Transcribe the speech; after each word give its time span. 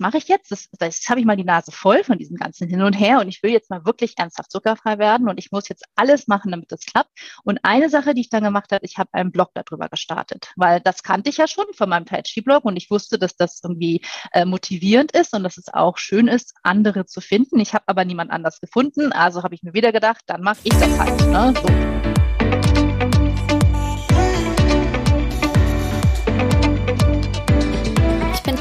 mache 0.00 0.18
ich 0.18 0.28
jetzt? 0.28 0.50
Das, 0.50 0.68
das 0.78 1.00
habe 1.08 1.20
ich 1.20 1.26
mal 1.26 1.36
die 1.36 1.44
Nase 1.44 1.72
voll 1.72 2.04
von 2.04 2.18
diesem 2.18 2.36
ganzen 2.36 2.68
Hin 2.68 2.82
und 2.82 2.92
Her 2.92 3.20
und 3.20 3.28
ich 3.28 3.42
will 3.42 3.50
jetzt 3.50 3.70
mal 3.70 3.84
wirklich 3.84 4.14
ernsthaft 4.16 4.50
zuckerfrei 4.50 4.98
werden 4.98 5.28
und 5.28 5.38
ich 5.38 5.50
muss 5.52 5.68
jetzt 5.68 5.84
alles 5.96 6.26
machen, 6.28 6.50
damit 6.50 6.70
das 6.72 6.80
klappt. 6.84 7.10
Und 7.44 7.58
eine 7.62 7.88
Sache, 7.88 8.14
die 8.14 8.22
ich 8.22 8.30
dann 8.30 8.44
gemacht 8.44 8.72
habe, 8.72 8.84
ich 8.84 8.98
habe 8.98 9.10
einen 9.12 9.32
Blog 9.32 9.50
darüber 9.54 9.88
gestartet, 9.88 10.52
weil 10.56 10.80
das 10.80 11.02
kannte 11.02 11.30
ich 11.30 11.36
ja 11.36 11.46
schon 11.46 11.66
von 11.74 11.88
meinem 11.88 12.06
Tai 12.06 12.22
Chi 12.22 12.40
Blog 12.40 12.64
und 12.64 12.76
ich 12.76 12.90
wusste, 12.90 13.18
dass 13.18 13.36
das 13.36 13.60
irgendwie 13.62 14.02
äh, 14.32 14.44
motivierend 14.44 15.12
ist 15.12 15.34
und 15.34 15.42
dass 15.42 15.58
es 15.58 15.72
auch 15.72 15.98
schön 15.98 16.28
ist, 16.28 16.54
andere 16.62 17.06
zu 17.06 17.20
finden. 17.20 17.60
Ich 17.60 17.74
habe 17.74 17.84
aber 17.86 18.04
niemand 18.04 18.30
anders 18.30 18.60
gefunden, 18.60 19.12
also 19.12 19.42
habe 19.42 19.54
ich 19.54 19.62
mir 19.62 19.74
wieder 19.74 19.92
gedacht, 19.92 20.22
dann 20.26 20.42
mache 20.42 20.60
ich 20.64 20.72
das 20.72 20.98
halt. 20.98 21.20
Ne? 21.28 21.54
So. 21.56 22.17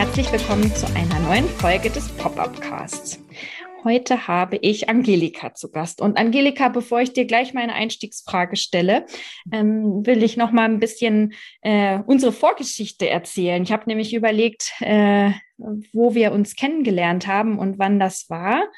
Herzlich 0.00 0.32
willkommen 0.32 0.74
zu 0.74 0.86
einer 0.96 1.20
neuen 1.20 1.46
Folge 1.46 1.90
des 1.90 2.08
Pop-Up 2.12 2.58
Casts. 2.62 3.22
Heute 3.84 4.26
habe 4.26 4.56
ich 4.56 4.88
Angelika 4.88 5.52
zu 5.52 5.70
Gast. 5.70 6.00
Und 6.00 6.16
Angelika, 6.16 6.70
bevor 6.70 7.02
ich 7.02 7.12
dir 7.12 7.26
gleich 7.26 7.52
meine 7.52 7.74
Einstiegsfrage 7.74 8.56
stelle, 8.56 9.04
ähm, 9.52 10.06
will 10.06 10.22
ich 10.22 10.38
noch 10.38 10.52
mal 10.52 10.64
ein 10.64 10.80
bisschen 10.80 11.34
äh, 11.60 11.98
unsere 12.06 12.32
Vorgeschichte 12.32 13.10
erzählen. 13.10 13.62
Ich 13.62 13.72
habe 13.72 13.82
nämlich 13.88 14.14
überlegt, 14.14 14.72
äh, 14.80 15.32
wo 15.92 16.14
wir 16.14 16.32
uns 16.32 16.56
kennengelernt 16.56 17.26
haben 17.26 17.58
und 17.58 17.78
wann 17.78 18.00
das 18.00 18.30
war. 18.30 18.68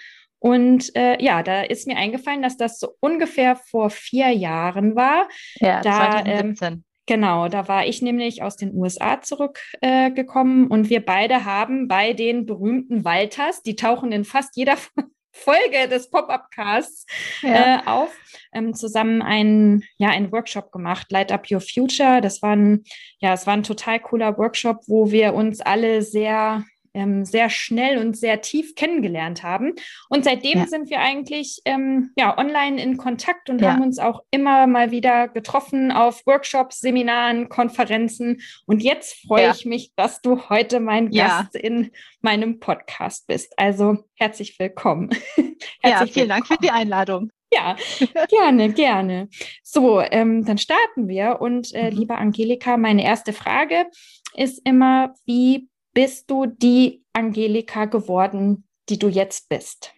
Und 0.40 0.90
äh, 0.96 1.22
ja, 1.22 1.44
da 1.44 1.62
ist 1.62 1.86
mir 1.86 1.98
eingefallen, 1.98 2.42
dass 2.42 2.56
das 2.56 2.80
so 2.80 2.96
ungefähr 2.98 3.54
vor 3.54 3.90
vier 3.90 4.30
Jahren 4.30 4.96
war. 4.96 5.28
Ja, 5.60 5.82
da, 5.82 6.24
2017. 6.24 6.72
Ähm, 6.72 6.84
Genau, 7.12 7.46
da 7.48 7.68
war 7.68 7.84
ich 7.84 8.00
nämlich 8.00 8.42
aus 8.42 8.56
den 8.56 8.74
USA 8.74 9.20
zurückgekommen 9.20 10.64
äh, 10.64 10.72
und 10.72 10.88
wir 10.88 11.04
beide 11.04 11.44
haben 11.44 11.86
bei 11.86 12.14
den 12.14 12.46
berühmten 12.46 13.04
Walters, 13.04 13.62
die 13.62 13.76
tauchen 13.76 14.12
in 14.12 14.24
fast 14.24 14.56
jeder 14.56 14.78
Folge 15.30 15.88
des 15.90 16.08
Pop-Up-Casts 16.08 17.04
ja. 17.42 17.80
äh, 17.80 17.86
auf, 17.86 18.08
ähm, 18.54 18.72
zusammen 18.72 19.20
einen, 19.20 19.84
ja, 19.98 20.08
einen 20.08 20.32
Workshop 20.32 20.72
gemacht, 20.72 21.12
Light 21.12 21.32
Up 21.32 21.50
Your 21.50 21.60
Future. 21.60 22.22
Das 22.22 22.40
war 22.40 22.56
ein, 22.56 22.82
ja, 23.18 23.34
es 23.34 23.46
war 23.46 23.52
ein 23.52 23.62
total 23.62 24.00
cooler 24.00 24.38
Workshop, 24.38 24.78
wo 24.86 25.10
wir 25.10 25.34
uns 25.34 25.60
alle 25.60 26.00
sehr 26.00 26.64
ähm, 26.94 27.24
sehr 27.24 27.50
schnell 27.50 27.98
und 27.98 28.16
sehr 28.16 28.40
tief 28.40 28.74
kennengelernt 28.74 29.42
haben. 29.42 29.74
Und 30.08 30.24
seitdem 30.24 30.60
ja. 30.60 30.66
sind 30.66 30.90
wir 30.90 31.00
eigentlich 31.00 31.60
ähm, 31.64 32.10
ja, 32.16 32.36
online 32.36 32.82
in 32.82 32.96
Kontakt 32.96 33.50
und 33.50 33.60
ja. 33.60 33.72
haben 33.72 33.82
uns 33.82 33.98
auch 33.98 34.22
immer 34.30 34.66
mal 34.66 34.90
wieder 34.90 35.28
getroffen 35.28 35.92
auf 35.92 36.26
Workshops, 36.26 36.80
Seminaren, 36.80 37.48
Konferenzen. 37.48 38.40
Und 38.66 38.82
jetzt 38.82 39.26
freue 39.26 39.50
ich 39.50 39.64
mich, 39.64 39.92
dass 39.96 40.20
du 40.20 40.48
heute 40.48 40.80
mein 40.80 41.10
Gast 41.10 41.54
in 41.54 41.90
meinem 42.20 42.60
Podcast 42.60 43.26
bist. 43.26 43.58
Also 43.58 44.04
herzlich 44.14 44.58
willkommen. 44.58 45.10
herzlich 45.36 45.60
ja, 45.82 45.98
vielen 45.98 46.14
willkommen. 46.14 46.28
Dank 46.28 46.46
für 46.46 46.58
die 46.58 46.70
Einladung. 46.70 47.30
Ja, 47.52 47.76
gerne, 48.28 48.72
gerne. 48.72 49.28
So, 49.62 50.00
ähm, 50.00 50.44
dann 50.44 50.58
starten 50.58 51.08
wir. 51.08 51.40
Und 51.40 51.74
äh, 51.74 51.90
mhm. 51.90 51.98
liebe 51.98 52.14
Angelika, 52.16 52.76
meine 52.76 53.04
erste 53.04 53.32
Frage 53.32 53.86
ist 54.34 54.60
immer, 54.64 55.14
wie 55.26 55.68
bist 55.92 56.30
du 56.30 56.46
die 56.46 57.04
Angelika 57.12 57.84
geworden, 57.86 58.64
die 58.88 58.98
du 58.98 59.08
jetzt 59.08 59.48
bist? 59.48 59.92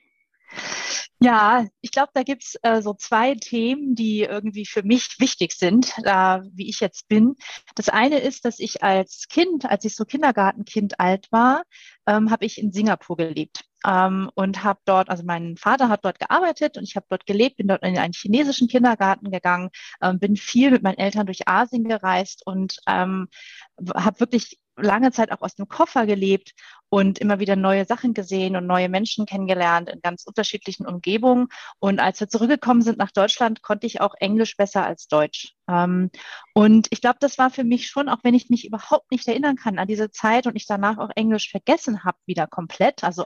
Ja, 1.21 1.67
ich 1.81 1.91
glaube, 1.91 2.11
da 2.13 2.23
gibt's 2.23 2.57
äh, 2.63 2.83
so 2.83 2.93
zwei 2.93 3.35
Themen, 3.35 3.95
die 3.95 4.23
irgendwie 4.23 4.67
für 4.67 4.83
mich 4.83 5.17
wichtig 5.19 5.53
sind, 5.53 5.95
äh, 6.05 6.41
wie 6.53 6.69
ich 6.69 6.81
jetzt 6.81 7.09
bin. 7.09 7.37
Das 7.77 7.89
eine 7.89 8.19
ist, 8.19 8.45
dass 8.45 8.59
ich 8.59 8.83
als 8.83 9.27
Kind, 9.29 9.65
als 9.65 9.85
ich 9.85 9.97
so 9.97 10.05
Kindergartenkind 10.05 11.01
alt 11.01 11.31
war, 11.31 11.63
ähm, 12.07 12.31
habe 12.31 12.45
ich 12.45 12.59
in 12.59 12.73
Singapur 12.73 13.17
gelebt 13.17 13.65
ähm, 13.87 14.31
und 14.35 14.65
habe 14.65 14.81
dort, 14.85 15.09
also 15.09 15.23
mein 15.25 15.57
Vater 15.57 15.89
hat 15.89 16.05
dort 16.05 16.19
gearbeitet 16.19 16.77
und 16.77 16.85
ich 16.85 16.97
habe 16.97 17.07
dort 17.09 17.27
gelebt, 17.27 17.57
bin 17.57 17.69
dort 17.69 17.83
in 17.83 17.97
einen 17.97 18.13
chinesischen 18.13 18.69
Kindergarten 18.69 19.31
gegangen, 19.31 19.71
ähm, 20.03 20.19
bin 20.19 20.37
viel 20.37 20.71
mit 20.73 20.83
meinen 20.83 20.99
Eltern 20.99 21.27
durch 21.27 21.49
Asien 21.49 21.85
gereist 21.85 22.43
und 22.45 22.79
ähm, 22.87 23.29
habe 23.95 24.21
wirklich 24.21 24.59
lange 24.77 25.13
Zeit 25.13 25.33
auch 25.33 25.41
aus 25.41 25.55
dem 25.55 25.69
Koffer 25.69 26.07
gelebt 26.07 26.53
und 26.89 27.19
immer 27.19 27.41
wieder 27.41 27.57
neue 27.57 27.85
Sachen 27.85 28.15
gesehen 28.15 28.57
und 28.57 28.67
neue 28.67 28.89
Menschen 28.89 29.27
kennengelernt 29.27 29.89
in 29.89 30.01
ganz 30.01 30.25
unterschiedlichen 30.25 30.87
Umgebungen. 30.87 31.49
Und 31.81 32.01
als 32.01 32.21
wir 32.21 32.29
zurückgekommen 32.29 32.83
sind 32.83 32.99
nach 32.99 33.11
Deutschland, 33.11 33.63
konnte 33.63 33.87
ich 33.87 34.01
auch 34.01 34.15
Englisch 34.19 34.57
besser 34.57 34.85
als 34.85 35.09
Deutsch. 35.09 35.55
Ähm, 35.69 36.11
und 36.53 36.89
ich 36.91 37.01
glaube, 37.01 37.19
das 37.21 37.39
war 37.39 37.51
für 37.51 37.65
mich 37.65 37.89
schon, 37.89 38.09
auch 38.09 38.19
wenn 38.23 38.35
ich 38.35 38.51
mich 38.51 38.67
überhaupt 38.67 39.11
nicht 39.11 39.27
erinnern 39.27 39.57
kann 39.57 39.79
an 39.79 39.89
diese 39.89 40.11
Zeit 40.11 40.47
und 40.47 40.57
ich 40.57 40.67
danach 40.67 40.99
auch 40.99 41.11
Englisch 41.15 41.51
vergessen 41.51 42.05
habe, 42.05 42.19
wieder 42.27 42.47
komplett, 42.47 43.05
also 43.05 43.25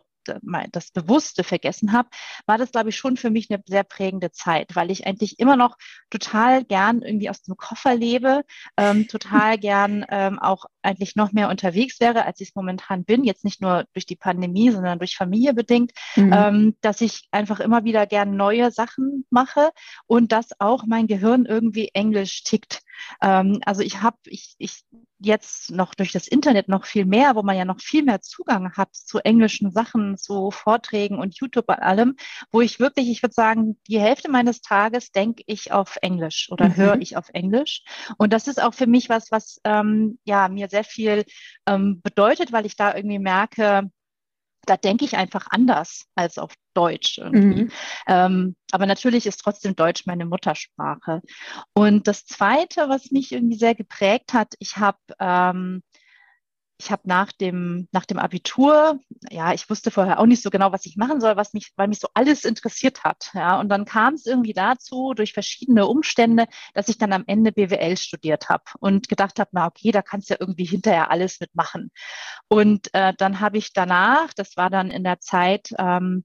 das 0.73 0.91
Bewusste 0.91 1.45
vergessen 1.45 1.93
habe, 1.93 2.09
war 2.47 2.59
das, 2.59 2.73
glaube 2.73 2.91
ich, 2.91 2.97
schon 2.97 3.17
für 3.17 3.31
mich 3.31 3.51
eine 3.51 3.63
sehr 3.67 3.85
prägende 3.85 4.31
Zeit, 4.31 4.75
weil 4.77 4.91
ich 4.91 5.07
eigentlich 5.07 5.39
immer 5.39 5.57
noch 5.57 5.77
total 6.11 6.65
gern 6.65 7.03
irgendwie 7.03 7.31
aus 7.31 7.43
dem 7.43 7.57
Koffer 7.57 7.95
lebe, 7.95 8.43
ähm, 8.77 9.09
total 9.09 9.59
gern 9.59 10.05
ähm, 10.11 10.39
auch 10.39 10.67
eigentlich 10.83 11.17
noch 11.17 11.33
mehr 11.33 11.49
unterwegs 11.49 12.01
wäre, 12.01 12.25
als 12.25 12.41
ich 12.41 12.49
es 12.49 12.55
momentan 12.55 13.05
bin. 13.05 13.25
Jetzt 13.25 13.45
nicht 13.45 13.61
nur 13.61 13.85
durch 13.93 14.07
die 14.07 14.17
Pandemie, 14.17 14.71
sondern 14.71 14.99
durch 14.99 15.17
Familie 15.17 15.55
bedingt, 15.55 15.93
mhm. 16.17 16.33
ähm, 16.33 16.77
dass 16.81 17.01
ich 17.01 17.29
einfach 17.31 17.61
immer 17.61 17.85
wieder 17.85 18.07
gern 18.07 18.37
neue 18.37 18.71
Sachen 18.71 19.25
mache 19.31 19.71
und 20.07 20.33
dass 20.33 20.49
auch 20.59 20.85
mein 20.87 21.07
Gehirn 21.07 21.45
irgendwie 21.45 21.91
Englisch 21.93 22.43
tickt. 22.45 22.81
Ähm, 23.23 23.61
also 23.65 23.83
ich 23.83 24.03
habe, 24.03 24.17
ich, 24.27 24.55
ich 24.59 24.85
jetzt 25.19 25.71
noch 25.71 25.95
durch 25.95 26.13
das 26.13 26.29
Internet 26.29 26.69
noch 26.69 26.87
viel 26.87 27.05
mehr, 27.05 27.35
wo 27.35 27.43
man 27.43 27.57
ja 27.57 27.65
noch 27.65 27.81
viel 27.81 28.03
mehr 28.05 28.21
Zugang 28.21 28.73
hat 28.77 28.95
zu 28.95 29.19
englischen 29.19 29.71
Sachen, 29.71 30.17
zu 30.17 30.51
Vorträgen 30.51 31.19
und 31.19 31.39
YouTube 31.39 31.67
bei 31.67 31.79
allem, 31.79 32.17
wo 32.51 32.61
ich 32.61 32.79
wirklich, 32.79 33.09
ich 33.09 33.23
würde 33.23 33.35
sagen, 33.35 33.79
die 33.89 34.01
Hälfte 34.01 34.31
meines 34.31 34.61
Tages 34.61 35.11
denke 35.11 35.43
ich 35.47 35.73
auf 35.73 35.99
Englisch 36.03 36.49
oder 36.51 36.69
mhm. 36.69 36.77
höre 36.77 37.01
ich 37.01 37.17
auf 37.17 37.31
Englisch. 37.33 37.83
Und 38.17 38.33
das 38.33 38.47
ist 38.47 38.63
auch 38.63 38.75
für 38.75 38.87
mich 38.87 39.09
was, 39.09 39.31
was 39.31 39.61
ähm, 39.65 40.19
ja 40.25 40.49
mir 40.49 40.69
sehr 40.69 40.85
viel 40.85 41.25
ähm, 41.67 42.01
bedeutet, 42.03 42.53
weil 42.53 42.67
ich 42.67 42.77
da 42.77 42.95
irgendwie 42.95 43.19
merke, 43.19 43.91
da 44.69 44.77
denke 44.77 45.05
ich 45.05 45.17
einfach 45.17 45.47
anders 45.51 46.05
als 46.15 46.39
auf 46.39 46.55
Deutsch. 46.79 47.19
Mhm. 47.19 47.71
Ähm, 48.07 48.57
aber 48.71 48.87
natürlich 48.87 49.27
ist 49.27 49.39
trotzdem 49.39 49.75
Deutsch 49.75 50.07
meine 50.07 50.27
Muttersprache. 50.27 51.23
Und 51.75 52.07
das 52.07 52.25
Zweite, 52.25 52.89
was 52.89 53.11
mich 53.11 53.33
irgendwie 53.33 53.59
sehr 53.59 53.75
geprägt 53.75 54.33
hat, 54.33 54.55
ich 54.61 54.77
habe 54.77 54.99
ähm, 55.19 55.83
ich 56.81 56.93
habe 56.93 57.03
nach 57.07 57.33
dem, 57.33 57.89
nach 57.91 58.05
dem 58.05 58.19
Abitur, 58.19 59.01
ja, 59.31 59.53
ich 59.53 59.69
wusste 59.69 59.91
vorher 59.91 60.21
auch 60.21 60.27
nicht 60.27 60.43
so 60.43 60.51
genau, 60.51 60.71
was 60.71 60.87
ich 60.87 60.97
machen 60.97 61.21
soll, 61.21 61.37
was 61.37 61.53
mich, 61.53 61.73
weil 61.77 61.89
mich 61.89 61.99
so 61.99 62.09
alles 62.15 62.45
interessiert 62.45 63.03
hat. 63.03 63.31
Ja, 63.35 63.59
und 63.59 63.69
dann 63.69 63.85
kam 63.85 64.15
es 64.15 64.27
irgendwie 64.27 64.53
dazu, 64.53 65.13
durch 65.15 65.33
verschiedene 65.33 65.87
Umstände, 65.87 66.47
dass 66.75 66.89
ich 66.89 66.97
dann 66.97 67.13
am 67.13 67.25
Ende 67.27 67.51
BWL 67.51 67.97
studiert 67.97 68.49
habe 68.49 68.63
und 68.79 69.09
gedacht 69.09 69.41
habe, 69.41 69.51
na 69.53 69.67
okay, 69.67 69.91
da 69.91 70.03
kannst 70.03 70.31
du 70.31 70.35
ja 70.35 70.41
irgendwie 70.41 70.67
hinterher 70.67 71.11
alles 71.11 71.41
mitmachen. 71.41 71.91
Und 72.47 72.95
äh, 72.95 73.13
dann 73.19 73.41
habe 73.41 73.59
ich 73.59 73.73
danach, 73.73 74.33
das 74.35 74.57
war 74.57 74.71
dann 74.71 74.93
in 74.93 75.03
der 75.03 75.19
Zeit, 75.21 75.71
ähm, 75.79 76.25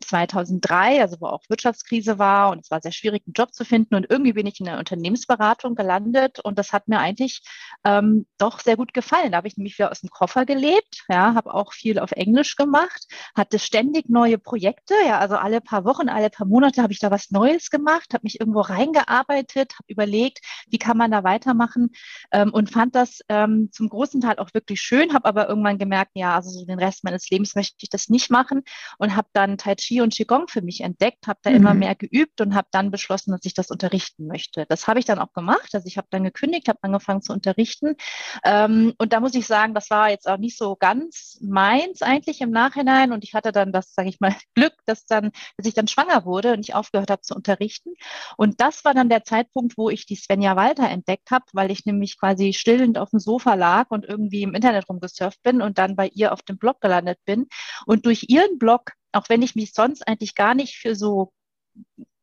2003, 0.00 1.00
also 1.00 1.20
wo 1.20 1.26
auch 1.26 1.42
Wirtschaftskrise 1.48 2.18
war 2.18 2.50
und 2.50 2.60
es 2.60 2.70
war 2.70 2.80
sehr 2.80 2.92
schwierig, 2.92 3.22
einen 3.26 3.34
Job 3.34 3.52
zu 3.54 3.64
finden. 3.64 3.94
Und 3.94 4.06
irgendwie 4.08 4.32
bin 4.32 4.46
ich 4.46 4.58
in 4.60 4.66
der 4.66 4.78
Unternehmensberatung 4.78 5.74
gelandet 5.74 6.40
und 6.40 6.58
das 6.58 6.72
hat 6.72 6.88
mir 6.88 6.98
eigentlich 6.98 7.42
ähm, 7.84 8.26
doch 8.38 8.60
sehr 8.60 8.76
gut 8.76 8.94
gefallen. 8.94 9.32
Da 9.32 9.38
habe 9.38 9.48
ich 9.48 9.56
nämlich 9.56 9.78
wieder 9.78 9.90
aus 9.90 10.00
dem 10.00 10.10
Koffer 10.10 10.46
gelebt, 10.46 11.04
ja, 11.08 11.34
habe 11.34 11.52
auch 11.54 11.72
viel 11.72 11.98
auf 11.98 12.12
Englisch 12.12 12.56
gemacht, 12.56 13.06
hatte 13.36 13.58
ständig 13.58 14.08
neue 14.08 14.38
Projekte, 14.38 14.94
ja, 15.06 15.18
also 15.18 15.36
alle 15.36 15.60
paar 15.60 15.84
Wochen, 15.84 16.08
alle 16.08 16.30
paar 16.30 16.46
Monate 16.46 16.82
habe 16.82 16.92
ich 16.92 16.98
da 16.98 17.10
was 17.10 17.30
Neues 17.30 17.70
gemacht, 17.70 18.14
habe 18.14 18.22
mich 18.24 18.40
irgendwo 18.40 18.60
reingearbeitet, 18.60 19.74
habe 19.74 19.86
überlegt, 19.88 20.40
wie 20.68 20.78
kann 20.78 20.96
man 20.96 21.10
da 21.10 21.24
weitermachen 21.24 21.90
ähm, 22.32 22.52
und 22.52 22.70
fand 22.70 22.94
das 22.94 23.20
ähm, 23.28 23.68
zum 23.72 23.88
großen 23.88 24.20
Teil 24.20 24.38
auch 24.38 24.50
wirklich 24.54 24.80
schön, 24.80 25.12
habe 25.12 25.26
aber 25.26 25.48
irgendwann 25.48 25.78
gemerkt, 25.78 26.12
ja, 26.14 26.34
also 26.34 26.50
so 26.50 26.64
den 26.64 26.78
Rest 26.78 27.04
meines 27.04 27.28
Lebens 27.30 27.54
möchte 27.54 27.76
ich 27.80 27.90
das 27.90 28.08
nicht 28.08 28.30
machen 28.30 28.62
und 28.98 29.14
habe 29.16 29.28
dann 29.32 29.58
Tai 29.58 29.74
Chi 29.74 29.89
Chi 29.90 30.00
und 30.00 30.14
Qigong 30.14 30.46
für 30.46 30.62
mich 30.62 30.82
entdeckt, 30.82 31.26
habe 31.26 31.40
da 31.42 31.50
mhm. 31.50 31.56
immer 31.56 31.74
mehr 31.74 31.94
geübt 31.96 32.40
und 32.40 32.54
habe 32.54 32.68
dann 32.70 32.92
beschlossen, 32.92 33.32
dass 33.32 33.40
ich 33.44 33.54
das 33.54 33.70
unterrichten 33.70 34.26
möchte. 34.26 34.66
Das 34.68 34.86
habe 34.86 35.00
ich 35.00 35.04
dann 35.04 35.18
auch 35.18 35.32
gemacht. 35.32 35.74
Also 35.74 35.86
ich 35.86 35.96
habe 35.96 36.06
dann 36.10 36.22
gekündigt, 36.22 36.68
habe 36.68 36.78
angefangen 36.82 37.22
zu 37.22 37.32
unterrichten. 37.32 37.96
Ähm, 38.44 38.94
und 38.98 39.12
da 39.12 39.18
muss 39.20 39.34
ich 39.34 39.46
sagen, 39.46 39.74
das 39.74 39.90
war 39.90 40.10
jetzt 40.10 40.28
auch 40.28 40.36
nicht 40.36 40.56
so 40.56 40.76
ganz 40.76 41.38
meins 41.42 42.02
eigentlich 42.02 42.40
im 42.40 42.50
Nachhinein. 42.50 43.12
Und 43.12 43.24
ich 43.24 43.34
hatte 43.34 43.50
dann 43.50 43.72
das, 43.72 43.92
sage 43.94 44.08
ich 44.08 44.20
mal, 44.20 44.34
Glück, 44.54 44.74
dass 44.86 45.06
dann, 45.06 45.32
dass 45.56 45.66
ich 45.66 45.74
dann 45.74 45.88
schwanger 45.88 46.24
wurde 46.24 46.52
und 46.52 46.60
ich 46.60 46.74
aufgehört 46.74 47.10
habe 47.10 47.22
zu 47.22 47.34
unterrichten. 47.34 47.94
Und 48.36 48.60
das 48.60 48.84
war 48.84 48.94
dann 48.94 49.08
der 49.08 49.24
Zeitpunkt, 49.24 49.76
wo 49.76 49.90
ich 49.90 50.06
die 50.06 50.16
Svenja 50.16 50.54
Walter 50.54 50.88
entdeckt 50.88 51.32
habe, 51.32 51.46
weil 51.52 51.72
ich 51.72 51.84
nämlich 51.84 52.18
quasi 52.18 52.52
stillend 52.52 52.96
auf 52.96 53.10
dem 53.10 53.18
Sofa 53.18 53.54
lag 53.54 53.90
und 53.90 54.04
irgendwie 54.04 54.42
im 54.42 54.54
Internet 54.54 54.88
rumgesurft 54.88 55.42
bin 55.42 55.62
und 55.62 55.78
dann 55.78 55.96
bei 55.96 56.08
ihr 56.14 56.32
auf 56.32 56.42
dem 56.42 56.58
Blog 56.58 56.80
gelandet 56.80 57.18
bin. 57.24 57.48
Und 57.86 58.06
durch 58.06 58.26
ihren 58.28 58.58
Blog, 58.58 58.92
auch 59.12 59.28
wenn 59.28 59.42
ich 59.42 59.54
mich 59.54 59.72
sonst 59.72 60.06
eigentlich 60.06 60.34
gar 60.34 60.54
nicht 60.54 60.76
für 60.76 60.94
so 60.94 61.32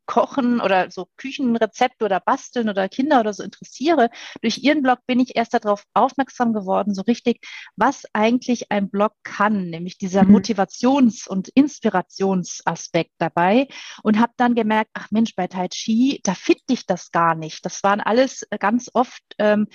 Kochen 0.07 0.61
oder 0.61 0.89
so 0.89 1.07
Küchenrezepte 1.17 2.05
oder 2.05 2.19
Basteln 2.19 2.69
oder 2.69 2.89
Kinder 2.89 3.19
oder 3.19 3.33
so 3.33 3.43
interessiere. 3.43 4.09
Durch 4.41 4.57
ihren 4.59 4.81
Blog 4.81 4.99
bin 5.05 5.19
ich 5.19 5.35
erst 5.35 5.53
darauf 5.53 5.83
aufmerksam 5.93 6.53
geworden, 6.53 6.95
so 6.95 7.03
richtig, 7.03 7.45
was 7.75 8.05
eigentlich 8.13 8.71
ein 8.71 8.89
Blog 8.89 9.11
kann, 9.23 9.69
nämlich 9.69 9.97
dieser 9.97 10.23
mhm. 10.23 10.37
Motivations- 10.37 11.27
und 11.27 11.49
Inspirationsaspekt 11.49 13.11
dabei 13.19 13.67
und 14.01 14.17
habe 14.19 14.33
dann 14.37 14.55
gemerkt, 14.55 14.91
ach 14.93 15.11
Mensch, 15.11 15.35
bei 15.35 15.47
Tai 15.47 15.67
Chi, 15.67 16.21
da 16.23 16.33
finde 16.33 16.63
ich 16.69 16.85
das 16.85 17.11
gar 17.11 17.35
nicht. 17.35 17.65
Das 17.65 17.83
waren 17.83 17.99
alles 17.99 18.47
ganz 18.59 18.89
oft 18.93 19.21
ähm, 19.37 19.67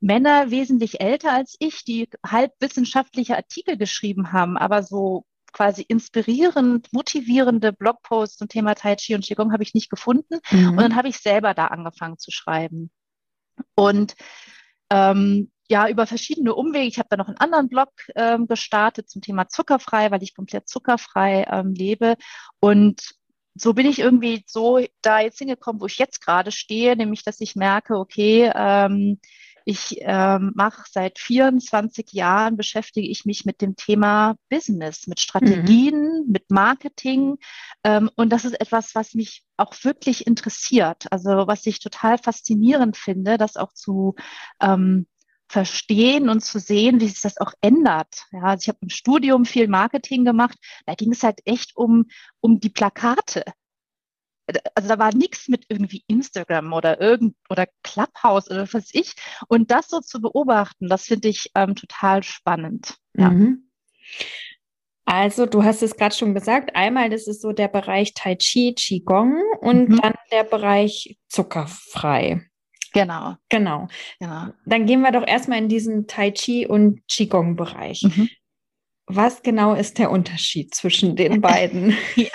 Männer 0.00 0.50
wesentlich 0.50 1.00
älter 1.00 1.32
als 1.32 1.56
ich, 1.58 1.84
die 1.84 2.08
halbwissenschaftliche 2.24 3.36
Artikel 3.36 3.76
geschrieben 3.76 4.32
haben, 4.32 4.56
aber 4.56 4.82
so 4.82 5.24
quasi 5.52 5.82
inspirierend, 5.82 6.92
motivierende 6.92 7.72
Blogposts 7.72 8.36
zum 8.36 8.48
Thema 8.48 8.74
Tai 8.74 8.96
Chi 8.96 9.14
und 9.14 9.24
Qigong 9.24 9.52
habe 9.52 9.62
ich 9.62 9.74
nicht 9.74 9.90
gefunden. 9.90 10.38
Mhm. 10.50 10.70
Und 10.70 10.80
dann 10.80 10.96
habe 10.96 11.08
ich 11.08 11.18
selber 11.18 11.54
da 11.54 11.66
angefangen 11.66 12.18
zu 12.18 12.30
schreiben. 12.30 12.90
Und 13.74 14.14
ähm, 14.90 15.50
ja, 15.68 15.88
über 15.88 16.06
verschiedene 16.06 16.54
Umwege. 16.54 16.86
Ich 16.86 16.98
habe 16.98 17.08
da 17.10 17.16
noch 17.16 17.28
einen 17.28 17.36
anderen 17.36 17.68
Blog 17.68 17.90
ähm, 18.16 18.46
gestartet 18.46 19.10
zum 19.10 19.20
Thema 19.20 19.48
zuckerfrei, 19.48 20.10
weil 20.10 20.22
ich 20.22 20.34
komplett 20.34 20.68
zuckerfrei 20.68 21.46
ähm, 21.50 21.74
lebe. 21.74 22.16
Und 22.58 23.14
so 23.54 23.74
bin 23.74 23.86
ich 23.86 23.98
irgendwie 23.98 24.44
so 24.46 24.80
da 25.02 25.20
jetzt 25.20 25.38
hingekommen, 25.38 25.80
wo 25.80 25.86
ich 25.86 25.98
jetzt 25.98 26.24
gerade 26.24 26.52
stehe, 26.52 26.96
nämlich 26.96 27.22
dass 27.24 27.40
ich 27.40 27.54
merke, 27.54 27.96
okay, 27.96 28.50
ähm, 28.54 29.20
ich 29.68 29.98
ähm, 30.00 30.52
mache 30.54 30.84
seit 30.90 31.18
24 31.18 32.12
Jahren, 32.12 32.56
beschäftige 32.56 33.06
ich 33.06 33.26
mich 33.26 33.44
mit 33.44 33.60
dem 33.60 33.76
Thema 33.76 34.36
Business, 34.48 35.06
mit 35.06 35.20
Strategien, 35.20 36.24
mhm. 36.24 36.32
mit 36.32 36.50
Marketing. 36.50 37.36
Ähm, 37.84 38.08
und 38.16 38.30
das 38.30 38.46
ist 38.46 38.58
etwas, 38.58 38.94
was 38.94 39.12
mich 39.12 39.44
auch 39.58 39.74
wirklich 39.82 40.26
interessiert. 40.26 41.04
Also 41.12 41.46
was 41.46 41.66
ich 41.66 41.80
total 41.80 42.16
faszinierend 42.16 42.96
finde, 42.96 43.36
das 43.36 43.58
auch 43.58 43.74
zu 43.74 44.14
ähm, 44.62 45.06
verstehen 45.50 46.30
und 46.30 46.40
zu 46.40 46.60
sehen, 46.60 47.02
wie 47.02 47.08
sich 47.08 47.20
das 47.20 47.36
auch 47.36 47.52
ändert. 47.60 48.24
Ja, 48.32 48.44
also 48.44 48.62
ich 48.62 48.68
habe 48.68 48.78
im 48.80 48.88
Studium 48.88 49.44
viel 49.44 49.68
Marketing 49.68 50.24
gemacht. 50.24 50.56
Da 50.86 50.94
ging 50.94 51.12
es 51.12 51.22
halt 51.22 51.40
echt 51.44 51.76
um, 51.76 52.06
um 52.40 52.58
die 52.58 52.70
Plakate 52.70 53.44
also 54.74 54.88
da 54.88 54.98
war 54.98 55.14
nichts 55.14 55.48
mit 55.48 55.66
irgendwie 55.68 56.04
Instagram 56.06 56.72
oder 56.72 57.00
irgend 57.00 57.34
oder 57.50 57.66
Clubhouse 57.82 58.50
oder 58.50 58.62
was 58.62 58.74
weiß 58.74 58.90
ich. 58.92 59.14
Und 59.48 59.70
das 59.70 59.88
so 59.88 60.00
zu 60.00 60.20
beobachten, 60.20 60.88
das 60.88 61.04
finde 61.04 61.28
ich 61.28 61.50
ähm, 61.54 61.74
total 61.74 62.22
spannend. 62.22 62.96
Ja. 63.14 63.30
Mhm. 63.30 63.70
Also, 65.04 65.46
du 65.46 65.64
hast 65.64 65.82
es 65.82 65.96
gerade 65.96 66.14
schon 66.14 66.34
gesagt, 66.34 66.76
einmal 66.76 67.08
das 67.08 67.26
ist 67.28 67.40
so 67.40 67.52
der 67.52 67.68
Bereich 67.68 68.12
Tai 68.12 68.36
Chi, 68.36 68.74
Qigong 68.74 69.42
und 69.60 69.88
mhm. 69.88 70.00
dann 70.02 70.14
der 70.30 70.44
Bereich 70.44 71.18
zuckerfrei. 71.28 72.42
Genau. 72.92 73.36
Genau. 73.48 73.88
Genau. 74.20 74.48
Dann 74.66 74.84
gehen 74.84 75.00
wir 75.00 75.12
doch 75.12 75.26
erstmal 75.26 75.58
in 75.58 75.68
diesen 75.68 76.06
Tai 76.06 76.30
Chi 76.32 76.66
und 76.66 77.00
Qigong-Bereich. 77.08 78.02
Mhm. 78.02 78.28
Was 79.06 79.42
genau 79.42 79.72
ist 79.72 79.98
der 79.98 80.10
Unterschied 80.10 80.74
zwischen 80.74 81.16
den 81.16 81.40
beiden? 81.40 81.96
ja. 82.16 82.28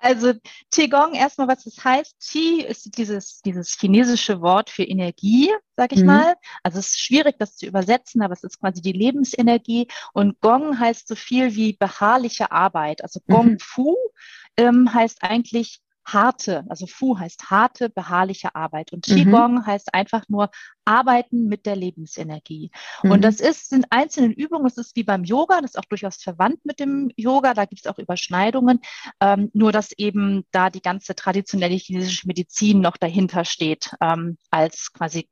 Also 0.00 0.32
Qigong, 0.72 1.14
erstmal, 1.14 1.48
was 1.48 1.64
das 1.64 1.84
heißt. 1.84 2.16
Qi 2.20 2.62
ist 2.62 2.96
dieses, 2.96 3.40
dieses 3.42 3.76
chinesische 3.78 4.40
Wort 4.40 4.70
für 4.70 4.84
Energie, 4.84 5.50
sag 5.76 5.92
ich 5.92 6.00
mhm. 6.00 6.06
mal. 6.06 6.34
Also 6.62 6.78
es 6.78 6.88
ist 6.88 7.00
schwierig, 7.00 7.36
das 7.38 7.56
zu 7.56 7.66
übersetzen, 7.66 8.22
aber 8.22 8.32
es 8.32 8.44
ist 8.44 8.60
quasi 8.60 8.80
die 8.80 8.92
Lebensenergie. 8.92 9.88
Und 10.12 10.40
Gong 10.40 10.78
heißt 10.78 11.06
so 11.06 11.14
viel 11.14 11.54
wie 11.54 11.74
beharrliche 11.74 12.50
Arbeit. 12.50 13.02
Also 13.02 13.20
Gong 13.28 13.52
mhm. 13.52 13.58
Fu 13.60 13.96
ähm, 14.56 14.92
heißt 14.92 15.22
eigentlich 15.22 15.80
harte, 16.04 16.64
also 16.68 16.86
Fu 16.86 17.18
heißt 17.18 17.50
harte, 17.50 17.88
beharrliche 17.88 18.54
Arbeit 18.54 18.92
und 18.92 19.04
Qigong 19.04 19.56
mhm. 19.56 19.66
heißt 19.66 19.94
einfach 19.94 20.24
nur 20.28 20.50
arbeiten 20.84 21.46
mit 21.46 21.66
der 21.66 21.76
Lebensenergie. 21.76 22.70
Mhm. 23.02 23.10
Und 23.10 23.22
das 23.22 23.40
ist, 23.40 23.68
sind 23.68 23.86
einzelne 23.90 24.32
Übungen, 24.32 24.66
es 24.66 24.76
ist 24.76 24.96
wie 24.96 25.04
beim 25.04 25.24
Yoga, 25.24 25.60
das 25.60 25.72
ist 25.72 25.78
auch 25.78 25.84
durchaus 25.84 26.16
verwandt 26.16 26.64
mit 26.64 26.80
dem 26.80 27.10
Yoga, 27.16 27.54
da 27.54 27.64
gibt 27.64 27.84
es 27.84 27.86
auch 27.86 27.98
Überschneidungen, 27.98 28.80
ähm, 29.20 29.50
nur 29.52 29.72
dass 29.72 29.92
eben 29.92 30.44
da 30.50 30.70
die 30.70 30.82
ganze 30.82 31.14
traditionelle 31.14 31.76
chinesische 31.76 32.26
Medizin 32.26 32.80
noch 32.80 32.96
dahinter 32.96 33.44
steht, 33.44 33.92
ähm, 34.00 34.38
als 34.50 34.92
quasi 34.92 35.28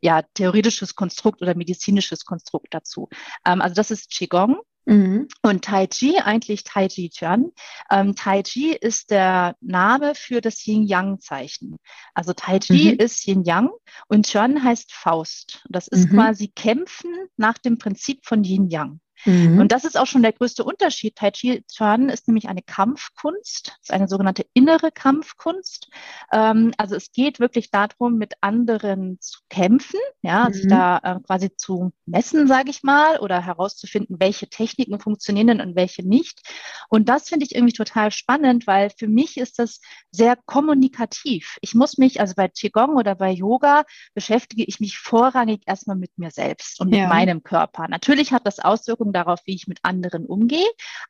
ja, 0.00 0.22
theoretisches 0.34 0.96
Konstrukt 0.96 1.42
oder 1.42 1.54
medizinisches 1.54 2.24
Konstrukt 2.24 2.74
dazu. 2.74 3.08
Ähm, 3.46 3.60
also 3.60 3.74
das 3.74 3.90
ist 3.90 4.10
Qigong. 4.10 4.60
Mhm. 4.84 5.28
Und 5.42 5.64
Tai 5.64 5.86
Chi, 5.86 6.18
eigentlich 6.18 6.64
Tai 6.64 6.88
Chi 6.88 7.10
Chuan. 7.10 7.52
Ähm, 7.90 8.14
tai 8.14 8.42
Chi 8.42 8.72
ist 8.72 9.10
der 9.10 9.56
Name 9.60 10.14
für 10.14 10.40
das 10.40 10.66
Yin-Yang-Zeichen. 10.66 11.76
Also 12.14 12.32
Tai 12.32 12.58
Chi 12.58 12.92
mhm. 12.92 12.98
ist 12.98 13.26
Yin-Yang 13.26 13.70
und 14.08 14.26
Chuan 14.26 14.62
heißt 14.62 14.92
Faust. 14.92 15.64
Das 15.68 15.88
ist 15.88 16.10
mhm. 16.10 16.16
quasi 16.16 16.48
Kämpfen 16.48 17.12
nach 17.36 17.58
dem 17.58 17.78
Prinzip 17.78 18.24
von 18.24 18.42
Yin-Yang. 18.42 19.00
Mhm. 19.24 19.60
Und 19.60 19.72
das 19.72 19.84
ist 19.84 19.98
auch 19.98 20.06
schon 20.06 20.22
der 20.22 20.32
größte 20.32 20.64
Unterschied. 20.64 21.16
Tai 21.16 21.30
Chi 21.30 21.64
Chuan 21.72 22.08
ist 22.08 22.28
nämlich 22.28 22.48
eine 22.48 22.62
Kampfkunst, 22.62 23.76
ist 23.80 23.92
eine 23.92 24.08
sogenannte 24.08 24.44
innere 24.54 24.90
Kampfkunst. 24.90 25.88
Ähm, 26.32 26.72
also 26.76 26.96
es 26.96 27.12
geht 27.12 27.40
wirklich 27.40 27.70
darum, 27.70 28.18
mit 28.18 28.34
anderen 28.40 29.18
zu 29.20 29.40
kämpfen, 29.48 30.00
ja, 30.22 30.48
mhm. 30.48 30.52
sich 30.52 30.68
da 30.68 30.98
äh, 30.98 31.20
quasi 31.20 31.54
zu 31.56 31.92
messen, 32.06 32.46
sage 32.46 32.70
ich 32.70 32.82
mal, 32.82 33.18
oder 33.18 33.44
herauszufinden, 33.44 34.16
welche 34.18 34.48
Techniken 34.48 34.98
funktionieren 34.98 35.46
denn 35.48 35.60
und 35.60 35.76
welche 35.76 36.06
nicht. 36.06 36.40
Und 36.88 37.08
das 37.08 37.28
finde 37.28 37.46
ich 37.46 37.54
irgendwie 37.54 37.72
total 37.72 38.10
spannend, 38.10 38.66
weil 38.66 38.90
für 38.90 39.08
mich 39.08 39.36
ist 39.36 39.58
das 39.58 39.80
sehr 40.10 40.36
kommunikativ. 40.46 41.58
Ich 41.60 41.74
muss 41.74 41.98
mich, 41.98 42.20
also 42.20 42.34
bei 42.36 42.48
Qigong 42.48 42.96
oder 42.96 43.14
bei 43.14 43.30
Yoga 43.30 43.84
beschäftige 44.14 44.64
ich 44.64 44.80
mich 44.80 44.98
vorrangig 44.98 45.62
erstmal 45.66 45.96
mit 45.96 46.10
mir 46.18 46.30
selbst 46.30 46.80
und 46.80 46.92
ja. 46.92 47.02
mit 47.02 47.08
meinem 47.08 47.42
Körper. 47.42 47.88
Natürlich 47.88 48.32
hat 48.32 48.46
das 48.46 48.58
Auswirkungen 48.58 49.11
darauf, 49.12 49.40
wie 49.44 49.54
ich 49.54 49.66
mit 49.66 49.78
anderen 49.82 50.26
umgehe, 50.26 50.68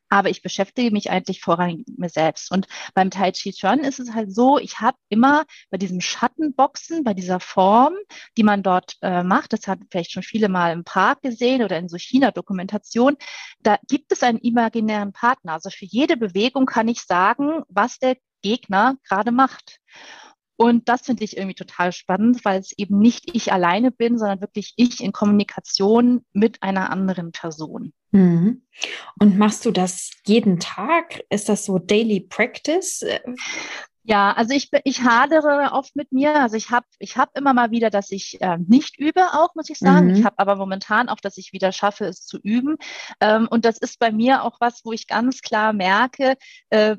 aber 0.09 0.29
ich 0.29 0.41
beschäftige 0.41 0.91
mich 0.91 1.09
eigentlich 1.09 1.41
vorrangig 1.41 1.85
mit 1.87 1.99
mir 1.99 2.09
selbst. 2.09 2.51
Und 2.51 2.67
beim 2.93 3.09
Tai 3.09 3.31
Chi 3.31 3.51
Chuan 3.51 3.79
ist 3.79 3.99
es 3.99 4.13
halt 4.13 4.33
so, 4.33 4.57
ich 4.59 4.79
habe 4.79 4.97
immer 5.09 5.45
bei 5.69 5.77
diesem 5.77 6.01
Schattenboxen, 6.01 7.03
bei 7.03 7.13
dieser 7.13 7.39
Form, 7.39 7.93
die 8.37 8.43
man 8.43 8.63
dort 8.63 8.97
äh, 9.01 9.23
macht, 9.23 9.53
das 9.53 9.67
hat 9.67 9.79
vielleicht 9.89 10.11
schon 10.11 10.23
viele 10.23 10.49
mal 10.49 10.73
im 10.73 10.83
Park 10.83 11.21
gesehen 11.21 11.63
oder 11.63 11.77
in 11.77 11.89
so 11.89 11.97
China-Dokumentation, 11.97 13.17
da 13.61 13.77
gibt 13.87 14.11
es 14.11 14.23
einen 14.23 14.39
imaginären 14.39 15.13
Partner. 15.13 15.53
Also 15.53 15.69
für 15.69 15.85
jede 15.85 16.17
Bewegung 16.17 16.65
kann 16.65 16.87
ich 16.87 17.01
sagen, 17.01 17.63
was 17.69 17.99
der 17.99 18.17
Gegner 18.41 18.97
gerade 19.07 19.31
macht. 19.31 19.79
Und 20.63 20.87
das 20.87 21.01
finde 21.01 21.25
ich 21.25 21.35
irgendwie 21.35 21.55
total 21.55 21.91
spannend, 21.91 22.45
weil 22.45 22.57
es 22.57 22.71
eben 22.77 22.97
nicht 22.97 23.35
ich 23.35 23.51
alleine 23.51 23.91
bin, 23.91 24.17
sondern 24.17 24.39
wirklich 24.39 24.73
ich 24.77 25.03
in 25.03 25.11
Kommunikation 25.11 26.23
mit 26.31 26.63
einer 26.63 26.89
anderen 26.89 27.33
Person. 27.33 27.91
Mhm. 28.11 28.61
Und 29.19 29.37
machst 29.37 29.65
du 29.65 29.71
das 29.71 30.11
jeden 30.25 30.61
Tag? 30.61 31.21
Ist 31.29 31.49
das 31.49 31.65
so 31.65 31.79
Daily 31.79 32.21
Practice? 32.21 33.03
Ja, 34.03 34.31
also 34.31 34.53
ich, 34.53 34.69
ich 34.85 35.01
hadere 35.01 35.73
oft 35.73 35.97
mit 35.97 36.13
mir. 36.13 36.33
Also 36.33 36.55
ich 36.55 36.69
habe 36.69 36.85
ich 36.97 37.17
hab 37.17 37.37
immer 37.37 37.53
mal 37.53 37.71
wieder, 37.71 37.89
dass 37.89 38.09
ich 38.11 38.39
äh, 38.39 38.57
nicht 38.65 38.97
übe, 38.97 39.33
auch 39.33 39.55
muss 39.55 39.69
ich 39.69 39.79
sagen. 39.79 40.11
Mhm. 40.11 40.15
Ich 40.15 40.23
habe 40.23 40.39
aber 40.39 40.55
momentan 40.55 41.09
auch, 41.09 41.19
dass 41.19 41.37
ich 41.37 41.51
wieder 41.51 41.73
schaffe, 41.73 42.05
es 42.05 42.25
zu 42.25 42.39
üben. 42.41 42.77
Ähm, 43.19 43.49
und 43.51 43.65
das 43.65 43.79
ist 43.79 43.99
bei 43.99 44.13
mir 44.13 44.43
auch 44.43 44.61
was, 44.61 44.85
wo 44.85 44.93
ich 44.93 45.07
ganz 45.07 45.41
klar 45.41 45.73
merke, 45.73 46.37
äh, 46.69 46.95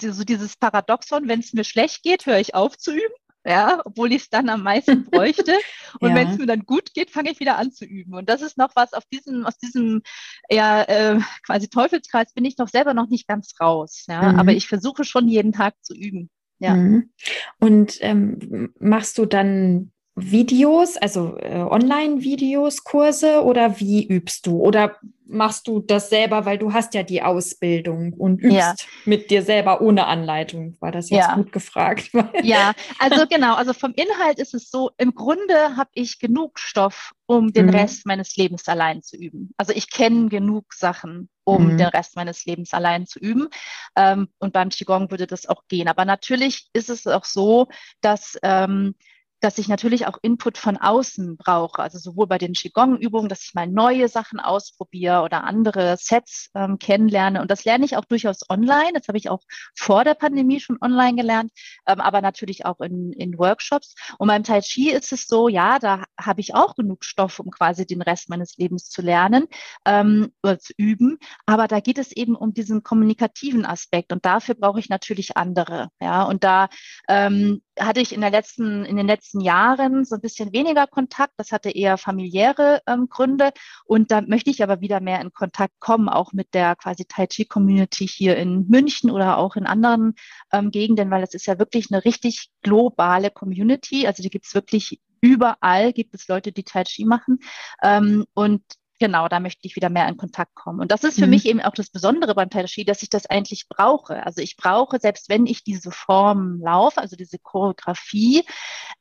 so 0.00 0.24
dieses 0.24 0.56
Paradoxon, 0.56 1.28
wenn 1.28 1.40
es 1.40 1.52
mir 1.52 1.64
schlecht 1.64 2.02
geht, 2.02 2.26
höre 2.26 2.38
ich 2.38 2.54
auf 2.54 2.76
zu 2.76 2.92
üben. 2.92 3.14
Ja, 3.46 3.80
obwohl 3.84 4.12
ich 4.12 4.22
es 4.22 4.30
dann 4.30 4.48
am 4.50 4.62
meisten 4.62 5.04
bräuchte. 5.10 5.56
Und 6.00 6.10
ja. 6.10 6.16
wenn 6.16 6.28
es 6.28 6.38
mir 6.38 6.46
dann 6.46 6.66
gut 6.66 6.92
geht, 6.92 7.10
fange 7.10 7.30
ich 7.30 7.40
wieder 7.40 7.56
an 7.56 7.72
zu 7.72 7.84
üben. 7.86 8.14
Und 8.14 8.28
das 8.28 8.42
ist 8.42 8.58
noch 8.58 8.70
was 8.74 8.92
auf 8.92 9.04
diesem, 9.06 9.46
aus 9.46 9.56
diesem 9.56 10.02
ja, 10.50 10.82
äh, 10.82 11.20
quasi 11.46 11.68
Teufelskreis 11.68 12.34
bin 12.34 12.44
ich 12.44 12.58
noch 12.58 12.68
selber 12.68 12.94
noch 12.94 13.08
nicht 13.08 13.26
ganz 13.26 13.54
raus. 13.60 14.04
Ja, 14.06 14.32
mhm. 14.32 14.38
aber 14.40 14.52
ich 14.52 14.68
versuche 14.68 15.04
schon 15.04 15.28
jeden 15.28 15.52
Tag 15.52 15.74
zu 15.82 15.94
üben. 15.94 16.28
Ja. 16.58 16.74
Mhm. 16.74 17.10
Und 17.58 17.96
ähm, 18.00 18.74
machst 18.78 19.16
du 19.16 19.24
dann 19.24 19.92
Videos, 20.20 20.96
also 20.96 21.36
äh, 21.38 21.58
Online-Videos, 21.58 22.84
Kurse 22.84 23.42
oder 23.44 23.80
wie 23.80 24.06
übst 24.06 24.46
du? 24.46 24.58
Oder 24.58 24.96
machst 25.28 25.68
du 25.68 25.80
das 25.80 26.08
selber, 26.08 26.46
weil 26.46 26.58
du 26.58 26.72
hast 26.72 26.94
ja 26.94 27.02
die 27.02 27.22
Ausbildung 27.22 28.14
und 28.14 28.40
übst 28.40 28.56
ja. 28.56 28.74
mit 29.04 29.30
dir 29.30 29.42
selber 29.42 29.80
ohne 29.80 30.06
Anleitung? 30.06 30.76
War 30.80 30.90
das 30.90 31.10
jetzt 31.10 31.28
ja. 31.28 31.34
gut 31.34 31.52
gefragt? 31.52 32.10
ja, 32.42 32.72
also 32.98 33.26
genau, 33.28 33.54
also 33.54 33.72
vom 33.72 33.92
Inhalt 33.94 34.38
ist 34.38 34.54
es 34.54 34.70
so, 34.70 34.90
im 34.96 35.14
Grunde 35.14 35.76
habe 35.76 35.90
ich 35.94 36.18
genug 36.18 36.58
Stoff, 36.58 37.12
um 37.26 37.52
den 37.52 37.66
mhm. 37.66 37.74
Rest 37.74 38.06
meines 38.06 38.36
Lebens 38.36 38.66
allein 38.68 39.02
zu 39.02 39.16
üben. 39.16 39.52
Also 39.56 39.72
ich 39.74 39.90
kenne 39.90 40.28
genug 40.28 40.72
Sachen, 40.72 41.28
um 41.44 41.72
mhm. 41.72 41.78
den 41.78 41.88
Rest 41.88 42.16
meines 42.16 42.46
Lebens 42.46 42.72
allein 42.72 43.06
zu 43.06 43.18
üben. 43.18 43.48
Ähm, 43.96 44.28
und 44.38 44.52
beim 44.52 44.70
Qigong 44.70 45.10
würde 45.10 45.26
das 45.26 45.46
auch 45.46 45.62
gehen. 45.68 45.88
Aber 45.88 46.04
natürlich 46.04 46.68
ist 46.72 46.88
es 46.88 47.06
auch 47.06 47.24
so, 47.24 47.68
dass 48.00 48.38
ähm, 48.42 48.94
dass 49.40 49.58
ich 49.58 49.68
natürlich 49.68 50.06
auch 50.06 50.18
Input 50.22 50.58
von 50.58 50.76
außen 50.76 51.36
brauche, 51.36 51.82
also 51.82 51.98
sowohl 51.98 52.26
bei 52.26 52.38
den 52.38 52.54
Qigong-Übungen, 52.54 53.28
dass 53.28 53.44
ich 53.44 53.54
mal 53.54 53.66
neue 53.66 54.08
Sachen 54.08 54.40
ausprobiere 54.40 55.22
oder 55.22 55.44
andere 55.44 55.96
Sets 55.96 56.50
ähm, 56.54 56.78
kennenlerne. 56.78 57.40
Und 57.40 57.50
das 57.50 57.64
lerne 57.64 57.84
ich 57.84 57.96
auch 57.96 58.04
durchaus 58.04 58.48
online. 58.48 58.92
Das 58.94 59.08
habe 59.08 59.18
ich 59.18 59.30
auch 59.30 59.42
vor 59.76 60.04
der 60.04 60.14
Pandemie 60.14 60.60
schon 60.60 60.78
online 60.80 61.14
gelernt, 61.16 61.52
ähm, 61.86 62.00
aber 62.00 62.20
natürlich 62.20 62.66
auch 62.66 62.80
in, 62.80 63.12
in 63.12 63.38
Workshops. 63.38 63.94
Und 64.18 64.28
beim 64.28 64.42
Tai 64.42 64.60
Chi 64.60 64.90
ist 64.90 65.12
es 65.12 65.26
so, 65.26 65.48
ja, 65.48 65.78
da 65.78 66.04
habe 66.20 66.40
ich 66.40 66.54
auch 66.54 66.74
genug 66.74 67.04
Stoff, 67.04 67.38
um 67.38 67.50
quasi 67.50 67.86
den 67.86 68.02
Rest 68.02 68.28
meines 68.28 68.56
Lebens 68.56 68.90
zu 68.90 69.02
lernen 69.02 69.46
ähm, 69.84 70.32
oder 70.42 70.58
zu 70.58 70.72
üben. 70.76 71.18
Aber 71.46 71.68
da 71.68 71.80
geht 71.80 71.98
es 71.98 72.12
eben 72.12 72.34
um 72.34 72.54
diesen 72.54 72.82
kommunikativen 72.82 73.64
Aspekt 73.64 74.12
und 74.12 74.24
dafür 74.24 74.56
brauche 74.56 74.80
ich 74.80 74.88
natürlich 74.88 75.36
andere. 75.36 75.90
Ja, 76.00 76.24
und 76.24 76.42
da 76.42 76.68
ähm, 77.08 77.62
hatte 77.78 78.00
ich 78.00 78.12
in, 78.12 78.20
der 78.20 78.30
letzten, 78.30 78.84
in 78.84 78.96
den 78.96 79.06
letzten 79.06 79.27
Jahren 79.34 80.04
so 80.04 80.16
ein 80.16 80.20
bisschen 80.20 80.52
weniger 80.52 80.86
Kontakt. 80.86 81.34
Das 81.36 81.52
hatte 81.52 81.70
eher 81.70 81.98
familiäre 81.98 82.80
ähm, 82.86 83.08
Gründe. 83.08 83.52
Und 83.84 84.10
da 84.10 84.20
möchte 84.20 84.50
ich 84.50 84.62
aber 84.62 84.80
wieder 84.80 85.00
mehr 85.00 85.20
in 85.20 85.32
Kontakt 85.32 85.74
kommen, 85.80 86.08
auch 86.08 86.32
mit 86.32 86.54
der 86.54 86.76
quasi 86.76 87.04
Tai 87.04 87.26
Chi 87.26 87.44
Community 87.44 88.06
hier 88.06 88.36
in 88.36 88.66
München 88.68 89.10
oder 89.10 89.38
auch 89.38 89.56
in 89.56 89.66
anderen 89.66 90.14
ähm, 90.52 90.70
Gegenden, 90.70 91.10
weil 91.10 91.22
es 91.22 91.34
ist 91.34 91.46
ja 91.46 91.58
wirklich 91.58 91.88
eine 91.90 92.04
richtig 92.04 92.50
globale 92.62 93.30
Community. 93.30 94.06
Also 94.06 94.22
die 94.22 94.30
gibt 94.30 94.46
es 94.46 94.54
wirklich 94.54 95.00
überall, 95.20 95.92
gibt 95.92 96.14
es 96.14 96.28
Leute, 96.28 96.52
die 96.52 96.64
Tai 96.64 96.84
Chi 96.84 97.04
machen. 97.04 97.38
Ähm, 97.82 98.24
und 98.34 98.62
genau, 98.98 99.28
da 99.28 99.40
möchte 99.40 99.66
ich 99.66 99.76
wieder 99.76 99.90
mehr 99.90 100.08
in 100.08 100.16
Kontakt 100.16 100.54
kommen. 100.54 100.80
Und 100.80 100.90
das 100.90 101.04
ist 101.04 101.18
für 101.18 101.26
mhm. 101.26 101.30
mich 101.30 101.46
eben 101.46 101.60
auch 101.60 101.72
das 101.72 101.90
Besondere 101.90 102.34
beim 102.34 102.50
Tai 102.50 102.64
Chi, 102.64 102.84
dass 102.84 103.02
ich 103.02 103.10
das 103.10 103.26
eigentlich 103.26 103.68
brauche. 103.68 104.24
Also 104.24 104.40
ich 104.40 104.56
brauche, 104.56 104.98
selbst 104.98 105.28
wenn 105.28 105.46
ich 105.46 105.64
diese 105.64 105.90
Form 105.90 106.60
laufe, 106.60 107.00
also 107.00 107.16
diese 107.16 107.38
Choreografie, 107.38 108.44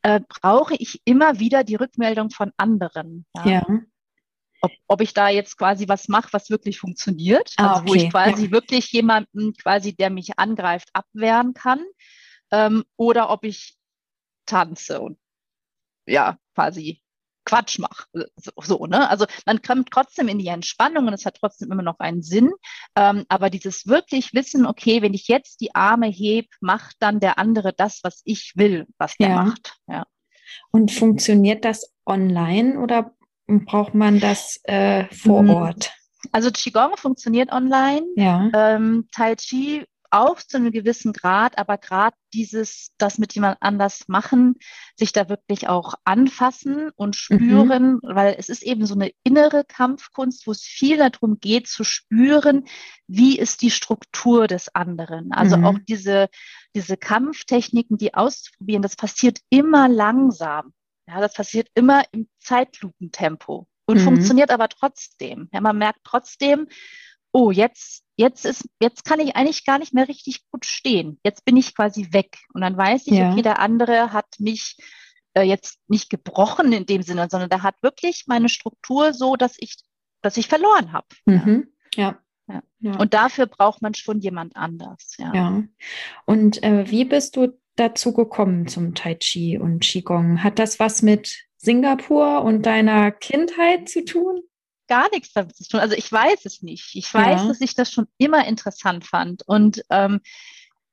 äh, 0.04 0.20
brauche 0.28 0.76
ich 0.76 1.02
immer 1.06 1.40
wieder 1.40 1.64
die 1.64 1.76
Rückmeldung 1.76 2.30
von 2.30 2.52
anderen. 2.58 3.26
Ja. 3.36 3.46
ja. 3.46 3.66
Ob, 4.62 4.72
ob 4.88 5.02
ich 5.02 5.14
da 5.14 5.30
jetzt 5.30 5.58
quasi 5.58 5.88
was 5.88 6.08
mache, 6.08 6.30
was 6.32 6.50
wirklich 6.50 6.80
funktioniert, 6.80 7.54
ah, 7.58 7.74
also 7.74 7.82
okay. 7.82 7.90
wo 7.90 7.96
ich 7.96 8.10
quasi 8.10 8.46
ja. 8.46 8.52
wirklich 8.52 8.92
jemanden 8.92 9.54
quasi, 9.54 9.96
der 9.96 10.10
mich 10.10 10.40
angreift, 10.40 10.90
abwehren 10.94 11.54
kann, 11.54 11.84
ähm, 12.52 12.84
oder 12.96 13.30
ob 13.30 13.44
ich 13.44 13.78
tanze 14.48 15.02
und 15.02 15.20
ja, 16.08 16.40
quasi 16.56 17.02
Quatsch 17.48 17.80
mache. 17.80 18.06
So, 18.36 18.52
so, 18.58 18.86
ne? 18.86 19.10
Also 19.10 19.26
man 19.46 19.62
kommt 19.62 19.90
trotzdem 19.90 20.28
in 20.28 20.38
die 20.38 20.48
Entspannung 20.48 21.08
und 21.08 21.14
es 21.14 21.26
hat 21.26 21.38
trotzdem 21.40 21.72
immer 21.72 21.82
noch 21.82 22.00
einen 22.00 22.22
Sinn. 22.22 22.52
Ähm, 22.96 23.26
aber 23.30 23.50
dieses 23.50 23.88
wirklich 23.88 24.34
Wissen, 24.34 24.66
okay, 24.66 25.02
wenn 25.02 25.14
ich 25.14 25.28
jetzt 25.28 25.62
die 25.62 25.74
Arme 25.74 26.08
heb, 26.08 26.48
macht 26.60 26.98
dann 27.00 27.20
der 27.20 27.40
andere 27.40 27.74
das, 27.74 28.02
was 28.04 28.22
ich 28.26 28.54
will, 28.56 28.86
was 28.98 29.16
der 29.16 29.30
ja. 29.30 29.44
macht. 29.44 29.78
Ja. 29.88 30.06
Und 30.72 30.92
funktioniert 30.92 31.64
das 31.66 31.94
online 32.06 32.80
oder 32.80 33.14
braucht 33.48 33.94
man 33.96 34.20
das 34.20 34.60
äh, 34.64 35.06
vor 35.14 35.40
hm. 35.40 35.50
Ort? 35.50 35.94
Also 36.32 36.52
Qigong 36.52 36.98
funktioniert 36.98 37.52
online. 37.52 38.06
Ja. 38.16 38.50
Ähm, 38.54 39.08
tai 39.14 39.36
Chi 39.36 39.86
auch 40.10 40.40
zu 40.40 40.58
einem 40.58 40.72
gewissen 40.72 41.14
Grad, 41.14 41.58
aber 41.58 41.78
gerade 41.78 42.16
dieses, 42.34 42.92
das 42.98 43.18
mit 43.18 43.34
jemand 43.34 43.58
anders 43.62 44.08
machen, 44.08 44.56
sich 44.96 45.12
da 45.12 45.30
wirklich 45.30 45.68
auch 45.68 45.96
anfassen 46.04 46.92
und 46.96 47.16
spüren, 47.16 47.94
mhm. 47.94 48.00
weil 48.04 48.36
es 48.38 48.50
ist 48.50 48.64
eben 48.64 48.86
so 48.86 48.96
eine 48.96 49.12
innere 49.24 49.64
Kampfkunst, 49.64 50.48
wo 50.48 50.52
es 50.52 50.62
viel 50.62 50.98
darum 50.98 51.40
geht 51.40 51.68
zu 51.68 51.84
spüren, 51.84 52.66
wie 53.08 53.38
ist 53.38 53.62
die 53.62 53.72
Struktur 53.72 54.48
des 54.48 54.74
anderen. 54.74 55.32
Also 55.32 55.58
mhm. 55.58 55.66
auch 55.66 55.80
diese, 55.88 56.30
diese 56.76 56.98
Kampftechniken, 56.98 57.98
die 57.98 58.14
auszuprobieren, 58.14 58.82
das 58.82 58.96
passiert 58.96 59.40
immer 59.50 59.88
langsam. 59.88 60.74
Ja, 61.08 61.22
das 61.22 61.34
passiert 61.34 61.70
immer 61.74 62.04
im 62.12 62.28
Zeitlupentempo 62.40 63.68
und 63.86 63.98
mhm. 63.98 64.04
funktioniert 64.04 64.52
aber 64.52 64.70
trotzdem. 64.70 65.50
Ja, 65.54 65.62
man 65.62 65.78
merkt 65.78 66.02
trotzdem, 66.04 66.68
oh, 67.32 67.52
jetzt, 67.52 68.04
jetzt 68.16 68.46
ist, 68.46 68.68
jetzt 68.80 69.06
kann 69.06 69.20
ich 69.20 69.36
eigentlich 69.36 69.66
gar 69.66 69.80
nicht 69.80 69.94
mehr 69.94 70.08
richtig 70.08 70.42
gut 70.52 70.66
stehen. 70.66 71.20
Jetzt 71.24 71.46
bin 71.46 71.58
ich 71.58 71.76
quasi 71.76 72.12
weg. 72.12 72.38
Und 72.54 72.62
dann 72.62 72.78
weiß 72.78 73.08
ich, 73.08 73.14
ja. 73.14 73.32
okay, 73.32 73.42
der 73.42 73.60
andere 73.60 74.14
hat 74.14 74.28
mich 74.40 74.78
äh, 75.34 75.44
jetzt 75.44 75.80
nicht 75.88 76.10
gebrochen 76.10 76.72
in 76.74 76.86
dem 76.86 77.02
Sinne, 77.02 77.28
sondern 77.30 77.50
der 77.50 77.64
hat 77.64 77.76
wirklich 77.82 78.26
meine 78.28 78.50
Struktur 78.50 79.14
so, 79.14 79.36
dass 79.36 79.56
ich, 79.60 79.78
dass 80.22 80.38
ich 80.38 80.48
verloren 80.48 80.92
habe. 80.94 81.08
Mhm. 81.26 81.68
ja. 81.96 82.18
Ja. 82.50 82.64
ja. 82.80 82.98
Und 82.98 83.14
dafür 83.14 83.46
braucht 83.46 83.82
man 83.82 83.94
schon 83.94 84.22
jemand 84.22 84.56
anders. 84.56 85.16
Ja. 85.18 85.34
ja. 85.34 85.64
Und 86.26 86.64
äh, 86.64 86.90
wie 86.90 87.04
bist 87.04 87.36
du 87.36 87.60
dazu 87.76 88.14
gekommen 88.14 88.68
zum 88.68 88.96
Tai 88.96 89.16
Chi 89.16 89.58
und 89.58 89.82
Qigong? 89.82 90.44
Hat 90.44 90.58
das 90.58 90.80
was 90.80 91.02
mit 91.02 91.44
Singapur 91.58 92.44
und 92.44 92.66
deiner 92.66 93.12
Kindheit 93.12 93.90
zu 93.90 94.06
tun? 94.06 94.44
Gar 94.88 95.10
nichts 95.12 95.34
damit 95.34 95.56
zu 95.56 95.68
tun. 95.68 95.80
Also 95.80 95.96
ich 95.96 96.12
weiß 96.12 96.46
es 96.46 96.62
nicht. 96.62 96.96
Ich 96.96 97.14
weiß, 97.14 97.42
ja. 97.42 97.48
dass 97.48 97.62
ich 97.62 97.76
das 97.76 97.92
schon 97.92 98.08
immer 98.18 98.46
interessant 98.48 99.06
fand. 99.06 99.44
Und 99.48 99.84
ähm, 99.90 100.16
äh, 100.16 100.20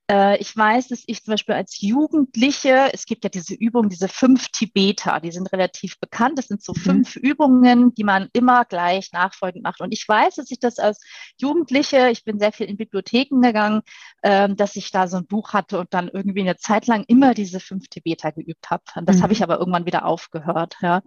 ich 0.07 0.55
weiß, 0.55 0.89
dass 0.89 1.03
ich 1.07 1.23
zum 1.23 1.31
Beispiel 1.31 1.55
als 1.55 1.81
Jugendliche, 1.81 2.93
es 2.93 3.05
gibt 3.05 3.23
ja 3.23 3.29
diese 3.29 3.55
Übungen, 3.55 3.89
diese 3.89 4.07
fünf 4.07 4.49
Tibeter, 4.49 5.19
die 5.19 5.31
sind 5.31 5.51
relativ 5.51 5.99
bekannt. 5.99 6.37
Das 6.37 6.47
sind 6.47 6.61
so 6.63 6.73
mhm. 6.73 6.79
fünf 6.79 7.15
Übungen, 7.15 7.93
die 7.95 8.03
man 8.03 8.29
immer 8.33 8.65
gleich 8.65 9.11
nachfolgend 9.13 9.63
macht. 9.63 9.81
Und 9.81 9.91
ich 9.91 10.07
weiß, 10.07 10.35
dass 10.35 10.51
ich 10.51 10.59
das 10.59 10.77
als 10.77 11.01
Jugendliche, 11.37 12.09
ich 12.11 12.23
bin 12.23 12.37
sehr 12.37 12.51
viel 12.51 12.67
in 12.67 12.77
Bibliotheken 12.77 13.41
gegangen, 13.41 13.81
ähm, 14.21 14.55
dass 14.55 14.75
ich 14.75 14.91
da 14.91 15.07
so 15.07 15.17
ein 15.17 15.25
Buch 15.25 15.53
hatte 15.53 15.79
und 15.79 15.93
dann 15.93 16.09
irgendwie 16.09 16.41
eine 16.41 16.57
Zeit 16.57 16.85
lang 16.85 17.03
immer 17.07 17.33
diese 17.33 17.59
fünf 17.59 17.87
Tibeter 17.87 18.31
geübt 18.31 18.69
habe. 18.69 18.83
Das 19.05 19.17
mhm. 19.17 19.23
habe 19.23 19.33
ich 19.33 19.41
aber 19.41 19.57
irgendwann 19.57 19.87
wieder 19.87 20.05
aufgehört. 20.05 20.75
Ja. 20.81 21.01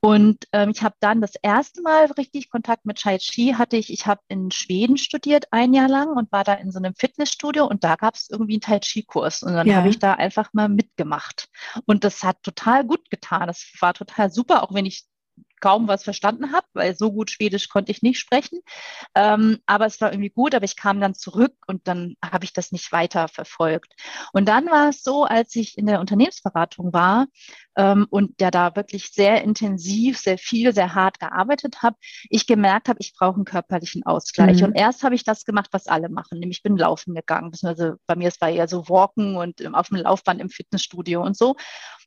Und 0.00 0.46
ähm, 0.52 0.70
ich 0.70 0.82
habe 0.82 0.94
dann 1.00 1.20
das 1.20 1.34
erste 1.42 1.82
Mal 1.82 2.06
richtig 2.16 2.50
Kontakt 2.50 2.86
mit 2.86 2.96
Chai 2.96 3.18
Chi 3.18 3.54
hatte 3.54 3.76
ich. 3.76 3.92
Ich 3.92 4.06
habe 4.06 4.22
in 4.28 4.50
Schweden 4.50 4.96
studiert 4.96 5.48
ein 5.50 5.74
Jahr 5.74 5.88
lang 5.88 6.16
und 6.16 6.32
war 6.32 6.44
da 6.44 6.54
in 6.54 6.70
so 6.70 6.78
einem 6.78 6.94
Fitnessstudio 6.94 7.66
und 7.66 7.84
da 7.84 7.96
gab 7.96 8.14
es 8.14 8.29
irgendwie 8.30 8.54
einen 8.54 8.60
Tai 8.60 8.78
Chi 8.80 9.02
Kurs 9.02 9.42
und 9.42 9.52
dann 9.52 9.66
ja. 9.66 9.76
habe 9.76 9.88
ich 9.88 9.98
da 9.98 10.14
einfach 10.14 10.50
mal 10.52 10.68
mitgemacht 10.68 11.48
und 11.86 12.04
das 12.04 12.22
hat 12.22 12.42
total 12.42 12.84
gut 12.84 13.10
getan. 13.10 13.46
Das 13.46 13.72
war 13.80 13.94
total 13.94 14.30
super, 14.30 14.62
auch 14.62 14.74
wenn 14.74 14.86
ich 14.86 15.04
kaum 15.60 15.88
was 15.88 16.04
verstanden 16.04 16.52
habe, 16.52 16.66
weil 16.72 16.96
so 16.96 17.12
gut 17.12 17.30
Schwedisch 17.30 17.68
konnte 17.68 17.92
ich 17.92 18.02
nicht 18.02 18.18
sprechen. 18.18 18.60
Ähm, 19.14 19.58
aber 19.66 19.86
es 19.86 20.00
war 20.00 20.12
irgendwie 20.12 20.30
gut, 20.30 20.54
aber 20.54 20.64
ich 20.64 20.76
kam 20.76 21.00
dann 21.00 21.14
zurück 21.14 21.54
und 21.66 21.86
dann 21.86 22.14
habe 22.24 22.44
ich 22.44 22.52
das 22.52 22.72
nicht 22.72 22.90
weiter 22.92 23.28
verfolgt. 23.28 23.94
Und 24.32 24.48
dann 24.48 24.66
war 24.66 24.88
es 24.88 25.02
so, 25.02 25.24
als 25.24 25.54
ich 25.56 25.76
in 25.76 25.86
der 25.86 26.00
Unternehmensberatung 26.00 26.92
war 26.92 27.26
ähm, 27.76 28.06
und 28.10 28.40
der 28.40 28.50
da 28.50 28.74
wirklich 28.74 29.10
sehr 29.10 29.42
intensiv, 29.42 30.18
sehr 30.18 30.38
viel, 30.38 30.72
sehr 30.72 30.94
hart 30.94 31.20
gearbeitet 31.20 31.82
habe, 31.82 31.96
ich 32.28 32.46
gemerkt 32.46 32.88
habe, 32.88 32.98
ich 33.00 33.12
brauche 33.12 33.36
einen 33.36 33.44
körperlichen 33.44 34.04
Ausgleich. 34.04 34.60
Mhm. 34.60 34.68
Und 34.68 34.74
erst 34.74 35.02
habe 35.04 35.14
ich 35.14 35.24
das 35.24 35.44
gemacht, 35.44 35.68
was 35.72 35.86
alle 35.86 36.08
machen, 36.08 36.38
nämlich 36.38 36.62
bin 36.62 36.76
laufen 36.76 37.14
gegangen. 37.14 37.52
Also 37.62 37.94
bei 38.06 38.16
mir 38.16 38.28
es 38.28 38.40
war 38.40 38.48
eher 38.48 38.68
so 38.68 38.88
Walken 38.88 39.36
und 39.36 39.66
auf 39.74 39.88
dem 39.88 39.98
Laufband 39.98 40.40
im 40.40 40.50
Fitnessstudio 40.50 41.22
und 41.22 41.36
so. 41.36 41.56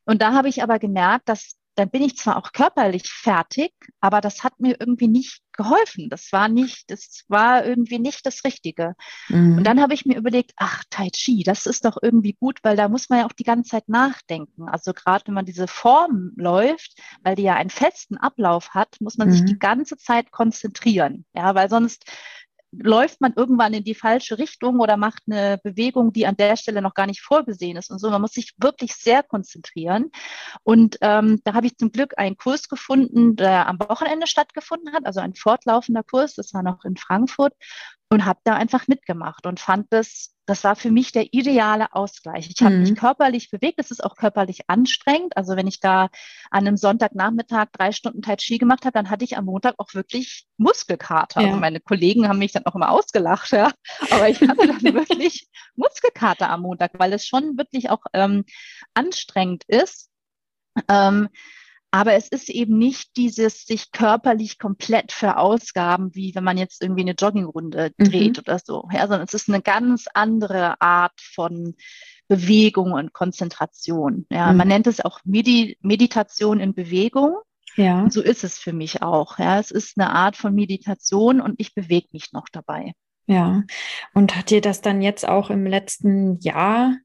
Und 0.04 0.20
da 0.20 0.32
habe 0.32 0.48
ich 0.48 0.62
aber 0.62 0.78
gemerkt, 0.78 1.28
dass 1.28 1.56
dann 1.74 1.90
bin 1.90 2.02
ich 2.02 2.16
zwar 2.16 2.36
auch 2.36 2.52
körperlich 2.52 3.08
fertig, 3.08 3.72
aber 4.00 4.20
das 4.20 4.44
hat 4.44 4.60
mir 4.60 4.76
irgendwie 4.78 5.08
nicht 5.08 5.40
geholfen. 5.52 6.08
Das 6.08 6.32
war 6.32 6.48
nicht, 6.48 6.90
das 6.90 7.24
war 7.28 7.64
irgendwie 7.64 7.98
nicht 7.98 8.26
das 8.26 8.44
Richtige. 8.44 8.94
Mhm. 9.28 9.58
Und 9.58 9.64
dann 9.64 9.80
habe 9.80 9.94
ich 9.94 10.04
mir 10.04 10.16
überlegt, 10.16 10.52
ach, 10.56 10.84
Tai 10.90 11.08
Chi, 11.10 11.42
das 11.42 11.66
ist 11.66 11.84
doch 11.84 11.96
irgendwie 12.00 12.34
gut, 12.34 12.58
weil 12.62 12.76
da 12.76 12.88
muss 12.88 13.08
man 13.08 13.20
ja 13.20 13.26
auch 13.26 13.32
die 13.32 13.44
ganze 13.44 13.70
Zeit 13.70 13.88
nachdenken. 13.88 14.68
Also 14.68 14.92
gerade 14.92 15.26
wenn 15.26 15.34
man 15.34 15.46
diese 15.46 15.68
Form 15.68 16.32
läuft, 16.36 16.98
weil 17.22 17.36
die 17.36 17.42
ja 17.42 17.54
einen 17.54 17.70
festen 17.70 18.16
Ablauf 18.16 18.70
hat, 18.70 18.96
muss 19.00 19.16
man 19.16 19.28
mhm. 19.28 19.32
sich 19.32 19.44
die 19.44 19.58
ganze 19.58 19.96
Zeit 19.96 20.30
konzentrieren. 20.30 21.24
Ja, 21.34 21.54
weil 21.54 21.68
sonst 21.68 22.04
läuft 22.82 23.20
man 23.20 23.32
irgendwann 23.36 23.74
in 23.74 23.84
die 23.84 23.94
falsche 23.94 24.38
Richtung 24.38 24.80
oder 24.80 24.96
macht 24.96 25.22
eine 25.26 25.58
Bewegung, 25.62 26.12
die 26.12 26.26
an 26.26 26.36
der 26.36 26.56
Stelle 26.56 26.82
noch 26.82 26.94
gar 26.94 27.06
nicht 27.06 27.20
vorgesehen 27.20 27.76
ist 27.76 27.90
und 27.90 27.98
so. 27.98 28.10
Man 28.10 28.20
muss 28.20 28.32
sich 28.32 28.52
wirklich 28.58 28.94
sehr 28.94 29.22
konzentrieren. 29.22 30.10
Und 30.62 30.98
ähm, 31.00 31.40
da 31.44 31.54
habe 31.54 31.66
ich 31.66 31.76
zum 31.76 31.92
Glück 31.92 32.14
einen 32.16 32.36
Kurs 32.36 32.68
gefunden, 32.68 33.36
der 33.36 33.66
am 33.68 33.78
Wochenende 33.78 34.26
stattgefunden 34.26 34.92
hat, 34.92 35.06
also 35.06 35.20
ein 35.20 35.34
fortlaufender 35.34 36.02
Kurs. 36.02 36.34
Das 36.34 36.54
war 36.54 36.62
noch 36.62 36.84
in 36.84 36.96
Frankfurt. 36.96 37.54
Und 38.10 38.24
habe 38.24 38.40
da 38.44 38.54
einfach 38.54 38.86
mitgemacht 38.86 39.46
und 39.46 39.60
fand 39.60 39.92
das, 39.92 40.34
das 40.46 40.62
war 40.62 40.76
für 40.76 40.90
mich 40.90 41.12
der 41.12 41.32
ideale 41.32 41.92
Ausgleich. 41.92 42.48
Ich 42.50 42.62
habe 42.62 42.74
mhm. 42.74 42.82
mich 42.82 42.94
körperlich 42.96 43.50
bewegt, 43.50 43.78
es 43.78 43.90
ist 43.90 44.04
auch 44.04 44.14
körperlich 44.14 44.68
anstrengend. 44.68 45.36
Also 45.36 45.56
wenn 45.56 45.66
ich 45.66 45.80
da 45.80 46.10
an 46.50 46.66
einem 46.66 46.76
Sonntagnachmittag 46.76 47.68
drei 47.72 47.92
Stunden 47.92 48.22
Tai 48.22 48.36
Chi 48.36 48.58
gemacht 48.58 48.84
habe, 48.84 48.92
dann 48.92 49.10
hatte 49.10 49.24
ich 49.24 49.36
am 49.36 49.46
Montag 49.46 49.74
auch 49.78 49.94
wirklich 49.94 50.46
Muskelkater. 50.58 51.40
Ja. 51.40 51.48
Also 51.48 51.58
meine 51.58 51.80
Kollegen 51.80 52.28
haben 52.28 52.38
mich 52.38 52.52
dann 52.52 52.66
auch 52.66 52.74
immer 52.74 52.90
ausgelacht, 52.90 53.52
ja. 53.52 53.72
Aber 54.10 54.28
ich 54.28 54.40
hatte 54.40 54.66
dann 54.66 54.82
wirklich 54.94 55.48
Muskelkater 55.74 56.50
am 56.50 56.62
Montag, 56.62 56.92
weil 56.98 57.12
es 57.14 57.26
schon 57.26 57.56
wirklich 57.56 57.90
auch 57.90 58.04
ähm, 58.12 58.44
anstrengend 58.92 59.64
ist. 59.66 60.10
Ähm, 60.88 61.28
aber 61.94 62.14
es 62.14 62.26
ist 62.26 62.48
eben 62.48 62.76
nicht 62.76 63.16
dieses 63.16 63.66
sich 63.66 63.92
körperlich 63.92 64.58
komplett 64.58 65.12
verausgaben, 65.12 66.12
wie 66.16 66.34
wenn 66.34 66.42
man 66.42 66.58
jetzt 66.58 66.82
irgendwie 66.82 67.02
eine 67.02 67.12
Joggingrunde 67.12 67.92
mhm. 67.96 68.04
dreht 68.04 68.36
mhm. 68.36 68.40
oder 68.40 68.58
so. 68.58 68.88
Ja, 68.92 69.02
sondern 69.02 69.28
es 69.28 69.32
ist 69.32 69.48
eine 69.48 69.62
ganz 69.62 70.06
andere 70.12 70.80
Art 70.80 71.20
von 71.20 71.76
Bewegung 72.26 72.90
und 72.90 73.12
Konzentration. 73.12 74.26
Ja, 74.28 74.50
mhm. 74.50 74.56
man 74.56 74.66
nennt 74.66 74.88
es 74.88 75.04
auch 75.04 75.20
Medi 75.22 75.78
Meditation 75.82 76.58
in 76.58 76.74
Bewegung. 76.74 77.36
Ja. 77.76 78.00
Und 78.02 78.12
so 78.12 78.22
ist 78.22 78.42
es 78.42 78.58
für 78.58 78.72
mich 78.72 79.02
auch. 79.02 79.38
Ja, 79.38 79.60
es 79.60 79.70
ist 79.70 79.96
eine 79.96 80.10
Art 80.10 80.36
von 80.36 80.52
Meditation 80.52 81.40
und 81.40 81.60
ich 81.60 81.76
bewege 81.76 82.08
mich 82.10 82.32
noch 82.32 82.48
dabei. 82.50 82.94
Ja. 83.28 83.62
Und 84.14 84.34
hat 84.34 84.50
dir 84.50 84.60
das 84.60 84.80
dann 84.80 85.00
jetzt 85.00 85.28
auch 85.28 85.48
im 85.48 85.64
letzten 85.64 86.40
Jahr 86.40 86.96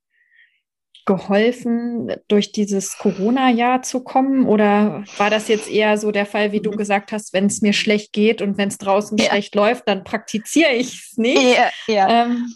geholfen, 1.09 2.11
durch 2.27 2.51
dieses 2.51 2.99
Corona-Jahr 2.99 3.81
zu 3.81 4.03
kommen? 4.03 4.45
Oder 4.45 5.03
war 5.17 5.31
das 5.31 5.47
jetzt 5.47 5.67
eher 5.67 5.97
so 5.97 6.11
der 6.11 6.27
Fall, 6.27 6.51
wie 6.51 6.59
du 6.59 6.69
mhm. 6.69 6.77
gesagt 6.77 7.11
hast, 7.11 7.33
wenn 7.33 7.47
es 7.47 7.63
mir 7.63 7.73
schlecht 7.73 8.13
geht 8.13 8.43
und 8.43 8.59
wenn 8.59 8.67
es 8.67 8.77
draußen 8.77 9.17
ja. 9.17 9.25
schlecht 9.25 9.55
läuft, 9.55 9.87
dann 9.87 10.03
praktiziere 10.03 10.73
ich 10.73 10.93
es 10.93 11.17
nicht? 11.17 11.57
Ja, 11.57 11.71
ja. 11.87 12.25
Ähm, 12.25 12.53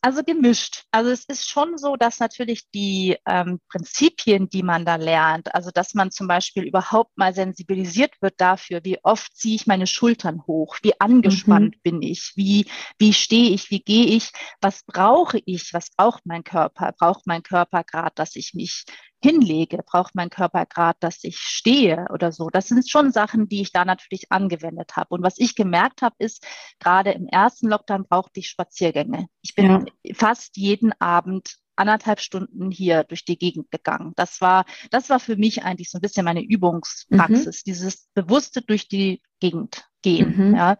also 0.00 0.24
gemischt. 0.24 0.84
Also 0.90 1.10
es 1.10 1.24
ist 1.24 1.48
schon 1.48 1.78
so, 1.78 1.94
dass 1.96 2.18
natürlich 2.18 2.68
die 2.74 3.16
ähm, 3.26 3.60
Prinzipien, 3.68 4.48
die 4.48 4.64
man 4.64 4.84
da 4.84 4.96
lernt, 4.96 5.54
also 5.54 5.70
dass 5.72 5.94
man 5.94 6.10
zum 6.10 6.26
Beispiel 6.26 6.64
überhaupt 6.64 7.16
mal 7.16 7.32
sensibilisiert 7.32 8.14
wird 8.20 8.34
dafür, 8.40 8.80
wie 8.82 8.98
oft 9.04 9.36
ziehe 9.36 9.54
ich 9.54 9.66
meine 9.68 9.86
Schultern 9.86 10.42
hoch, 10.48 10.78
wie 10.82 11.00
angespannt 11.00 11.76
mhm. 11.76 11.80
bin 11.82 12.02
ich, 12.02 12.32
wie, 12.34 12.66
wie 12.98 13.12
stehe 13.12 13.50
ich, 13.50 13.70
wie 13.70 13.80
gehe 13.80 14.06
ich, 14.06 14.32
was 14.60 14.82
brauche 14.84 15.40
ich, 15.44 15.72
was 15.72 15.90
braucht 15.90 16.26
mein 16.26 16.42
Körper, 16.42 16.92
braucht 16.98 17.26
mein 17.26 17.44
Körper 17.44 17.84
gerade, 17.84 18.12
dass 18.16 18.34
ich 18.34 18.52
mich 18.54 18.84
hinlege, 19.22 19.78
braucht 19.84 20.14
mein 20.14 20.30
Körper 20.30 20.66
gerade, 20.66 20.98
dass 21.00 21.24
ich 21.24 21.38
stehe 21.38 22.06
oder 22.12 22.32
so. 22.32 22.50
Das 22.50 22.68
sind 22.68 22.88
schon 22.88 23.12
Sachen, 23.12 23.48
die 23.48 23.62
ich 23.62 23.72
da 23.72 23.84
natürlich 23.84 24.30
angewendet 24.30 24.96
habe. 24.96 25.14
Und 25.14 25.22
was 25.22 25.38
ich 25.38 25.54
gemerkt 25.54 26.02
habe, 26.02 26.16
ist, 26.18 26.46
gerade 26.78 27.12
im 27.12 27.26
ersten 27.26 27.68
Lockdown 27.68 28.04
brauchte 28.06 28.40
ich 28.40 28.48
Spaziergänge. 28.48 29.26
Ich 29.42 29.54
bin 29.54 29.86
ja. 30.04 30.14
fast 30.14 30.56
jeden 30.56 30.92
Abend 31.00 31.56
anderthalb 31.76 32.20
Stunden 32.20 32.70
hier 32.70 33.04
durch 33.04 33.24
die 33.24 33.38
Gegend 33.38 33.70
gegangen. 33.70 34.12
Das 34.16 34.40
war, 34.40 34.64
das 34.90 35.10
war 35.10 35.20
für 35.20 35.36
mich 35.36 35.62
eigentlich 35.62 35.90
so 35.90 35.98
ein 35.98 36.00
bisschen 36.00 36.24
meine 36.24 36.42
Übungspraxis, 36.42 37.62
mhm. 37.62 37.70
dieses 37.70 38.08
bewusste 38.14 38.62
durch 38.62 38.88
die 38.88 39.22
Gegend 39.40 39.84
gehen. 40.02 40.50
Mhm. 40.50 40.56
Ja. 40.56 40.78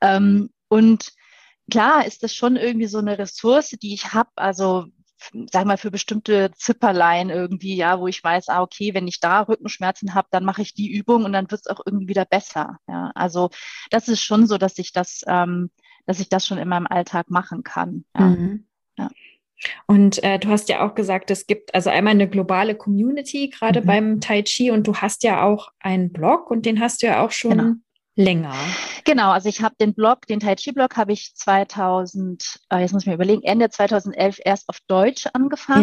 Ähm, 0.00 0.50
und 0.68 1.12
klar 1.70 2.06
ist 2.06 2.22
das 2.22 2.34
schon 2.34 2.56
irgendwie 2.56 2.86
so 2.86 2.98
eine 2.98 3.18
Ressource, 3.18 3.70
die 3.70 3.94
ich 3.94 4.12
habe. 4.12 4.30
Also 4.36 4.86
sag 5.52 5.66
mal, 5.66 5.76
für 5.76 5.90
bestimmte 5.90 6.50
Zipperlein 6.54 7.30
irgendwie, 7.30 7.76
ja, 7.76 8.00
wo 8.00 8.06
ich 8.06 8.22
weiß, 8.22 8.48
ah, 8.48 8.62
okay, 8.62 8.94
wenn 8.94 9.08
ich 9.08 9.20
da 9.20 9.40
Rückenschmerzen 9.42 10.14
habe, 10.14 10.28
dann 10.30 10.44
mache 10.44 10.62
ich 10.62 10.74
die 10.74 10.92
Übung 10.92 11.24
und 11.24 11.32
dann 11.32 11.50
wird 11.50 11.62
es 11.62 11.66
auch 11.66 11.80
irgendwie 11.84 12.08
wieder 12.08 12.24
besser. 12.24 12.78
Ja, 12.88 13.12
also 13.14 13.50
das 13.90 14.08
ist 14.08 14.22
schon 14.22 14.46
so, 14.46 14.58
dass 14.58 14.78
ich 14.78 14.92
das, 14.92 15.22
ähm, 15.26 15.70
dass 16.06 16.20
ich 16.20 16.28
das 16.28 16.46
schon 16.46 16.58
in 16.58 16.68
meinem 16.68 16.86
Alltag 16.86 17.30
machen 17.30 17.62
kann. 17.62 18.04
Ja. 18.18 18.26
Mhm. 18.26 18.66
ja. 18.98 19.08
Und 19.86 20.22
äh, 20.24 20.40
du 20.40 20.48
hast 20.48 20.68
ja 20.68 20.84
auch 20.84 20.94
gesagt, 20.94 21.30
es 21.30 21.46
gibt 21.46 21.72
also 21.74 21.88
einmal 21.88 22.14
eine 22.14 22.28
globale 22.28 22.74
Community, 22.74 23.48
gerade 23.48 23.82
mhm. 23.82 23.86
beim 23.86 24.20
Tai 24.20 24.42
Chi, 24.42 24.70
und 24.70 24.86
du 24.86 24.96
hast 24.96 25.22
ja 25.22 25.44
auch 25.44 25.68
einen 25.78 26.12
Blog 26.12 26.50
und 26.50 26.66
den 26.66 26.80
hast 26.80 27.02
du 27.02 27.06
ja 27.06 27.24
auch 27.24 27.30
schon 27.30 27.50
genau 27.50 27.72
länger. 28.14 28.54
Genau, 29.04 29.30
also 29.30 29.48
ich 29.48 29.62
habe 29.62 29.74
den 29.80 29.94
Blog, 29.94 30.26
den 30.26 30.40
Tai 30.40 30.54
Chi 30.54 30.72
Blog 30.72 30.96
habe 30.96 31.12
ich 31.12 31.34
2000, 31.34 32.60
äh, 32.70 32.78
jetzt 32.78 32.92
muss 32.92 33.02
ich 33.02 33.08
mir 33.08 33.14
überlegen, 33.14 33.42
Ende 33.42 33.70
2011 33.70 34.40
erst 34.44 34.68
auf 34.68 34.78
Deutsch 34.86 35.26
angefangen. 35.32 35.82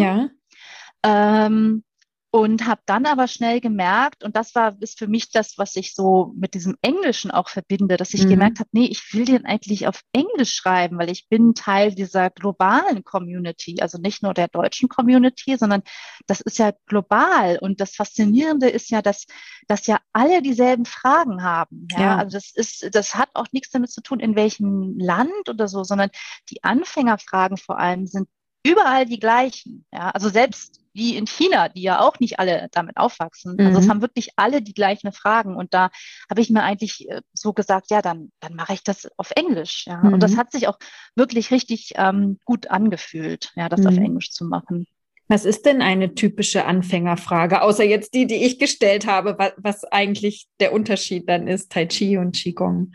Ja. 1.02 1.46
Ähm, 1.46 1.84
und 2.32 2.66
habe 2.66 2.80
dann 2.86 3.06
aber 3.06 3.26
schnell 3.26 3.60
gemerkt, 3.60 4.22
und 4.22 4.36
das 4.36 4.54
war 4.54 4.76
ist 4.80 4.98
für 4.98 5.08
mich 5.08 5.32
das, 5.32 5.58
was 5.58 5.74
ich 5.74 5.94
so 5.94 6.32
mit 6.36 6.54
diesem 6.54 6.76
Englischen 6.80 7.32
auch 7.32 7.48
verbinde, 7.48 7.96
dass 7.96 8.14
ich 8.14 8.24
mhm. 8.24 8.30
gemerkt 8.30 8.60
habe, 8.60 8.68
nee, 8.72 8.84
ich 8.84 9.12
will 9.12 9.24
den 9.24 9.46
eigentlich 9.46 9.88
auf 9.88 10.02
Englisch 10.12 10.54
schreiben, 10.54 10.96
weil 10.98 11.10
ich 11.10 11.28
bin 11.28 11.54
Teil 11.54 11.92
dieser 11.92 12.30
globalen 12.30 13.02
Community, 13.02 13.78
also 13.80 13.98
nicht 13.98 14.22
nur 14.22 14.32
der 14.32 14.46
deutschen 14.46 14.88
Community, 14.88 15.56
sondern 15.58 15.82
das 16.28 16.40
ist 16.40 16.58
ja 16.58 16.72
global. 16.86 17.58
Und 17.60 17.80
das 17.80 17.96
Faszinierende 17.96 18.68
ist 18.68 18.90
ja, 18.90 19.02
dass, 19.02 19.26
dass 19.66 19.88
ja 19.88 19.98
alle 20.12 20.40
dieselben 20.40 20.84
Fragen 20.84 21.42
haben. 21.42 21.88
Ja? 21.90 22.00
ja. 22.00 22.16
Also 22.18 22.36
das 22.36 22.52
ist, 22.54 22.94
das 22.94 23.16
hat 23.16 23.30
auch 23.34 23.48
nichts 23.50 23.70
damit 23.70 23.90
zu 23.90 24.02
tun, 24.02 24.20
in 24.20 24.36
welchem 24.36 24.96
Land 25.00 25.48
oder 25.48 25.66
so, 25.66 25.82
sondern 25.82 26.10
die 26.48 26.62
Anfängerfragen 26.62 27.56
vor 27.56 27.80
allem 27.80 28.06
sind 28.06 28.28
überall 28.64 29.06
die 29.06 29.18
gleichen. 29.18 29.84
Ja? 29.92 30.10
Also 30.10 30.28
selbst 30.28 30.79
wie 30.92 31.16
in 31.16 31.26
China, 31.26 31.68
die 31.68 31.82
ja 31.82 32.00
auch 32.00 32.18
nicht 32.20 32.38
alle 32.38 32.68
damit 32.72 32.96
aufwachsen. 32.96 33.54
Mhm. 33.58 33.66
Also 33.66 33.78
es 33.78 33.86
mhm. 33.86 33.90
haben 33.90 34.02
wirklich 34.02 34.30
alle 34.36 34.62
die 34.62 34.74
gleichen 34.74 35.12
Fragen. 35.12 35.56
Und 35.56 35.74
da 35.74 35.90
habe 36.28 36.40
ich 36.40 36.50
mir 36.50 36.62
eigentlich 36.62 37.08
äh, 37.08 37.20
so 37.32 37.52
gesagt, 37.52 37.90
ja, 37.90 38.02
dann, 38.02 38.32
dann 38.40 38.54
mache 38.54 38.74
ich 38.74 38.82
das 38.82 39.08
auf 39.16 39.30
Englisch. 39.32 39.84
Ja. 39.86 39.98
Mhm. 39.98 40.14
Und 40.14 40.22
das 40.22 40.32
mhm. 40.32 40.36
hat 40.38 40.52
sich 40.52 40.68
auch 40.68 40.78
wirklich 41.14 41.50
richtig 41.50 41.92
ähm, 41.96 42.38
gut 42.44 42.68
angefühlt, 42.68 43.52
ja, 43.56 43.68
das 43.68 43.80
mhm. 43.80 43.86
auf 43.86 43.96
Englisch 43.96 44.30
zu 44.30 44.44
machen. 44.44 44.86
Was 45.28 45.44
ist 45.44 45.64
denn 45.64 45.80
eine 45.80 46.14
typische 46.16 46.64
Anfängerfrage, 46.64 47.62
außer 47.62 47.84
jetzt 47.84 48.14
die, 48.14 48.26
die 48.26 48.44
ich 48.44 48.58
gestellt 48.58 49.06
habe, 49.06 49.36
was, 49.38 49.52
was 49.58 49.84
eigentlich 49.84 50.48
der 50.58 50.72
Unterschied 50.72 51.28
dann 51.28 51.46
ist, 51.46 51.70
Tai 51.70 51.86
Chi 51.86 52.16
und 52.16 52.34
Qigong? 52.34 52.92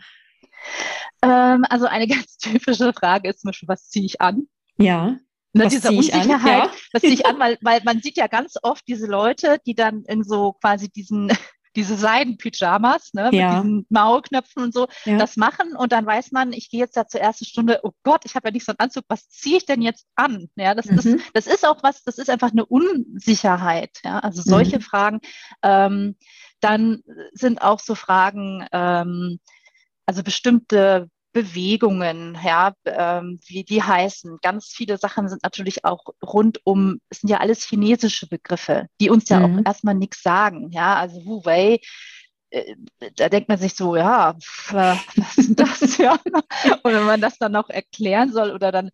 Ähm, 1.22 1.64
also 1.70 1.86
eine 1.86 2.06
ganz 2.08 2.36
typische 2.36 2.92
Frage 2.92 3.30
ist 3.30 3.40
zum 3.40 3.48
Beispiel, 3.48 3.68
was 3.68 3.88
ziehe 3.88 4.04
ich 4.04 4.20
an? 4.20 4.48
Ja. 4.76 5.16
Ne, 5.52 5.68
diese 5.68 5.88
Unsicherheit, 5.88 6.62
an, 6.62 6.68
ja? 6.68 6.70
das 6.92 7.00
ziehe 7.00 7.14
ich 7.14 7.26
an, 7.26 7.38
weil, 7.38 7.58
weil 7.62 7.80
man 7.84 8.00
sieht 8.02 8.16
ja 8.16 8.26
ganz 8.26 8.54
oft 8.62 8.86
diese 8.86 9.06
Leute, 9.06 9.58
die 9.66 9.74
dann 9.74 10.02
in 10.04 10.22
so 10.22 10.52
quasi 10.52 10.88
diesen 10.88 11.28
diese 11.76 11.96
Seidenpyjamas, 11.96 13.12
ne, 13.12 13.30
ja. 13.32 13.48
mit 13.48 13.64
diesen 13.64 13.86
Maulknöpfen 13.90 14.62
und 14.62 14.74
so, 14.74 14.88
ja. 15.04 15.18
das 15.18 15.36
machen 15.36 15.76
und 15.76 15.92
dann 15.92 16.06
weiß 16.06 16.32
man, 16.32 16.52
ich 16.52 16.70
gehe 16.70 16.80
jetzt 16.80 16.96
da 16.96 17.06
zur 17.06 17.20
ersten 17.20 17.44
Stunde, 17.44 17.80
oh 17.82 17.92
Gott, 18.02 18.24
ich 18.24 18.34
habe 18.34 18.48
ja 18.48 18.52
nicht 18.52 18.64
so 18.64 18.72
einen 18.72 18.80
Anzug, 18.80 19.04
was 19.08 19.28
ziehe 19.28 19.58
ich 19.58 19.66
denn 19.66 19.82
jetzt 19.82 20.06
an? 20.14 20.48
Ja, 20.56 20.74
das 20.74 20.86
mhm. 20.86 20.98
ist, 20.98 21.18
das 21.34 21.46
ist 21.46 21.66
auch 21.66 21.82
was, 21.82 22.02
das 22.02 22.18
ist 22.18 22.30
einfach 22.30 22.50
eine 22.50 22.64
Unsicherheit, 22.64 24.00
ja, 24.04 24.18
also 24.20 24.42
solche 24.42 24.78
mhm. 24.78 24.82
Fragen. 24.82 25.20
Ähm, 25.62 26.16
dann 26.60 27.02
sind 27.32 27.60
auch 27.60 27.80
so 27.80 27.94
Fragen, 27.94 28.66
ähm, 28.72 29.38
also 30.06 30.22
bestimmte 30.22 31.10
Bewegungen, 31.36 32.38
ja, 32.42 32.72
ähm, 32.86 33.38
wie 33.46 33.62
die 33.62 33.82
heißen. 33.82 34.38
Ganz 34.40 34.68
viele 34.74 34.96
Sachen 34.96 35.28
sind 35.28 35.42
natürlich 35.42 35.84
auch 35.84 36.02
rund 36.22 36.60
um, 36.64 36.98
es 37.10 37.20
sind 37.20 37.28
ja 37.28 37.40
alles 37.40 37.62
chinesische 37.62 38.26
Begriffe, 38.26 38.86
die 39.02 39.10
uns 39.10 39.28
ja 39.28 39.40
mhm. 39.40 39.58
auch 39.58 39.66
erstmal 39.66 39.94
nichts 39.94 40.22
sagen. 40.22 40.70
Ja, 40.72 40.96
also 40.96 41.26
Wu 41.26 41.44
Wei, 41.44 41.80
äh, 42.48 42.74
da 43.16 43.28
denkt 43.28 43.50
man 43.50 43.58
sich 43.58 43.74
so, 43.74 43.96
ja, 43.96 44.34
was 44.70 45.36
ist 45.36 45.60
das? 45.60 45.98
ja. 45.98 46.18
Und 46.82 46.94
wenn 46.94 47.04
man 47.04 47.20
das 47.20 47.36
dann 47.36 47.52
noch 47.52 47.68
erklären 47.68 48.32
soll 48.32 48.50
oder 48.52 48.72
dann 48.72 48.90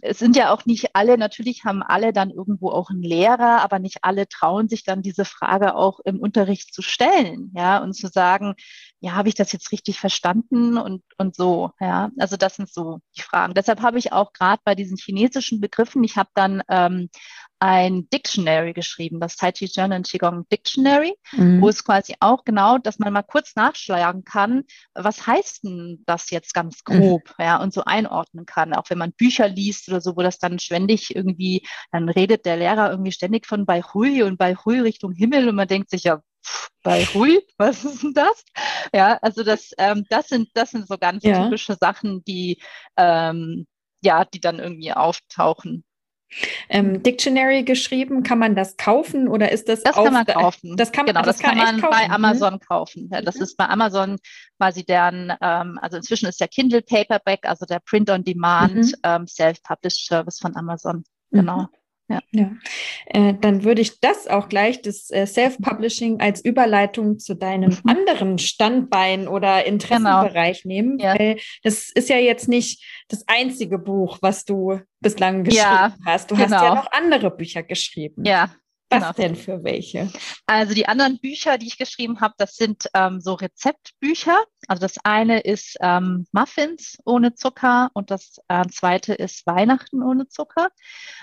es 0.00 0.18
sind 0.18 0.36
ja 0.36 0.52
auch 0.52 0.66
nicht 0.66 0.96
alle, 0.96 1.16
natürlich 1.16 1.64
haben 1.64 1.82
alle 1.82 2.12
dann 2.12 2.30
irgendwo 2.30 2.70
auch 2.70 2.90
einen 2.90 3.02
Lehrer, 3.02 3.62
aber 3.62 3.78
nicht 3.78 3.98
alle 4.02 4.28
trauen 4.28 4.68
sich 4.68 4.84
dann 4.84 5.02
diese 5.02 5.24
Frage 5.24 5.74
auch 5.74 6.00
im 6.04 6.18
Unterricht 6.18 6.74
zu 6.74 6.82
stellen, 6.82 7.52
ja, 7.54 7.78
und 7.78 7.94
zu 7.94 8.08
sagen, 8.08 8.54
ja, 9.00 9.12
habe 9.12 9.28
ich 9.28 9.34
das 9.34 9.52
jetzt 9.52 9.72
richtig 9.72 10.00
verstanden 10.00 10.78
und, 10.78 11.02
und 11.18 11.36
so, 11.36 11.70
ja. 11.80 12.10
Also 12.18 12.36
das 12.36 12.56
sind 12.56 12.72
so 12.72 13.00
die 13.16 13.22
Fragen. 13.22 13.54
Deshalb 13.54 13.82
habe 13.82 13.98
ich 13.98 14.12
auch 14.12 14.32
gerade 14.32 14.60
bei 14.64 14.74
diesen 14.74 14.96
chinesischen 14.96 15.60
Begriffen, 15.60 16.02
ich 16.04 16.16
habe 16.16 16.30
dann 16.34 16.62
ähm, 16.68 17.08
ein 17.62 18.08
Dictionary 18.10 18.72
geschrieben, 18.72 19.20
das 19.20 19.36
Tai 19.36 19.52
Chi 19.52 19.66
Journal 19.66 19.98
and 19.98 20.10
Qigong 20.10 20.48
Dictionary, 20.50 21.14
mhm. 21.30 21.62
wo 21.62 21.68
es 21.68 21.84
quasi 21.84 22.16
auch 22.18 22.44
genau, 22.44 22.78
dass 22.78 22.98
man 22.98 23.12
mal 23.12 23.22
kurz 23.22 23.54
nachschlagen 23.54 24.24
kann, 24.24 24.64
was 24.94 25.28
heißt 25.28 25.62
denn 25.62 26.02
das 26.04 26.30
jetzt 26.30 26.54
ganz 26.54 26.80
mhm. 26.88 26.98
grob, 26.98 27.22
mhm. 27.38 27.44
ja, 27.44 27.62
und 27.62 27.72
so 27.72 27.84
einordnen 27.84 28.46
kann. 28.46 28.74
Auch 28.74 28.90
wenn 28.90 28.98
man 28.98 29.12
Bücher 29.12 29.46
liest 29.46 29.88
oder 29.88 30.00
so, 30.00 30.16
wo 30.16 30.22
das 30.22 30.40
dann 30.40 30.58
ständig 30.58 31.14
irgendwie, 31.14 31.64
dann 31.92 32.08
redet 32.08 32.46
der 32.46 32.56
Lehrer 32.56 32.90
irgendwie 32.90 33.12
ständig 33.12 33.46
von 33.46 33.64
bei 33.64 33.80
Hui 33.80 34.24
und 34.24 34.38
bei 34.38 34.56
Hui 34.56 34.80
Richtung 34.80 35.12
Himmel 35.12 35.48
und 35.48 35.54
man 35.54 35.68
denkt 35.68 35.88
sich 35.88 36.02
ja, 36.02 36.20
bei 36.82 37.04
Hui, 37.04 37.46
was 37.58 37.84
ist 37.84 38.02
denn 38.02 38.12
das? 38.12 38.44
Ja, 38.92 39.18
also 39.22 39.44
das, 39.44 39.70
ähm, 39.78 40.04
das 40.10 40.26
sind, 40.26 40.48
das 40.54 40.72
sind 40.72 40.88
so 40.88 40.98
ganz 40.98 41.22
ja. 41.22 41.44
typische 41.44 41.76
Sachen, 41.80 42.24
die, 42.24 42.60
ähm, 42.96 43.68
ja, 44.02 44.24
die 44.24 44.40
dann 44.40 44.58
irgendwie 44.58 44.92
auftauchen. 44.92 45.84
Ähm, 46.68 47.02
Dictionary 47.02 47.62
geschrieben, 47.62 48.22
kann 48.22 48.38
man 48.38 48.54
das 48.54 48.76
kaufen 48.76 49.28
oder 49.28 49.52
ist 49.52 49.68
das? 49.68 49.82
Das 49.82 49.94
kann 49.94 50.12
man 50.12 50.26
kaufen. 50.26 50.76
Das 50.76 50.92
kann, 50.92 51.06
genau, 51.06 51.22
das, 51.22 51.36
das 51.36 51.46
kann, 51.46 51.58
kann 51.58 51.80
man 51.80 51.90
bei 51.90 52.08
mhm. 52.08 52.14
Amazon 52.14 52.58
kaufen. 52.60 53.10
Ja, 53.12 53.22
das 53.22 53.36
mhm. 53.36 53.42
ist 53.42 53.56
bei 53.56 53.68
Amazon 53.68 54.18
quasi 54.58 54.84
deren, 54.84 55.32
ähm, 55.40 55.78
also 55.80 55.96
inzwischen 55.96 56.26
ist 56.28 56.40
der 56.40 56.48
Kindle 56.48 56.82
Paperback, 56.82 57.40
also 57.44 57.66
der 57.66 57.80
Print-on-Demand 57.80 58.74
mhm. 58.74 58.94
ähm, 59.02 59.26
Self-Published 59.26 60.06
Service 60.06 60.38
von 60.38 60.56
Amazon. 60.56 61.04
Genau. 61.30 61.62
Mhm. 61.62 61.68
Ja. 62.08 62.20
ja. 62.32 62.50
Äh, 63.06 63.34
dann 63.40 63.64
würde 63.64 63.80
ich 63.80 64.00
das 64.00 64.26
auch 64.26 64.48
gleich, 64.48 64.82
das 64.82 65.10
äh, 65.10 65.26
Self-Publishing, 65.26 66.20
als 66.20 66.44
Überleitung 66.44 67.18
zu 67.18 67.34
deinem 67.34 67.70
mhm. 67.70 67.90
anderen 67.90 68.38
Standbein 68.38 69.28
oder 69.28 69.64
Interessenbereich 69.64 70.62
genau. 70.62 70.74
nehmen. 70.74 70.98
Ja. 70.98 71.18
Weil 71.18 71.38
das 71.62 71.90
ist 71.94 72.08
ja 72.08 72.18
jetzt 72.18 72.48
nicht 72.48 72.84
das 73.08 73.24
einzige 73.28 73.78
Buch, 73.78 74.18
was 74.20 74.44
du 74.44 74.80
bislang 75.00 75.44
geschrieben 75.44 75.64
ja, 75.64 75.96
hast. 76.04 76.30
Du 76.30 76.34
genau. 76.34 76.44
hast 76.44 76.52
ja 76.52 76.68
genau. 76.68 76.74
noch 76.74 76.92
andere 76.92 77.30
Bücher 77.30 77.62
geschrieben. 77.62 78.24
Ja, 78.24 78.50
was 78.92 79.16
genau. 79.16 79.28
denn 79.28 79.36
für 79.36 79.64
welche? 79.64 80.10
Also 80.46 80.74
die 80.74 80.86
anderen 80.86 81.18
Bücher, 81.18 81.58
die 81.58 81.66
ich 81.66 81.78
geschrieben 81.78 82.20
habe, 82.20 82.34
das 82.38 82.56
sind 82.56 82.88
ähm, 82.94 83.20
so 83.20 83.34
Rezeptbücher. 83.34 84.36
Also 84.68 84.80
das 84.80 84.96
eine 85.04 85.40
ist 85.40 85.76
ähm, 85.80 86.26
Muffins 86.32 86.98
ohne 87.04 87.34
Zucker 87.34 87.90
und 87.94 88.10
das 88.10 88.40
äh, 88.48 88.64
zweite 88.68 89.14
ist 89.14 89.46
Weihnachten 89.46 90.02
ohne 90.02 90.28
Zucker. 90.28 90.68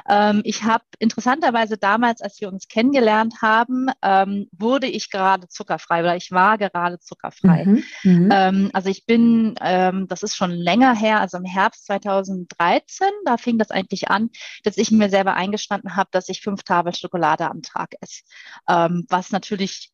Ähm, 0.10 0.42
ich 0.44 0.64
habe 0.64 0.84
interessanterweise 1.00 1.78
damals, 1.78 2.22
als 2.22 2.42
wir 2.42 2.50
uns 2.50 2.68
kennengelernt 2.68 3.36
haben, 3.42 3.88
ähm, 4.02 4.50
wurde 4.52 4.88
ich 4.88 5.10
gerade 5.10 5.48
zuckerfrei 5.48 6.02
oder 6.02 6.16
ich 6.16 6.32
war 6.32 6.58
gerade 6.58 7.00
zuckerfrei. 7.00 7.66
Mhm, 7.66 7.84
mhm. 8.04 8.30
Ähm, 8.32 8.70
also 8.74 8.90
ich 8.90 9.06
bin, 9.06 9.56
ähm, 9.62 10.08
das 10.08 10.24
ist 10.24 10.36
schon 10.36 10.52
länger 10.52 10.96
her, 10.96 11.22
also 11.22 11.38
im 11.38 11.46
Herbst 11.46 11.86
2013, 11.86 13.08
da 13.26 13.38
fing 13.38 13.58
das 13.58 13.72
eigentlich 13.72 14.10
an, 14.10 14.30
dass 14.64 14.78
ich 14.78 14.92
mir 14.92 15.10
selber 15.10 15.36
eingestanden 15.36 15.96
habe, 15.96 16.10
dass 16.12 16.30
ich 16.30 16.42
fünf 16.42 16.64
Tafeln 16.64 16.96
Schokolade 16.96 17.50
am 17.50 17.59
Tag 17.62 17.96
esse. 18.02 18.24
was 18.68 19.32
natürlich 19.32 19.92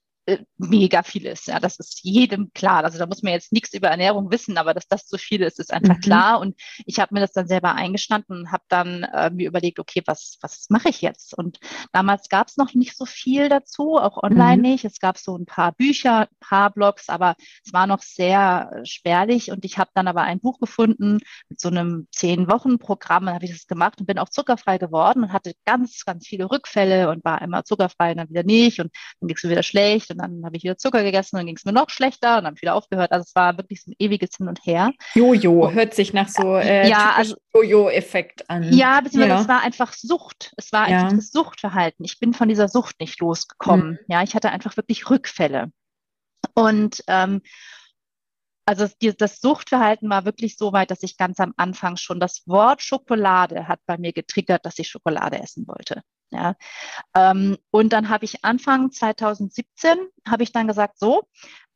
mega 0.58 1.04
viel 1.04 1.26
ist. 1.26 1.48
Ja, 1.48 1.60
das 1.60 1.80
ist 1.80 2.04
jedem 2.04 2.52
klar. 2.54 2.84
Also 2.84 2.98
da 2.98 3.06
muss 3.06 3.22
man 3.22 3.34
jetzt 3.34 3.52
nichts 3.52 3.74
über 3.74 3.90
Ernährung 3.90 4.32
wissen, 4.32 4.58
aber 4.58 4.74
dass 4.74 4.88
das 4.88 5.06
zu 5.06 5.18
viel 5.18 5.42
ist, 5.42 5.60
ist 5.60 5.72
einfach 5.72 5.98
mhm. 5.98 6.02
klar. 6.02 6.40
Und 6.40 6.60
ich 6.86 7.00
habe 7.00 7.14
mir 7.14 7.20
das 7.20 7.32
dann 7.32 7.48
selber 7.48 7.76
eingestanden 7.76 8.40
und 8.40 8.52
habe 8.52 8.64
dann 8.68 9.04
äh, 9.04 9.30
mir 9.30 9.48
überlegt, 9.48 9.80
okay, 9.80 10.02
was, 10.06 10.38
was 10.42 10.66
mache 10.70 10.90
ich 10.90 11.02
jetzt? 11.02 11.38
Und 11.38 11.60
damals 11.92 12.30
gab 12.30 12.48
es 12.48 12.58
noch 12.58 12.74
nicht 12.74 12.98
so 12.98 13.06
viel 13.06 13.50
dazu, 13.50 13.98
auch 13.98 14.22
online 14.22 14.58
mhm. 14.58 14.62
nicht. 14.62 14.86
Es 14.86 15.00
gab 15.00 15.18
so 15.18 15.38
ein 15.38 15.46
paar 15.46 15.74
Bücher, 15.74 16.22
ein 16.22 16.38
paar 16.40 16.72
Blogs, 16.72 17.10
aber 17.10 17.36
es 17.64 17.72
war 17.72 17.86
noch 17.86 18.02
sehr 18.02 18.72
äh, 18.74 18.86
spärlich. 18.86 19.52
Und 19.52 19.64
ich 19.64 19.78
habe 19.78 19.92
dann 19.94 20.08
aber 20.08 20.22
ein 20.22 20.40
Buch 20.40 20.60
gefunden 20.60 21.20
mit 21.50 21.62
so 21.62 21.68
einem 21.68 22.08
Zehn-Wochen-Programm. 22.12 23.26
Dann 23.26 23.36
habe 23.36 23.46
ich 23.46 23.52
das 23.52 23.68
gemacht 23.68 24.00
und 24.00 24.08
bin 24.08 24.18
auch 24.18 24.30
zuckerfrei 24.30 24.80
geworden 24.80 25.24
und 25.24 25.34
hatte 25.34 25.54
ganz, 25.66 26.04
ganz 26.04 26.26
viele 26.26 26.50
Rückfälle 26.50 27.10
und 27.10 27.24
war 27.24 27.42
immer 27.44 27.64
zuckerfrei 27.64 28.12
und 28.12 28.18
dann 28.18 28.30
wieder 28.30 28.44
nicht. 28.44 28.80
Und 28.80 28.92
dann 29.20 29.28
ging 29.28 29.38
es 29.38 29.48
wieder 29.48 29.64
schlecht 29.64 30.15
und 30.16 30.22
dann 30.22 30.46
habe 30.46 30.56
ich 30.56 30.64
wieder 30.64 30.78
Zucker 30.78 31.04
gegessen, 31.04 31.36
dann 31.36 31.46
ging 31.46 31.56
es 31.56 31.66
mir 31.66 31.74
noch 31.74 31.90
schlechter 31.90 32.38
und 32.38 32.44
dann 32.44 32.46
habe 32.46 32.56
ich 32.56 32.62
wieder 32.62 32.76
aufgehört. 32.76 33.12
Also 33.12 33.24
es 33.28 33.36
war 33.36 33.58
wirklich 33.58 33.84
so 33.84 33.92
ein 33.92 33.96
ewiges 34.00 34.38
Hin 34.38 34.48
und 34.48 34.66
Her. 34.66 34.92
Jojo, 35.14 35.72
hört 35.72 35.94
sich 35.94 36.14
nach 36.14 36.30
so 36.30 36.56
äh, 36.56 36.88
ja, 36.90 37.14
also, 37.16 37.36
Jojo-Effekt 37.54 38.50
an. 38.50 38.72
Ja, 38.74 39.02
beziehungsweise 39.02 39.36
ja. 39.36 39.42
es 39.42 39.48
war 39.48 39.62
einfach 39.62 39.94
Sucht. 39.94 40.54
Es 40.58 40.72
war 40.72 40.90
ja. 40.90 41.02
einfach 41.02 41.18
das 41.18 41.32
Suchtverhalten. 41.32 42.06
Ich 42.06 42.20
bin 42.20 42.34
von 42.34 42.48
dieser 42.48 42.68
Sucht 42.68 43.00
nicht 43.00 43.20
losgekommen. 43.20 43.92
Mhm. 43.92 44.00
Ja, 44.08 44.24
ich 44.24 44.36
hatte 44.36 44.52
einfach 44.52 44.78
wirklich 44.78 45.10
Rückfälle. 45.10 45.72
Und 46.54 47.04
ähm, 47.08 47.42
also 48.66 48.88
das 49.18 49.42
Suchtverhalten 49.42 50.10
war 50.10 50.26
wirklich 50.26 50.58
so 50.58 50.74
weit, 50.74 50.90
dass 50.90 51.04
ich 51.04 51.18
ganz 51.18 51.40
am 51.40 51.54
Anfang 51.56 51.98
schon 51.98 52.20
das 52.20 52.48
Wort 52.48 52.82
Schokolade 52.82 53.68
hat 53.68 53.80
bei 53.86 53.98
mir 53.98 54.12
getriggert, 54.12 54.66
dass 54.66 54.80
ich 54.80 54.88
Schokolade 54.88 55.40
essen 55.40 55.68
wollte. 55.68 56.02
Ja. 56.36 56.56
Ähm, 57.16 57.58
und 57.72 57.94
dann 57.94 58.10
habe 58.10 58.26
ich 58.26 58.44
Anfang 58.44 58.92
2017 58.92 59.98
habe 60.28 60.44
ich 60.44 60.52
dann 60.52 60.68
gesagt, 60.68 61.00
so, 61.00 61.24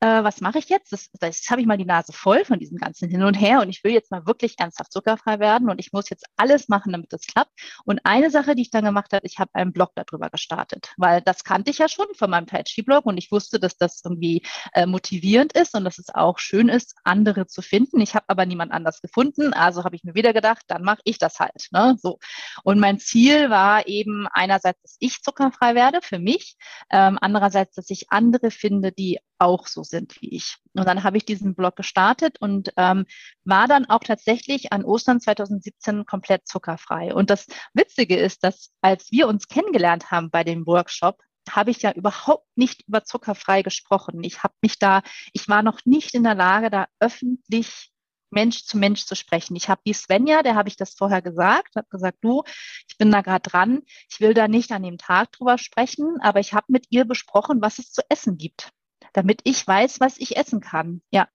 äh, 0.02 0.24
was 0.24 0.42
mache 0.42 0.60
ich 0.60 0.70
jetzt? 0.70 0.92
Das, 0.92 1.10
das 1.20 1.50
habe 1.50 1.62
ich 1.62 1.68
mal 1.68 1.78
die 1.78 1.86
Nase 1.86 2.14
voll 2.14 2.46
von 2.46 2.60
diesem 2.60 2.78
ganzen 2.78 3.10
Hin 3.10 3.24
und 3.24 3.34
Her 3.34 3.62
und 3.62 3.70
ich 3.70 3.84
will 3.84 3.92
jetzt 3.92 4.12
mal 4.12 4.26
wirklich 4.26 4.56
ernsthaft 4.58 4.92
zuckerfrei 4.94 5.40
werden 5.40 5.70
und 5.70 5.80
ich 5.80 5.92
muss 5.92 6.10
jetzt 6.10 6.26
alles 6.38 6.70
machen, 6.70 6.92
damit 6.92 7.12
das 7.12 7.26
klappt. 7.28 7.52
Und 7.86 8.00
eine 8.04 8.30
Sache, 8.32 8.56
die 8.56 8.62
ich 8.62 8.72
dann 8.72 8.86
gemacht 8.86 9.12
habe, 9.14 9.26
ich 9.26 9.40
habe 9.40 9.52
einen 9.54 9.74
Blog 9.74 9.92
darüber 9.96 10.30
gestartet, 10.30 10.94
weil 10.98 11.22
das 11.22 11.44
kannte 11.44 11.72
ich 11.72 11.80
ja 11.80 11.90
schon 11.90 12.08
von 12.16 12.30
meinem 12.30 12.48
Tai 12.48 12.64
Chi 12.64 12.82
Blog 12.82 13.06
und 13.06 13.18
ich 13.18 13.32
wusste, 13.32 13.60
dass 13.60 13.78
das 13.78 14.02
irgendwie 14.04 14.44
äh, 14.74 14.86
motivierend 14.86 15.54
ist 15.54 15.76
und 15.76 15.84
dass 15.84 16.00
es 16.00 16.14
auch 16.14 16.40
schön 16.40 16.70
ist, 16.70 16.96
andere 17.04 17.48
zu 17.48 17.62
finden. 17.62 18.00
Ich 18.00 18.16
habe 18.16 18.26
aber 18.28 18.46
niemand 18.46 18.72
anders 18.72 19.02
gefunden, 19.02 19.54
also 19.54 19.84
habe 19.84 19.96
ich 19.96 20.04
mir 20.04 20.16
wieder 20.16 20.34
gedacht, 20.34 20.64
dann 20.68 20.84
mache 20.84 21.02
ich 21.04 21.18
das 21.18 21.40
halt. 21.40 21.68
Ne? 21.72 21.96
So. 22.00 22.20
Und 22.64 22.80
mein 22.80 23.00
Ziel 23.00 23.50
war 23.50 23.88
eben 23.88 24.28
einerseits, 24.32 24.82
dass 24.82 24.96
ich 25.00 25.22
zuckerfrei 25.22 25.76
werde 25.76 26.00
für 26.02 26.20
mich, 26.20 26.58
ähm, 26.90 27.18
andererseits, 27.20 27.76
dass 27.76 27.90
ich 27.90 28.12
andere 28.12 28.52
finde, 28.52 28.92
die 28.92 29.20
auch 29.40 29.68
so 29.68 29.84
sind 29.84 30.22
wie 30.22 30.36
ich. 30.36 30.58
Und 30.74 30.86
dann 30.86 31.04
habe 31.04 31.18
ich 31.18 31.26
diesen 31.26 31.56
Blog 31.56 31.76
gestartet 31.76 32.40
und 32.40 32.74
ähm, 32.78 33.06
war 33.44 33.68
dann 33.68 33.86
auch 33.86 34.02
tatsächlich 34.02 34.72
an 34.72 34.86
Ostern 34.86 35.20
2017 35.20 36.06
komplett 36.06 36.48
zuckerfrei. 36.48 37.14
Und 37.14 37.30
das 37.30 37.48
Witzige 37.74 38.18
ist, 38.18 38.44
dass 38.44 38.72
als 38.82 39.12
wir 39.12 39.28
uns 39.28 39.48
kennengelernt 39.48 40.12
haben 40.12 40.30
bei 40.30 40.44
dem 40.44 40.66
Workshop, 40.68 41.22
habe 41.50 41.72
ich 41.72 41.82
ja 41.82 41.92
überhaupt 41.94 42.48
nicht 42.56 42.88
über 42.88 43.04
zuckerfrei 43.04 43.64
gesprochen. 43.64 44.24
Ich 44.24 44.44
habe 44.44 44.54
mich 44.62 44.78
da, 44.78 45.02
ich 45.34 45.48
war 45.48 45.64
noch 45.64 45.80
nicht 45.86 46.14
in 46.14 46.24
der 46.24 46.36
Lage, 46.36 46.70
da 46.70 46.88
öffentlich 47.00 47.92
Mensch 48.32 48.66
zu 48.66 48.78
Mensch 48.78 49.06
zu 49.06 49.16
sprechen. 49.16 49.56
Ich 49.56 49.70
habe 49.70 49.82
die 49.88 49.94
Svenja, 49.94 50.44
der 50.44 50.54
habe 50.54 50.70
ich 50.70 50.76
das 50.76 50.94
vorher 50.94 51.24
gesagt, 51.24 51.76
habe 51.76 51.88
gesagt, 51.90 52.20
du, 52.22 52.44
ich 52.88 52.98
bin 52.98 53.10
da 53.10 53.22
gerade 53.22 53.50
dran, 53.50 53.82
ich 54.12 54.20
will 54.20 54.36
da 54.36 54.48
nicht 54.48 54.72
an 54.72 54.84
dem 54.84 55.00
Tag 55.00 55.32
drüber 55.32 55.58
sprechen, 55.58 56.18
aber 56.22 56.40
ich 56.40 56.54
habe 56.54 56.66
mit 56.70 56.86
ihr 56.92 57.06
besprochen, 57.06 57.62
was 57.62 57.80
es 57.80 57.92
zu 57.92 58.04
essen 58.10 58.38
gibt 58.38 58.72
damit 59.14 59.42
ich 59.44 59.66
weiß, 59.66 60.00
was 60.00 60.18
ich 60.18 60.38
essen 60.38 60.62
kann. 60.62 61.02
Ja. 61.12 61.28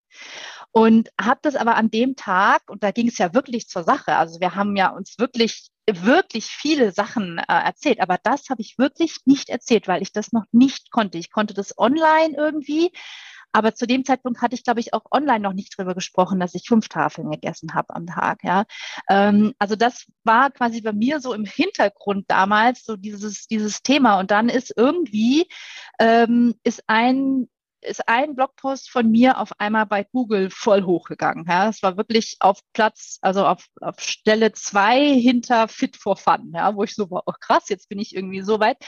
Und 0.73 1.11
habe 1.21 1.41
das 1.43 1.57
aber 1.57 1.77
an 1.77 1.91
dem 1.91 2.17
Tag, 2.17 2.63
und 2.69 2.83
da 2.83 2.91
ging 2.91 3.09
es 3.09 3.19
ja 3.19 3.33
wirklich 3.35 3.69
zur 3.69 3.85
Sache, 3.85 4.17
also 4.17 4.41
wir 4.41 4.55
haben 4.55 4.77
ja 4.77 4.89
uns 4.91 5.19
wirklich, 5.19 5.69
wirklich 5.87 6.47
viele 6.47 6.93
Sachen 6.93 7.39
äh, 7.39 7.43
erzählt, 7.47 8.01
aber 8.01 8.19
das 8.23 8.49
habe 8.51 8.63
ich 8.63 8.79
wirklich 8.79 9.19
nicht 9.25 9.51
erzählt, 9.51 9.87
weil 9.87 10.03
ich 10.03 10.13
das 10.13 10.33
noch 10.33 10.45
nicht 10.51 10.91
konnte. 10.91 11.19
Ich 11.19 11.31
konnte 11.31 11.55
das 11.55 11.79
online 11.79 12.35
irgendwie, 12.37 12.91
aber 13.55 13.73
zu 13.73 13.87
dem 13.87 14.05
Zeitpunkt 14.05 14.43
hatte 14.43 14.57
ich, 14.57 14.65
glaube 14.65 14.81
ich, 14.81 14.93
auch 14.93 15.05
online 15.13 15.39
noch 15.39 15.53
nicht 15.53 15.79
drüber 15.79 15.95
gesprochen, 15.95 16.41
dass 16.41 16.57
ich 16.57 16.67
fünf 16.67 16.89
Tafeln 16.89 17.31
gegessen 17.31 17.73
habe 17.73 17.95
am 17.95 18.05
Tag. 18.07 18.43
Ja, 18.43 18.65
ähm, 19.09 19.55
also 19.61 19.77
das 19.77 20.07
war 20.25 20.51
quasi 20.51 20.81
bei 20.81 20.93
mir 20.93 21.21
so 21.21 21.33
im 21.33 21.45
Hintergrund 21.45 22.25
damals 22.29 22.85
so 22.85 22.97
dieses 22.97 23.47
dieses 23.47 23.81
Thema. 23.83 24.19
Und 24.19 24.33
dann 24.33 24.49
ist 24.49 24.73
irgendwie 24.77 25.47
ähm, 26.01 26.57
ist 26.65 26.83
ein 26.89 27.49
ist 27.85 28.09
ein 28.09 28.35
Blogpost 28.35 28.91
von 28.91 29.11
mir 29.11 29.39
auf 29.39 29.59
einmal 29.61 29.87
bei 29.87 30.05
Google 30.05 30.51
voll 30.51 30.85
hochgegangen. 30.85 31.45
Ja, 31.49 31.69
es 31.69 31.83
war 31.83 31.97
wirklich 31.97 32.37
auf 32.41 32.61
Platz, 32.73 33.19
also 33.23 33.47
auf, 33.47 33.67
auf 33.81 34.01
Stelle 34.01 34.53
zwei 34.53 35.15
hinter 35.21 35.69
Fit 35.69 35.97
for 35.97 36.17
Fun, 36.17 36.53
ja, 36.55 36.75
wo 36.75 36.85
ich 36.85 36.95
so 36.95 37.11
war, 37.11 37.23
oh 37.27 37.33
krass, 37.41 37.69
jetzt 37.69 37.89
bin 37.89 37.99
ich 37.99 38.15
irgendwie 38.15 38.43
so 38.43 38.61
weit. 38.61 38.79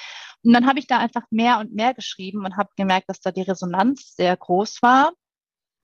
Und 0.43 0.53
dann 0.53 0.67
habe 0.67 0.79
ich 0.79 0.87
da 0.87 0.99
einfach 0.99 1.25
mehr 1.31 1.59
und 1.59 1.75
mehr 1.75 1.95
geschrieben 1.95 2.45
und 2.45 2.57
habe 2.57 2.71
gemerkt, 2.77 3.09
dass 3.09 3.21
da 3.21 3.33
die 3.33 3.43
Resonanz 3.43 4.15
sehr 4.17 4.37
groß 4.37 4.83
war 4.83 5.13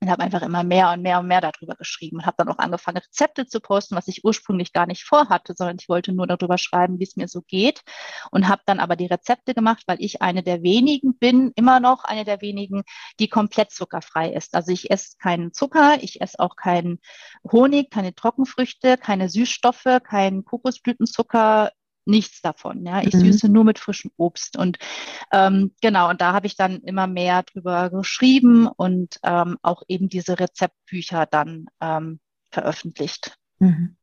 und 0.02 0.10
habe 0.10 0.22
einfach 0.24 0.42
immer 0.42 0.64
mehr 0.64 0.90
und 0.90 1.02
mehr 1.02 1.20
und 1.20 1.28
mehr 1.28 1.40
darüber 1.40 1.76
geschrieben 1.76 2.16
und 2.16 2.26
habe 2.26 2.34
dann 2.36 2.48
auch 2.48 2.58
angefangen, 2.58 2.98
Rezepte 2.98 3.46
zu 3.46 3.60
posten, 3.60 3.94
was 3.94 4.08
ich 4.08 4.24
ursprünglich 4.24 4.72
gar 4.72 4.86
nicht 4.86 5.04
vorhatte, 5.04 5.54
sondern 5.56 5.76
ich 5.78 5.88
wollte 5.88 6.12
nur 6.12 6.26
darüber 6.26 6.58
schreiben, 6.58 6.98
wie 6.98 7.04
es 7.04 7.14
mir 7.14 7.28
so 7.28 7.40
geht 7.40 7.82
und 8.32 8.48
habe 8.48 8.62
dann 8.66 8.80
aber 8.80 8.96
die 8.96 9.06
Rezepte 9.06 9.54
gemacht, 9.54 9.84
weil 9.86 9.98
ich 10.00 10.20
eine 10.20 10.42
der 10.42 10.64
wenigen 10.64 11.16
bin, 11.18 11.52
immer 11.54 11.78
noch 11.78 12.02
eine 12.02 12.24
der 12.24 12.40
wenigen, 12.40 12.82
die 13.20 13.28
komplett 13.28 13.70
zuckerfrei 13.70 14.32
ist. 14.32 14.56
Also 14.56 14.72
ich 14.72 14.90
esse 14.90 15.16
keinen 15.18 15.52
Zucker, 15.52 16.02
ich 16.02 16.20
esse 16.20 16.40
auch 16.40 16.56
keinen 16.56 16.98
Honig, 17.52 17.90
keine 17.90 18.12
Trockenfrüchte, 18.12 18.98
keine 18.98 19.28
Süßstoffe, 19.28 20.00
keinen 20.02 20.44
Kokosblütenzucker, 20.44 21.70
nichts 22.04 22.42
davon. 22.42 22.84
Ja, 22.84 23.02
ich 23.02 23.14
mhm. 23.14 23.20
süße 23.20 23.48
nur 23.48 23.64
mit 23.64 23.78
frischem 23.78 24.10
Obst 24.16 24.56
und 24.56 24.78
ähm, 25.32 25.72
genau. 25.80 26.10
Und 26.10 26.20
da 26.20 26.32
habe 26.32 26.46
ich 26.46 26.56
dann 26.56 26.80
immer 26.80 27.06
mehr 27.06 27.42
drüber 27.42 27.90
geschrieben 27.90 28.66
und 28.66 29.18
ähm, 29.22 29.58
auch 29.62 29.82
eben 29.88 30.08
diese 30.08 30.38
Rezeptbücher 30.38 31.26
dann 31.26 31.66
ähm, 31.80 32.20
veröffentlicht. 32.50 33.36
Mhm. 33.58 33.96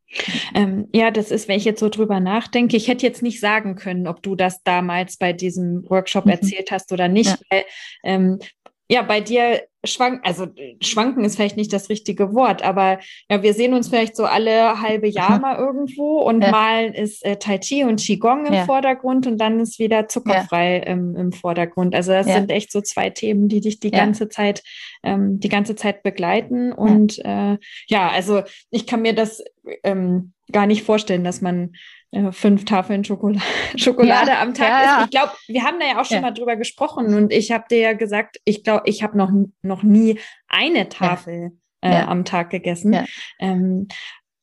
Ähm, 0.56 0.88
ja, 0.92 1.12
das 1.12 1.30
ist, 1.30 1.48
wenn 1.48 1.58
ich 1.58 1.66
jetzt 1.66 1.80
so 1.80 1.90
drüber 1.90 2.20
nachdenke, 2.20 2.76
ich 2.76 2.88
hätte 2.88 3.06
jetzt 3.06 3.22
nicht 3.22 3.40
sagen 3.40 3.76
können, 3.76 4.08
ob 4.08 4.24
du 4.24 4.36
das 4.36 4.64
damals 4.64 5.18
bei 5.18 5.34
diesem 5.34 5.88
Workshop 5.88 6.26
mhm. 6.26 6.32
erzählt 6.32 6.72
hast 6.72 6.92
oder 6.92 7.08
nicht, 7.08 7.30
ja. 7.30 7.38
weil 7.50 7.64
ähm, 8.04 8.40
ja, 8.90 9.04
bei 9.04 9.22
dir 9.22 9.62
schwanken, 9.86 10.22
also 10.24 10.48
schwanken 10.82 11.24
ist 11.24 11.36
vielleicht 11.36 11.58
nicht 11.58 11.72
das 11.72 11.90
richtige 11.90 12.34
Wort, 12.34 12.64
aber 12.64 13.00
ja, 13.30 13.44
wir 13.44 13.54
sehen 13.54 13.74
uns 13.74 13.88
vielleicht 13.88 14.16
so 14.16 14.26
alle 14.26 14.82
halbe 14.82 15.08
Jahr 15.08 15.40
mal 15.42 15.58
irgendwo 15.58 16.20
und 16.20 16.42
ja. 16.42 16.52
mal 16.52 16.86
ist 16.86 17.24
äh, 17.24 17.38
Tai 17.38 17.60
Chi 17.60 17.84
und 17.84 18.00
Qigong 18.00 18.48
im 18.48 18.54
ja. 18.54 18.66
Vordergrund 18.66 19.28
und 19.28 19.38
dann 19.38 19.60
ist 19.60 19.80
wieder 19.80 20.08
zuckerfrei 20.08 20.80
ja. 20.80 20.84
im, 20.84 21.16
im 21.16 21.32
Vordergrund. 21.32 21.94
Also 21.96 22.12
das 22.12 22.26
sind 22.26 22.52
echt 22.52 22.72
so 22.72 22.82
zwei 22.82 23.10
Themen, 23.10 23.48
die 23.48 23.62
dich 23.62 23.80
die 23.80 23.92
ganze 23.92 24.28
Zeit, 24.28 24.64
ähm, 25.04 25.40
die 25.40 25.50
ganze 25.50 25.76
Zeit 25.76 26.04
begleiten. 26.04 26.74
Und 26.74 27.20
äh, 27.24 27.58
ja, 27.88 28.10
also 28.10 28.42
ich 28.72 28.88
kann 28.88 29.04
mir 29.04 29.14
das 29.14 29.44
ähm, 29.84 30.34
gar 30.52 30.66
nicht 30.66 30.84
vorstellen, 30.84 31.24
dass 31.24 31.42
man 31.42 31.74
äh, 32.12 32.32
fünf 32.32 32.66
Tafeln 32.66 33.04
Schokolade, 33.04 33.42
Schokolade 33.76 34.32
ja, 34.32 34.42
am 34.42 34.54
Tag 34.54 34.68
ja, 34.68 34.98
ist. 34.98 35.06
Ich 35.06 35.12
glaube, 35.12 35.34
wir 35.48 35.64
haben 35.64 35.80
da 35.80 35.86
ja 35.88 36.02
auch 36.02 36.06
schon 36.06 36.22
mal 36.22 36.32
drüber 36.32 36.56
gesprochen 36.56 37.14
und 37.14 37.32
ich 37.32 37.52
habe 37.52 37.66
dir 37.70 37.80
ja 37.80 37.94
gesagt, 37.94 38.38
ich 38.46 38.64
glaube, 38.64 38.84
ich 38.86 39.04
habe 39.04 39.18
noch, 39.18 39.32
noch 39.62 39.84
nie 39.84 40.20
eine 40.48 40.90
Tafel 40.90 41.52
äh, 41.82 42.02
am 42.02 42.26
Tag 42.26 42.50
gegessen. 42.50 43.06
Ähm, 43.40 43.88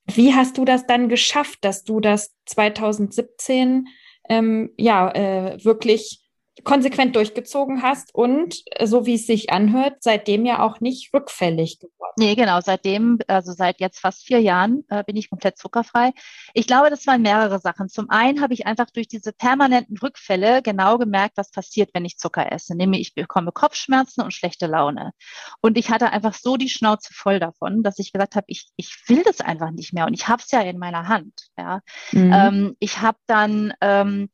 wie 0.06 0.34
hast 0.34 0.58
du 0.58 0.64
das 0.64 0.86
dann 0.86 1.08
geschafft, 1.08 1.58
dass 1.62 1.82
du 1.82 2.00
das 2.00 2.34
2017 2.46 3.88
ähm, 4.28 4.70
ja 4.76 5.10
äh, 5.10 5.64
wirklich 5.64 6.25
konsequent 6.64 7.14
durchgezogen 7.14 7.82
hast 7.82 8.14
und, 8.14 8.62
äh, 8.72 8.86
so 8.86 9.06
wie 9.06 9.14
es 9.14 9.26
sich 9.26 9.50
anhört, 9.50 9.96
seitdem 10.00 10.46
ja 10.46 10.62
auch 10.62 10.80
nicht 10.80 11.12
rückfällig 11.12 11.78
geworden. 11.78 12.14
Nee, 12.18 12.34
genau, 12.34 12.60
seitdem, 12.60 13.18
also 13.26 13.52
seit 13.52 13.78
jetzt 13.80 14.00
fast 14.00 14.24
vier 14.24 14.40
Jahren 14.40 14.84
äh, 14.88 15.04
bin 15.04 15.16
ich 15.16 15.28
komplett 15.28 15.58
zuckerfrei. 15.58 16.12
Ich 16.54 16.66
glaube, 16.66 16.88
das 16.88 17.06
waren 17.06 17.20
mehrere 17.22 17.58
Sachen. 17.60 17.88
Zum 17.88 18.08
einen 18.08 18.40
habe 18.40 18.54
ich 18.54 18.66
einfach 18.66 18.90
durch 18.90 19.06
diese 19.06 19.32
permanenten 19.32 19.98
Rückfälle 19.98 20.62
genau 20.62 20.96
gemerkt, 20.98 21.36
was 21.36 21.50
passiert, 21.50 21.90
wenn 21.92 22.04
ich 22.04 22.16
Zucker 22.16 22.50
esse. 22.50 22.74
Nämlich 22.74 23.00
ich 23.00 23.14
bekomme 23.14 23.52
Kopfschmerzen 23.52 24.22
und 24.22 24.32
schlechte 24.32 24.66
Laune. 24.66 25.12
Und 25.60 25.76
ich 25.76 25.90
hatte 25.90 26.10
einfach 26.10 26.34
so 26.34 26.56
die 26.56 26.70
Schnauze 26.70 27.12
voll 27.12 27.38
davon, 27.38 27.82
dass 27.82 27.98
ich 27.98 28.12
gesagt 28.12 28.34
habe, 28.34 28.46
ich, 28.48 28.70
ich 28.76 28.96
will 29.08 29.22
das 29.22 29.40
einfach 29.40 29.70
nicht 29.70 29.92
mehr 29.92 30.06
und 30.06 30.14
ich 30.14 30.28
habe 30.28 30.42
es 30.42 30.50
ja 30.50 30.60
in 30.62 30.78
meiner 30.78 31.08
Hand. 31.08 31.48
Ja. 31.58 31.80
Mhm. 32.12 32.32
Ähm, 32.32 32.76
ich 32.78 33.00
habe 33.02 33.18
dann 33.26 33.74
ähm, 33.80 34.30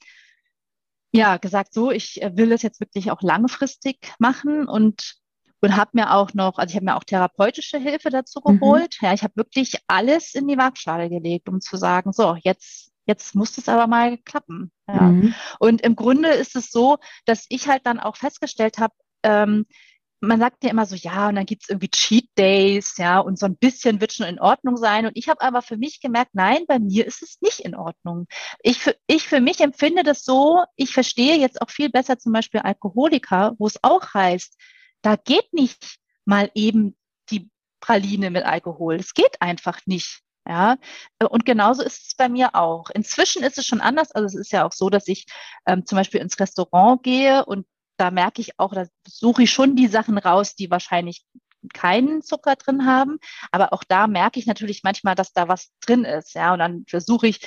ja 1.12 1.36
gesagt, 1.36 1.74
so, 1.74 1.90
ich 1.90 2.22
äh, 2.22 2.36
will 2.36 2.50
das 2.50 2.62
jetzt 2.62 2.80
wirklich 2.80 3.10
auch 3.10 3.22
langfristig 3.22 3.98
machen 4.18 4.66
und 4.66 5.16
und 5.64 5.76
habe 5.76 5.92
mir 5.94 6.12
auch 6.12 6.34
noch, 6.34 6.58
also 6.58 6.72
ich 6.72 6.74
habe 6.74 6.86
mir 6.86 6.96
auch 6.96 7.04
therapeutische 7.04 7.78
Hilfe 7.78 8.10
dazu 8.10 8.40
mhm. 8.44 8.58
geholt. 8.58 8.96
Mhm. 9.00 9.06
Ja, 9.06 9.14
ich 9.14 9.22
habe 9.22 9.36
wirklich 9.36 9.76
alles 9.86 10.34
in 10.34 10.48
die 10.48 10.58
Waagschale 10.58 11.08
gelegt, 11.08 11.48
um 11.48 11.60
zu 11.60 11.76
sagen, 11.76 12.12
so, 12.12 12.36
jetzt 12.42 12.92
jetzt 13.06 13.34
muss 13.34 13.58
es 13.58 13.68
aber 13.68 13.86
mal 13.86 14.18
klappen. 14.18 14.72
Ja. 14.88 15.02
Mhm. 15.02 15.34
Und 15.58 15.80
im 15.82 15.96
Grunde 15.96 16.30
ist 16.30 16.56
es 16.56 16.70
so, 16.70 16.98
dass 17.24 17.46
ich 17.48 17.68
halt 17.68 17.86
dann 17.86 18.00
auch 18.00 18.16
festgestellt 18.16 18.78
habe, 18.78 18.94
ähm, 19.22 19.66
man 20.22 20.38
sagt 20.38 20.62
ja 20.62 20.70
immer 20.70 20.86
so, 20.86 20.94
ja, 20.94 21.28
und 21.28 21.34
dann 21.34 21.46
gibt's 21.46 21.68
irgendwie 21.68 21.90
Cheat 21.90 22.28
Days, 22.38 22.96
ja, 22.96 23.18
und 23.18 23.40
so 23.40 23.46
ein 23.46 23.56
bisschen 23.56 24.00
wird 24.00 24.12
schon 24.12 24.26
in 24.26 24.38
Ordnung 24.38 24.76
sein. 24.76 25.04
Und 25.04 25.16
ich 25.16 25.28
habe 25.28 25.40
aber 25.40 25.62
für 25.62 25.76
mich 25.76 26.00
gemerkt, 26.00 26.30
nein, 26.34 26.64
bei 26.68 26.78
mir 26.78 27.06
ist 27.06 27.22
es 27.22 27.40
nicht 27.40 27.60
in 27.60 27.74
Ordnung. 27.74 28.26
Ich 28.62 28.78
für, 28.78 28.94
ich 29.08 29.26
für 29.26 29.40
mich 29.40 29.60
empfinde 29.60 30.04
das 30.04 30.24
so, 30.24 30.62
ich 30.76 30.92
verstehe 30.92 31.36
jetzt 31.38 31.60
auch 31.60 31.70
viel 31.70 31.90
besser 31.90 32.18
zum 32.18 32.32
Beispiel 32.32 32.60
Alkoholiker, 32.60 33.54
wo 33.58 33.66
es 33.66 33.82
auch 33.82 34.14
heißt, 34.14 34.56
da 35.02 35.16
geht 35.16 35.52
nicht 35.52 35.96
mal 36.24 36.50
eben 36.54 36.96
die 37.30 37.50
Praline 37.80 38.30
mit 38.30 38.44
Alkohol. 38.44 38.96
Es 38.96 39.14
geht 39.14 39.42
einfach 39.42 39.80
nicht. 39.86 40.20
Ja, 40.48 40.76
und 41.30 41.44
genauso 41.44 41.82
ist 41.82 42.08
es 42.08 42.14
bei 42.16 42.28
mir 42.28 42.54
auch. 42.54 42.90
Inzwischen 42.90 43.42
ist 43.44 43.58
es 43.58 43.66
schon 43.66 43.80
anders. 43.80 44.12
Also 44.12 44.26
es 44.26 44.34
ist 44.34 44.52
ja 44.52 44.66
auch 44.66 44.72
so, 44.72 44.90
dass 44.90 45.08
ich 45.08 45.26
ähm, 45.66 45.86
zum 45.86 45.96
Beispiel 45.96 46.20
ins 46.20 46.38
Restaurant 46.40 47.02
gehe 47.02 47.44
und 47.44 47.66
da 47.96 48.10
merke 48.10 48.40
ich 48.40 48.58
auch, 48.58 48.72
da 48.74 48.86
suche 49.06 49.44
ich 49.44 49.50
schon 49.50 49.76
die 49.76 49.88
Sachen 49.88 50.18
raus, 50.18 50.54
die 50.54 50.70
wahrscheinlich 50.70 51.24
keinen 51.72 52.22
Zucker 52.22 52.56
drin 52.56 52.86
haben. 52.86 53.18
Aber 53.50 53.72
auch 53.72 53.84
da 53.84 54.06
merke 54.06 54.40
ich 54.40 54.46
natürlich 54.46 54.82
manchmal, 54.82 55.14
dass 55.14 55.32
da 55.32 55.48
was 55.48 55.72
drin 55.80 56.04
ist. 56.04 56.34
Ja, 56.34 56.52
und 56.52 56.58
dann 56.58 56.84
versuche 56.88 57.28
ich, 57.28 57.40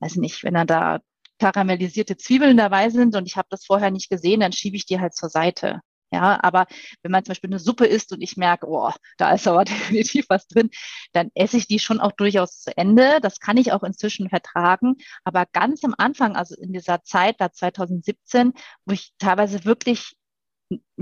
weiß 0.00 0.16
nicht, 0.16 0.44
wenn 0.44 0.54
da 0.66 1.00
karamellisierte 1.38 2.16
Zwiebeln 2.16 2.56
dabei 2.56 2.90
sind 2.90 3.16
und 3.16 3.26
ich 3.26 3.36
habe 3.36 3.48
das 3.50 3.64
vorher 3.64 3.90
nicht 3.90 4.10
gesehen, 4.10 4.40
dann 4.40 4.52
schiebe 4.52 4.76
ich 4.76 4.86
die 4.86 5.00
halt 5.00 5.14
zur 5.14 5.28
Seite. 5.28 5.80
Ja, 6.12 6.38
aber 6.42 6.66
wenn 7.02 7.10
man 7.10 7.24
zum 7.24 7.30
Beispiel 7.30 7.48
eine 7.50 7.58
Suppe 7.58 7.86
isst 7.86 8.12
und 8.12 8.20
ich 8.20 8.36
merke, 8.36 8.66
oh, 8.68 8.90
da 9.16 9.32
ist 9.32 9.48
aber 9.48 9.64
definitiv 9.64 10.26
was 10.28 10.46
drin, 10.46 10.70
dann 11.12 11.30
esse 11.34 11.56
ich 11.56 11.66
die 11.66 11.78
schon 11.78 12.00
auch 12.00 12.12
durchaus 12.12 12.60
zu 12.60 12.76
Ende. 12.76 13.18
Das 13.22 13.40
kann 13.40 13.56
ich 13.56 13.72
auch 13.72 13.82
inzwischen 13.82 14.28
vertragen. 14.28 14.96
Aber 15.24 15.46
ganz 15.52 15.82
am 15.84 15.94
Anfang, 15.96 16.36
also 16.36 16.54
in 16.54 16.72
dieser 16.74 17.02
Zeit, 17.02 17.36
da 17.40 17.50
2017, 17.50 18.52
wo 18.84 18.92
ich 18.92 19.12
teilweise 19.18 19.64
wirklich 19.64 20.14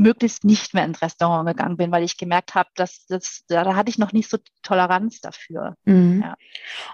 möglichst 0.01 0.45
nicht 0.45 0.75
mehr 0.75 0.85
ins 0.85 1.03
Restaurant 1.03 1.47
gegangen 1.47 1.77
bin, 1.77 1.93
weil 1.93 2.05
ich 2.05 2.17
gemerkt 2.17 2.55
habe, 2.55 2.71
dass 2.75 3.07
das, 3.07 3.45
da 3.49 3.75
hatte 3.77 3.91
ich 3.91 3.99
noch 3.99 4.13
nicht 4.13 4.31
so 4.31 4.39
Toleranz 4.63 5.21
dafür. 5.21 5.77
Mhm. 5.85 6.23
Ja. 6.23 6.35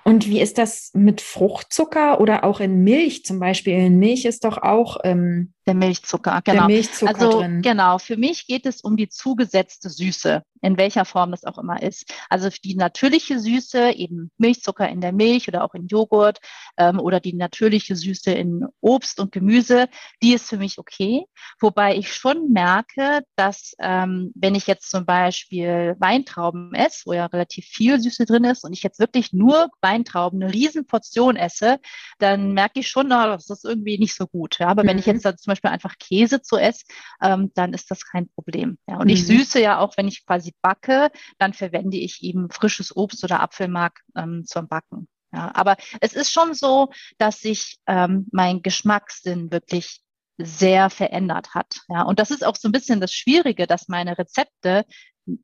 Und 0.05 0.27
wie 0.27 0.41
ist 0.41 0.59
das 0.59 0.91
mit 0.95 1.21
Fruchtzucker 1.21 2.21
oder 2.21 2.45
auch 2.45 2.61
in 2.61 2.85
Milch 2.85 3.25
zum 3.25 3.41
Beispiel? 3.41 3.75
In 3.75 3.99
Milch 3.99 4.25
ist 4.25 4.45
doch 4.45 4.59
auch 4.59 4.99
ähm, 5.05 5.55
der 5.67 5.75
Milchzucker, 5.75 6.43
genau. 6.45 6.69
Der 6.69 6.77
Milchzucker 6.77 7.15
also 7.15 7.41
drin. 7.41 7.61
genau, 7.61 7.99
für 7.99 8.17
mich 8.17 8.47
geht 8.47 8.67
es 8.67 8.83
um 8.83 8.97
die 8.97 9.09
zugesetzte 9.09 9.91
Süße, 9.91 10.43
in 10.63 10.79
welcher 10.79 11.05
Form 11.05 11.33
das 11.33 11.45
auch 11.45 11.59
immer 11.59 11.83
ist. 11.83 12.15
Also 12.29 12.49
die 12.65 12.77
natürliche 12.77 13.41
Süße, 13.41 13.91
eben 13.91 14.31
Milchzucker 14.39 14.89
in 14.89 15.01
der 15.01 15.13
Milch 15.13 15.49
oder 15.49 15.65
auch 15.65 15.75
in 15.75 15.89
Joghurt 15.89 16.39
ähm, 16.77 17.01
oder 17.01 17.19
die 17.19 17.35
natürliche 17.35 17.97
Süße 17.97 18.31
in 18.31 18.65
Obst 18.81 19.19
und 19.19 19.33
Gemüse, 19.33 19.89
die 20.23 20.35
ist 20.35 20.49
für 20.49 20.57
mich 20.57 20.79
okay. 20.79 21.25
Wobei 21.59 21.97
ich 21.97 22.15
schon 22.15 22.53
merke, 22.53 22.96
dass 23.37 23.75
ähm, 23.79 24.33
wenn 24.35 24.55
ich 24.55 24.67
jetzt 24.67 24.91
zum 24.91 25.07
Beispiel 25.07 25.97
Weintrauben 25.99 26.75
esse, 26.75 27.03
wo 27.07 27.13
ja 27.13 27.27
relativ 27.27 27.67
viel 27.67 28.01
Süße 28.01 28.27
drin 28.27 28.45
ist 28.45 28.65
und 28.65 28.73
ich 28.73 28.83
jetzt 28.83 28.99
wirklich 28.99 29.33
nur 29.33 29.69
Weintrauben, 29.81 30.43
eine 30.43 30.53
riesen 30.53 30.87
Portion 30.87 31.37
esse, 31.37 31.79
dann 32.19 32.53
merke 32.53 32.81
ich 32.81 32.89
schon, 32.89 33.09
na, 33.09 33.29
das 33.29 33.51
ist 33.51 33.65
irgendwie 33.65 33.99
nicht 33.99 34.15
so 34.15 34.27
gut. 34.27 34.59
Ja? 34.59 34.69
Aber 34.69 34.83
mhm. 34.83 34.89
wenn 34.89 34.99
ich 34.99 35.07
mhm. 35.07 35.15
jetzt 35.15 35.25
da 35.25 35.37
zum 35.37 35.53
Beispiel 35.53 35.71
einfach 35.71 35.95
Käse 35.99 36.43
zu 36.43 36.57
esse, 36.57 36.85
ähm, 37.23 37.51
dann 37.55 37.73
ist 37.73 37.91
das 37.91 38.05
kein 38.05 38.29
Problem. 38.29 38.79
Ja, 38.89 38.97
und 38.97 39.05
mhm. 39.05 39.11
ich 39.11 39.27
süße 39.27 39.61
ja 39.61 39.79
auch, 39.79 39.97
wenn 39.97 40.09
ich 40.09 40.27
quasi 40.27 40.55
backe, 40.63 41.11
dann 41.39 41.53
verwende 41.53 41.97
ich 41.97 42.23
eben 42.23 42.51
frisches 42.51 42.95
Obst 42.97 43.25
oder 43.25 43.41
Apfelmark 43.41 44.01
ähm, 44.17 44.45
zum 44.47 44.69
Backen. 44.69 45.09
Ja, 45.33 45.51
aber 45.55 45.77
es 46.01 46.15
ist 46.15 46.33
schon 46.33 46.55
so, 46.55 46.91
dass 47.19 47.41
sich 47.41 47.79
ähm, 47.87 48.27
mein 48.33 48.63
Geschmackssinn 48.63 49.51
wirklich 49.51 50.01
sehr 50.39 50.91
verändert 50.91 51.55
hat. 51.55 51.81
Ja, 51.89 52.03
und 52.03 52.19
das 52.19 52.31
ist 52.31 52.45
auch 52.45 52.57
so 52.57 52.69
ein 52.69 52.73
bisschen 52.73 53.01
das 53.01 53.13
Schwierige, 53.13 53.67
dass 53.67 53.89
meine 53.89 54.19
Rezepte 54.19 54.85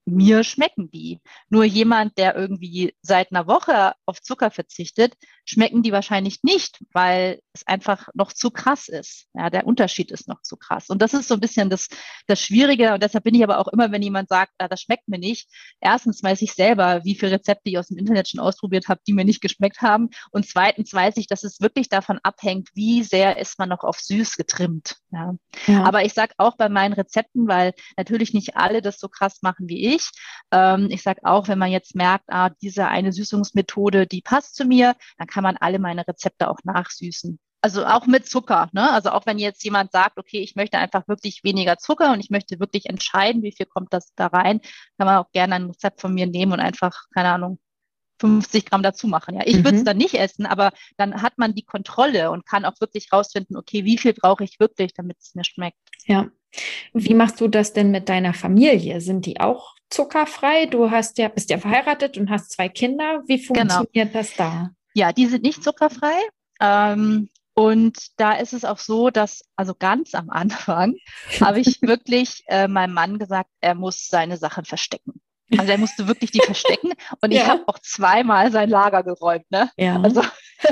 mir 0.05 0.45
schmecken 0.45 0.91
die. 0.91 1.21
Nur 1.49 1.65
jemand, 1.65 2.17
der 2.19 2.37
irgendwie 2.37 2.95
seit 3.03 3.33
einer 3.33 3.47
Woche 3.47 3.95
auf 4.07 4.23
Zucker 4.23 4.51
verzichtet, 4.51 5.15
schmecken 5.45 5.83
die 5.83 5.93
wahrscheinlich 5.93 6.43
nicht, 6.43 6.85
weil 6.93 7.41
es 7.53 7.67
einfach 7.67 8.09
noch 8.15 8.33
zu 8.33 8.51
krass 8.51 8.89
ist. 8.89 9.27
Ja, 9.35 9.51
der 9.51 9.67
Unterschied 9.67 10.11
ist 10.11 10.29
noch 10.29 10.43
zu 10.43 10.57
krass. 10.57 10.89
Und 10.89 11.03
das 11.03 11.15
ist 11.15 11.29
so 11.29 11.35
ein 11.35 11.41
bisschen 11.41 11.69
das, 11.69 11.89
das 12.27 12.41
Schwierige. 12.41 12.95
Und 12.95 13.03
deshalb 13.03 13.25
bin 13.25 13.35
ich 13.35 13.43
aber 13.43 13.59
auch 13.59 13.69
immer, 13.69 13.91
wenn 13.91 14.03
jemand 14.03 14.29
sagt, 14.29 14.53
ah, 14.59 14.69
das 14.69 14.83
schmeckt 14.83 15.09
mir 15.09 15.19
nicht, 15.19 15.49
erstens 15.81 16.23
weiß 16.23 16.43
ich 16.43 16.53
selber, 16.53 17.01
wie 17.05 17.17
viele 17.17 17.33
Rezepte 17.33 17.71
ich 17.71 17.79
aus 17.79 17.89
dem 17.89 17.99
Internet 17.99 18.29
schon 18.29 18.41
ausprobiert 18.41 18.89
habe, 18.89 19.01
die 19.07 19.13
mir 19.13 19.25
nicht 19.25 19.41
geschmeckt 19.41 19.83
haben. 19.83 20.11
Und 20.31 20.47
zweitens 20.47 20.93
weiß 20.93 21.17
ich, 21.17 21.27
dass 21.27 21.43
es 21.43 21.61
wirklich 21.61 21.89
davon 21.89 22.21
abhängt, 22.23 22.69
wie 22.75 23.03
sehr 23.03 23.39
ist 23.39 23.59
man 23.59 23.69
noch 23.69 23.83
auf 23.83 23.99
süß 23.99 24.37
getrimmt. 24.37 24.97
Ja. 25.11 25.35
ja. 25.67 25.85
Aber 25.85 26.05
ich 26.05 26.15
sage 26.15 26.35
auch 26.39 26.57
bei 26.57 26.69
meinen 26.69 26.93
Rezepten, 26.93 27.49
weil 27.49 27.75
natürlich 27.97 28.33
nicht 28.33 28.57
alle 28.57 28.81
das 28.81 29.01
so 29.01 29.09
krass 29.09 29.43
machen 29.43 29.69
wie 29.69 29.72
ich. 29.81 30.11
Ähm, 30.51 30.89
ich 30.91 31.03
sage 31.03 31.21
auch, 31.25 31.49
wenn 31.49 31.59
man 31.59 31.71
jetzt 31.71 31.95
merkt, 31.95 32.25
ah, 32.29 32.51
diese 32.61 32.89
eine 32.89 33.13
Süßungsmethode, 33.13 34.07
die 34.07 34.23
passt 34.23 34.55
zu 34.55 34.65
mir, 34.65 34.95
dann 35.19 35.27
kann 35.27 35.43
man 35.43 35.57
alle 35.57 35.79
meine 35.79 36.07
Rezepte 36.07 36.49
auch 36.49 36.59
nachsüßen. 36.65 37.39
Also 37.65 37.87
auch 37.87 38.07
mit 38.07 38.27
Zucker. 38.27 38.69
Ne? 38.73 38.91
Also 38.91 39.11
auch 39.11 39.25
wenn 39.25 39.39
jetzt 39.39 39.63
jemand 39.63 39.93
sagt, 39.93 40.19
okay, 40.19 40.41
ich 40.41 40.57
möchte 40.57 40.79
einfach 40.79 41.07
wirklich 41.07 41.45
weniger 41.45 41.79
Zucker 41.79 42.13
und 42.13 42.19
ich 42.19 42.29
möchte 42.29 42.59
wirklich 42.59 42.87
entscheiden, 42.87 43.43
wie 43.43 43.53
viel 43.53 43.67
kommt 43.67 43.93
das 43.93 44.13
da 44.17 44.27
rein, 44.27 44.61
kann 44.99 45.07
man 45.07 45.19
auch 45.19 45.31
gerne 45.31 45.55
ein 45.55 45.67
Rezept 45.67 46.01
von 46.01 46.13
mir 46.13 46.27
nehmen 46.27 46.53
und 46.53 46.61
einfach, 46.61 47.05
keine 47.15 47.31
Ahnung, 47.31 47.61
50 48.19 48.67
Gramm 48.67 48.83
dazu 48.83 49.07
machen. 49.07 49.37
Ja, 49.37 49.43
ich 49.47 49.59
mhm. 49.59 49.65
würde 49.65 49.77
es 49.79 49.85
dann 49.85 49.97
nicht 49.97 50.15
essen, 50.15 50.47
aber 50.47 50.73
dann 50.97 51.23
hat 51.23 51.39
man 51.39 51.55
die 51.55 51.65
Kontrolle 51.65 52.31
und 52.31 52.47
kann 52.47 52.65
auch 52.65 52.81
wirklich 52.81 53.13
rausfinden, 53.13 53.57
okay, 53.57 53.85
wie 53.85 53.99
viel 53.99 54.13
brauche 54.13 54.45
ich 54.45 54.59
wirklich, 54.59 54.93
damit 54.95 55.19
es 55.21 55.35
mir 55.35 55.45
schmeckt. 55.45 55.79
Ja. 56.07 56.29
Wie 56.93 57.15
machst 57.15 57.41
du 57.41 57.49
das 57.49 57.73
denn 57.73 57.91
mit 57.91 58.09
deiner 58.09 58.35
Familie? 58.35 59.01
Sind 59.01 59.27
die 59.27 59.41
auch 59.41 59.75
zuckerfrei? 59.91 60.67
Du 60.67 60.91
hast 60.91 61.19
ja, 61.19 61.29
bist 61.29 61.51
ja 61.51 61.59
verheiratet 61.59 62.19
und 62.19 62.31
hast 62.31 62.53
zwei 62.53 62.69
Kinder. 62.69 63.23
Wie 63.27 63.37
genau. 63.37 63.75
funktioniert 63.75 64.13
genau. 64.13 64.13
das 64.13 64.35
da? 64.35 64.71
Ja, 64.95 65.13
die 65.13 65.27
sind 65.27 65.43
nicht 65.43 65.65
zuckerfrei. 65.65 66.15
Ähm, 66.61 67.29
und 67.55 67.99
da 68.17 68.33
ist 68.33 68.53
es 68.53 68.65
auch 68.65 68.79
so, 68.79 69.11
dass, 69.11 69.43
also 69.57 69.75
ganz 69.75 70.15
am 70.15 70.31
Anfang, 70.31 70.97
habe 71.41 71.61
ich 71.61 71.83
wirklich 71.83 72.45
äh, 72.47 72.69
meinem 72.69 72.95
Mann 72.95 73.19
gesagt, 73.19 73.51
er 73.61 73.75
muss 73.75 74.09
seine 74.09 74.37
Sachen 74.37 74.65
verstecken. 74.65 75.21
Also 75.59 75.71
er 75.71 75.77
musste 75.79 76.09
wirklich 76.09 76.31
die 76.31 76.41
verstecken 76.41 76.93
und 77.21 77.31
ich 77.31 77.47
habe 77.47 77.63
auch 77.67 77.79
zweimal 77.79 78.51
sein 78.51 78.71
Lager 78.71 79.03
geräumt. 79.03 79.45
Ne? 79.51 79.71
Ja. 79.77 80.01
Also 80.01 80.23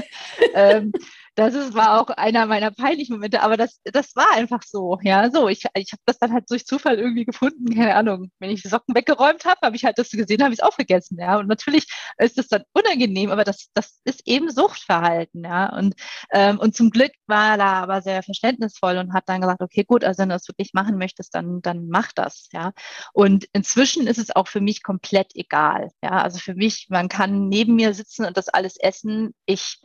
ähm, 0.54 0.92
das 1.34 1.54
ist, 1.54 1.74
war 1.74 2.00
auch 2.00 2.08
einer 2.10 2.46
meiner 2.46 2.70
peinlichen 2.70 3.14
Momente, 3.14 3.42
aber 3.42 3.56
das, 3.56 3.80
das 3.84 4.14
war 4.16 4.32
einfach 4.34 4.62
so. 4.62 4.98
Ja, 5.02 5.30
so. 5.30 5.48
Ich, 5.48 5.64
ich 5.74 5.92
habe 5.92 6.02
das 6.04 6.18
dann 6.18 6.32
halt 6.32 6.50
durch 6.50 6.66
Zufall 6.66 6.98
irgendwie 6.98 7.24
gefunden. 7.24 7.74
Keine 7.74 7.94
Ahnung. 7.94 8.30
Wenn 8.38 8.50
ich 8.50 8.62
die 8.62 8.68
Socken 8.68 8.94
weggeräumt 8.94 9.44
habe, 9.44 9.58
habe 9.62 9.76
ich 9.76 9.84
halt 9.84 9.98
das 9.98 10.10
gesehen, 10.10 10.42
habe 10.42 10.52
ich 10.52 10.60
es 10.60 10.64
aufgegessen. 10.64 11.18
Ja, 11.20 11.38
und 11.38 11.46
natürlich 11.46 11.86
ist 12.18 12.36
das 12.36 12.48
dann 12.48 12.64
unangenehm, 12.72 13.30
aber 13.30 13.44
das, 13.44 13.68
das 13.74 14.00
ist 14.04 14.22
eben 14.26 14.50
Suchtverhalten. 14.50 15.44
Ja, 15.44 15.74
und, 15.76 15.94
ähm, 16.32 16.58
und 16.58 16.74
zum 16.74 16.90
Glück 16.90 17.12
war 17.26 17.52
er 17.52 17.58
da 17.58 17.72
aber 17.82 18.02
sehr 18.02 18.22
verständnisvoll 18.22 18.98
und 18.98 19.12
hat 19.12 19.28
dann 19.28 19.40
gesagt, 19.40 19.62
okay, 19.62 19.84
gut, 19.84 20.04
also 20.04 20.22
wenn 20.22 20.30
du 20.30 20.34
das 20.34 20.48
wirklich 20.48 20.74
machen 20.74 20.98
möchtest, 20.98 21.34
dann, 21.34 21.62
dann 21.62 21.88
mach 21.88 22.12
das. 22.12 22.48
Ja, 22.52 22.72
und 23.12 23.46
inzwischen 23.52 24.06
ist 24.06 24.18
es 24.18 24.34
auch 24.34 24.48
für 24.48 24.60
mich 24.60 24.82
komplett 24.82 25.34
egal. 25.34 25.90
Ja, 26.02 26.22
also 26.22 26.38
für 26.38 26.54
mich, 26.54 26.88
man 26.90 27.08
kann 27.08 27.48
neben 27.48 27.76
mir 27.76 27.94
sitzen 27.94 28.24
und 28.26 28.36
das 28.36 28.48
alles 28.48 28.76
essen. 28.76 29.34
Ich 29.46 29.80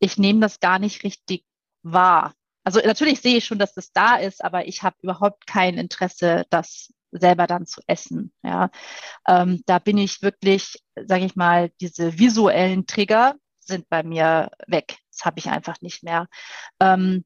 ich 0.00 0.18
nehme 0.18 0.40
das 0.40 0.60
gar 0.60 0.78
nicht 0.78 1.04
richtig 1.04 1.44
wahr. 1.82 2.34
Also 2.64 2.80
natürlich 2.84 3.20
sehe 3.20 3.38
ich 3.38 3.44
schon, 3.44 3.58
dass 3.58 3.74
das 3.74 3.92
da 3.92 4.16
ist, 4.16 4.44
aber 4.44 4.66
ich 4.66 4.82
habe 4.82 4.96
überhaupt 5.02 5.46
kein 5.46 5.78
Interesse, 5.78 6.44
das 6.50 6.92
selber 7.12 7.46
dann 7.46 7.66
zu 7.66 7.80
essen. 7.86 8.32
Ja, 8.42 8.70
ähm, 9.26 9.62
da 9.66 9.78
bin 9.78 9.98
ich 9.98 10.22
wirklich, 10.22 10.82
sage 10.94 11.24
ich 11.24 11.36
mal, 11.36 11.70
diese 11.80 12.18
visuellen 12.18 12.86
Trigger 12.86 13.36
sind 13.60 13.88
bei 13.88 14.02
mir 14.02 14.50
weg. 14.66 14.96
Das 15.10 15.24
habe 15.24 15.38
ich 15.38 15.48
einfach 15.48 15.80
nicht 15.80 16.02
mehr. 16.02 16.28
Ähm, 16.80 17.24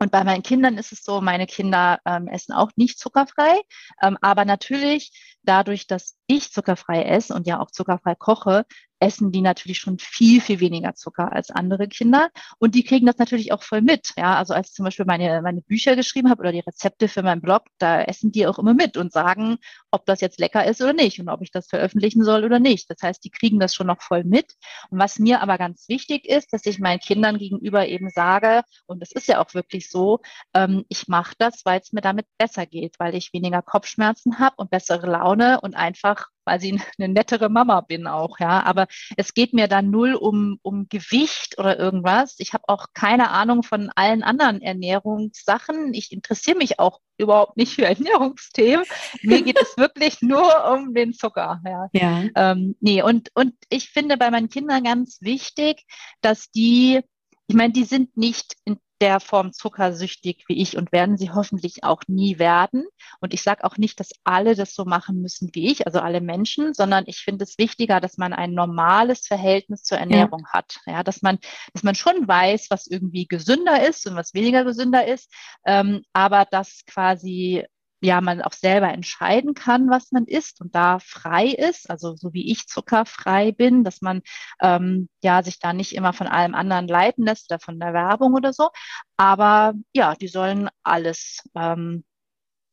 und 0.00 0.10
bei 0.10 0.24
meinen 0.24 0.42
Kindern 0.42 0.76
ist 0.76 0.92
es 0.92 1.02
so, 1.02 1.20
meine 1.20 1.46
Kinder 1.46 1.98
ähm, 2.04 2.26
essen 2.28 2.52
auch 2.52 2.70
nicht 2.76 2.98
zuckerfrei, 2.98 3.60
ähm, 4.02 4.18
aber 4.20 4.44
natürlich 4.44 5.12
dadurch, 5.42 5.86
dass 5.86 6.16
ich 6.26 6.52
zuckerfrei 6.52 7.04
esse 7.04 7.32
und 7.32 7.46
ja 7.46 7.60
auch 7.60 7.70
zuckerfrei 7.70 8.14
koche, 8.14 8.66
essen 9.00 9.32
die 9.32 9.40
natürlich 9.40 9.78
schon 9.78 9.98
viel, 9.98 10.40
viel 10.40 10.60
weniger 10.60 10.94
Zucker 10.94 11.32
als 11.32 11.50
andere 11.50 11.88
Kinder. 11.88 12.30
Und 12.58 12.74
die 12.74 12.84
kriegen 12.84 13.06
das 13.06 13.18
natürlich 13.18 13.52
auch 13.52 13.62
voll 13.62 13.82
mit. 13.82 14.12
Ja, 14.16 14.36
also 14.36 14.54
als 14.54 14.70
ich 14.70 14.74
zum 14.74 14.84
Beispiel 14.84 15.06
meine, 15.06 15.42
meine 15.42 15.60
Bücher 15.60 15.96
geschrieben 15.96 16.30
habe 16.30 16.40
oder 16.40 16.52
die 16.52 16.60
Rezepte 16.60 17.08
für 17.08 17.22
meinen 17.22 17.40
Blog, 17.40 17.64
da 17.78 18.02
essen 18.02 18.32
die 18.32 18.46
auch 18.46 18.58
immer 18.58 18.74
mit 18.74 18.96
und 18.96 19.12
sagen, 19.12 19.58
ob 19.90 20.06
das 20.06 20.20
jetzt 20.20 20.40
lecker 20.40 20.64
ist 20.64 20.80
oder 20.80 20.92
nicht 20.92 21.20
und 21.20 21.28
ob 21.28 21.42
ich 21.42 21.50
das 21.50 21.68
veröffentlichen 21.68 22.24
soll 22.24 22.44
oder 22.44 22.58
nicht. 22.58 22.88
Das 22.90 23.02
heißt, 23.02 23.24
die 23.24 23.30
kriegen 23.30 23.60
das 23.60 23.74
schon 23.74 23.86
noch 23.86 24.02
voll 24.02 24.24
mit. 24.24 24.54
Und 24.90 24.98
was 24.98 25.18
mir 25.18 25.40
aber 25.40 25.58
ganz 25.58 25.88
wichtig 25.88 26.26
ist, 26.26 26.52
dass 26.52 26.66
ich 26.66 26.78
meinen 26.78 27.00
Kindern 27.00 27.38
gegenüber 27.38 27.86
eben 27.86 28.10
sage, 28.10 28.62
und 28.86 29.00
das 29.00 29.12
ist 29.12 29.28
ja 29.28 29.42
auch 29.42 29.54
wirklich 29.54 29.90
so, 29.90 30.20
ähm, 30.54 30.84
ich 30.88 31.08
mache 31.08 31.34
das, 31.38 31.64
weil 31.64 31.80
es 31.80 31.92
mir 31.92 32.00
damit 32.00 32.26
besser 32.38 32.66
geht, 32.66 32.96
weil 32.98 33.14
ich 33.14 33.32
weniger 33.32 33.62
Kopfschmerzen 33.62 34.38
habe 34.38 34.56
und 34.56 34.70
bessere 34.70 35.06
Laune 35.06 35.60
und 35.60 35.74
einfach 35.74 36.28
weil 36.44 36.60
sie 36.60 36.78
eine 36.98 37.12
nettere 37.12 37.48
Mama 37.48 37.80
bin 37.80 38.06
auch, 38.06 38.38
ja. 38.38 38.62
Aber 38.62 38.86
es 39.16 39.34
geht 39.34 39.52
mir 39.52 39.68
dann 39.68 39.90
null 39.90 40.14
um, 40.14 40.58
um 40.62 40.88
Gewicht 40.88 41.58
oder 41.58 41.78
irgendwas. 41.78 42.36
Ich 42.38 42.52
habe 42.52 42.64
auch 42.68 42.88
keine 42.94 43.30
Ahnung 43.30 43.62
von 43.62 43.90
allen 43.94 44.22
anderen 44.22 44.60
Ernährungssachen. 44.62 45.94
Ich 45.94 46.12
interessiere 46.12 46.56
mich 46.58 46.78
auch 46.78 47.00
überhaupt 47.16 47.56
nicht 47.56 47.74
für 47.74 47.84
Ernährungsthemen. 47.86 48.84
Mir 49.22 49.42
geht 49.42 49.60
es 49.60 49.76
wirklich 49.76 50.22
nur 50.22 50.72
um 50.72 50.94
den 50.94 51.12
Zucker. 51.12 51.60
Ja. 51.64 51.88
ja. 51.92 52.24
Ähm, 52.34 52.76
nee, 52.80 53.02
und, 53.02 53.30
und 53.34 53.54
ich 53.68 53.90
finde 53.90 54.16
bei 54.16 54.30
meinen 54.30 54.48
Kindern 54.48 54.84
ganz 54.84 55.18
wichtig, 55.20 55.84
dass 56.20 56.50
die, 56.50 57.00
ich 57.46 57.54
meine, 57.54 57.72
die 57.72 57.84
sind 57.84 58.16
nicht 58.16 58.54
in 58.64 58.78
der 59.04 59.20
Form 59.20 59.52
zuckersüchtig 59.52 60.44
wie 60.48 60.62
ich 60.62 60.78
und 60.78 60.90
werden 60.90 61.18
sie 61.18 61.30
hoffentlich 61.30 61.84
auch 61.84 62.00
nie 62.06 62.38
werden. 62.38 62.86
Und 63.20 63.34
ich 63.34 63.42
sage 63.42 63.62
auch 63.64 63.76
nicht, 63.76 64.00
dass 64.00 64.12
alle 64.24 64.54
das 64.54 64.74
so 64.74 64.86
machen 64.86 65.20
müssen 65.20 65.50
wie 65.52 65.70
ich, 65.70 65.86
also 65.86 66.00
alle 66.00 66.22
Menschen, 66.22 66.72
sondern 66.72 67.04
ich 67.06 67.18
finde 67.18 67.44
es 67.44 67.58
wichtiger, 67.58 68.00
dass 68.00 68.16
man 68.16 68.32
ein 68.32 68.54
normales 68.54 69.26
Verhältnis 69.26 69.82
zur 69.82 69.98
Ernährung 69.98 70.40
ja. 70.46 70.52
hat. 70.54 70.78
Ja, 70.86 71.02
dass 71.02 71.20
man, 71.20 71.38
dass 71.74 71.82
man 71.82 71.94
schon 71.94 72.26
weiß, 72.26 72.68
was 72.70 72.86
irgendwie 72.86 73.26
gesünder 73.26 73.86
ist 73.86 74.06
und 74.06 74.16
was 74.16 74.32
weniger 74.32 74.64
gesünder 74.64 75.06
ist, 75.06 75.30
ähm, 75.66 76.02
aber 76.14 76.46
dass 76.50 76.86
quasi 76.86 77.66
ja 78.04 78.20
man 78.20 78.42
auch 78.42 78.52
selber 78.52 78.92
entscheiden 78.92 79.54
kann, 79.54 79.90
was 79.90 80.12
man 80.12 80.24
isst 80.26 80.60
und 80.60 80.74
da 80.74 80.98
frei 80.98 81.46
ist, 81.48 81.90
also 81.90 82.14
so 82.16 82.32
wie 82.32 82.50
ich 82.52 82.66
zuckerfrei 82.66 83.52
bin, 83.52 83.84
dass 83.84 84.02
man 84.02 84.22
ähm, 84.60 85.08
ja 85.22 85.42
sich 85.42 85.58
da 85.58 85.72
nicht 85.72 85.94
immer 85.94 86.12
von 86.12 86.26
allem 86.26 86.54
anderen 86.54 86.86
leiten 86.88 87.24
lässt 87.24 87.50
oder 87.50 87.60
von 87.60 87.80
der 87.80 87.92
Werbung 87.94 88.34
oder 88.34 88.52
so. 88.52 88.70
Aber 89.16 89.74
ja, 89.94 90.14
die 90.14 90.28
sollen 90.28 90.68
alles 90.82 91.42
ähm, 91.54 92.04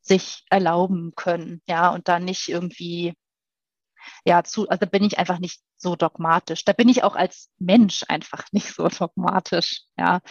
sich 0.01 0.43
erlauben 0.49 1.13
können, 1.15 1.61
ja, 1.67 1.89
und 1.93 2.07
da 2.07 2.19
nicht 2.19 2.49
irgendwie 2.49 3.13
ja, 4.25 4.43
zu, 4.43 4.69
also 4.69 4.79
da 4.79 4.85
bin 4.85 5.03
ich 5.03 5.19
einfach 5.19 5.39
nicht 5.39 5.61
so 5.77 5.95
dogmatisch. 5.95 6.65
Da 6.65 6.73
bin 6.73 6.89
ich 6.89 7.03
auch 7.03 7.15
als 7.15 7.49
Mensch 7.59 8.03
einfach 8.07 8.45
nicht 8.51 8.73
so 8.73 8.87
dogmatisch, 8.87 9.81
ja. 9.97 10.21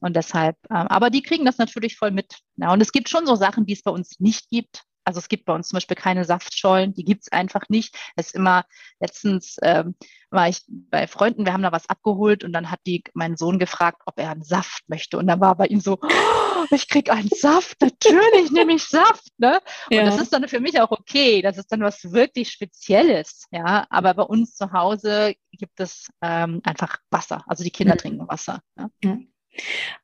Und 0.00 0.16
deshalb, 0.16 0.56
ähm, 0.70 0.86
aber 0.88 1.10
die 1.10 1.22
kriegen 1.22 1.44
das 1.44 1.58
natürlich 1.58 1.96
voll 1.96 2.10
mit. 2.10 2.38
Ja, 2.56 2.72
und 2.72 2.80
es 2.80 2.92
gibt 2.92 3.08
schon 3.08 3.26
so 3.26 3.34
Sachen, 3.34 3.66
die 3.66 3.72
es 3.74 3.82
bei 3.82 3.90
uns 3.90 4.20
nicht 4.20 4.48
gibt. 4.50 4.82
Also 5.08 5.20
es 5.20 5.28
gibt 5.28 5.46
bei 5.46 5.54
uns 5.54 5.68
zum 5.68 5.78
Beispiel 5.78 5.96
keine 5.96 6.26
Saftschollen, 6.26 6.92
die 6.92 7.02
gibt 7.02 7.22
es 7.22 7.32
einfach 7.32 7.70
nicht. 7.70 7.96
Es 8.14 8.26
ist 8.26 8.34
immer, 8.34 8.66
letztens 9.00 9.56
ähm, 9.62 9.94
war 10.28 10.50
ich 10.50 10.62
bei 10.68 11.06
Freunden, 11.06 11.46
wir 11.46 11.54
haben 11.54 11.62
da 11.62 11.72
was 11.72 11.88
abgeholt 11.88 12.44
und 12.44 12.52
dann 12.52 12.70
hat 12.70 12.80
die 12.86 13.02
mein 13.14 13.38
Sohn 13.38 13.58
gefragt, 13.58 14.02
ob 14.04 14.18
er 14.18 14.32
einen 14.32 14.42
Saft 14.42 14.86
möchte. 14.86 15.16
Und 15.16 15.26
dann 15.26 15.40
war 15.40 15.56
bei 15.56 15.64
ihm 15.64 15.80
so, 15.80 15.98
oh, 16.02 16.64
ich 16.74 16.90
krieg 16.90 17.10
einen 17.10 17.30
Saft, 17.30 17.80
natürlich 17.80 18.50
nehme 18.50 18.74
ich 18.74 18.84
Saft. 18.84 19.32
Ne? 19.38 19.60
Ja. 19.88 20.02
Und 20.02 20.08
das 20.08 20.20
ist 20.20 20.30
dann 20.30 20.46
für 20.46 20.60
mich 20.60 20.78
auch 20.78 20.90
okay. 20.90 21.40
Das 21.40 21.56
ist 21.56 21.72
dann 21.72 21.80
was 21.80 22.12
wirklich 22.12 22.50
Spezielles. 22.50 23.46
Ja, 23.50 23.86
aber 23.88 24.12
bei 24.12 24.24
uns 24.24 24.56
zu 24.56 24.72
Hause 24.72 25.36
gibt 25.52 25.80
es 25.80 26.08
ähm, 26.20 26.60
einfach 26.64 26.98
Wasser. 27.10 27.44
Also 27.46 27.64
die 27.64 27.70
Kinder 27.70 27.94
mhm. 27.94 27.98
trinken 27.98 28.28
Wasser. 28.28 28.60
Ja? 28.76 28.90
Mhm. 29.02 29.32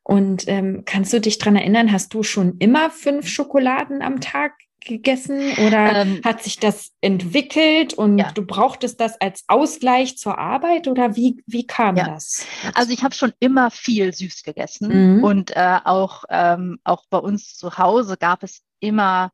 Und 0.03 0.47
ähm, 0.47 0.83
kannst 0.85 1.13
du 1.13 1.21
dich 1.21 1.37
daran 1.37 1.55
erinnern, 1.55 1.91
hast 1.91 2.13
du 2.13 2.23
schon 2.23 2.57
immer 2.57 2.89
fünf 2.89 3.27
Schokoladen 3.27 4.01
am 4.01 4.19
Tag 4.19 4.53
gegessen 4.85 5.53
oder 5.65 6.01
ähm, 6.01 6.21
hat 6.23 6.43
sich 6.43 6.59
das 6.59 6.91
entwickelt 7.01 7.93
und 7.93 8.17
ja. 8.17 8.31
du 8.31 8.45
brauchtest 8.45 9.01
das 9.01 9.19
als 9.19 9.43
Ausgleich 9.47 10.17
zur 10.17 10.37
Arbeit 10.37 10.87
oder 10.87 11.15
wie, 11.15 11.43
wie 11.45 11.67
kam 11.67 11.97
ja. 11.97 12.07
das? 12.07 12.45
Also 12.73 12.93
ich 12.93 13.03
habe 13.03 13.13
schon 13.13 13.33
immer 13.39 13.71
viel 13.71 14.13
süß 14.13 14.43
gegessen 14.43 15.17
mhm. 15.17 15.23
und 15.23 15.51
äh, 15.55 15.79
auch, 15.83 16.23
ähm, 16.29 16.79
auch 16.83 17.03
bei 17.09 17.17
uns 17.17 17.55
zu 17.55 17.77
Hause 17.77 18.15
gab 18.17 18.43
es 18.43 18.61
immer 18.79 19.31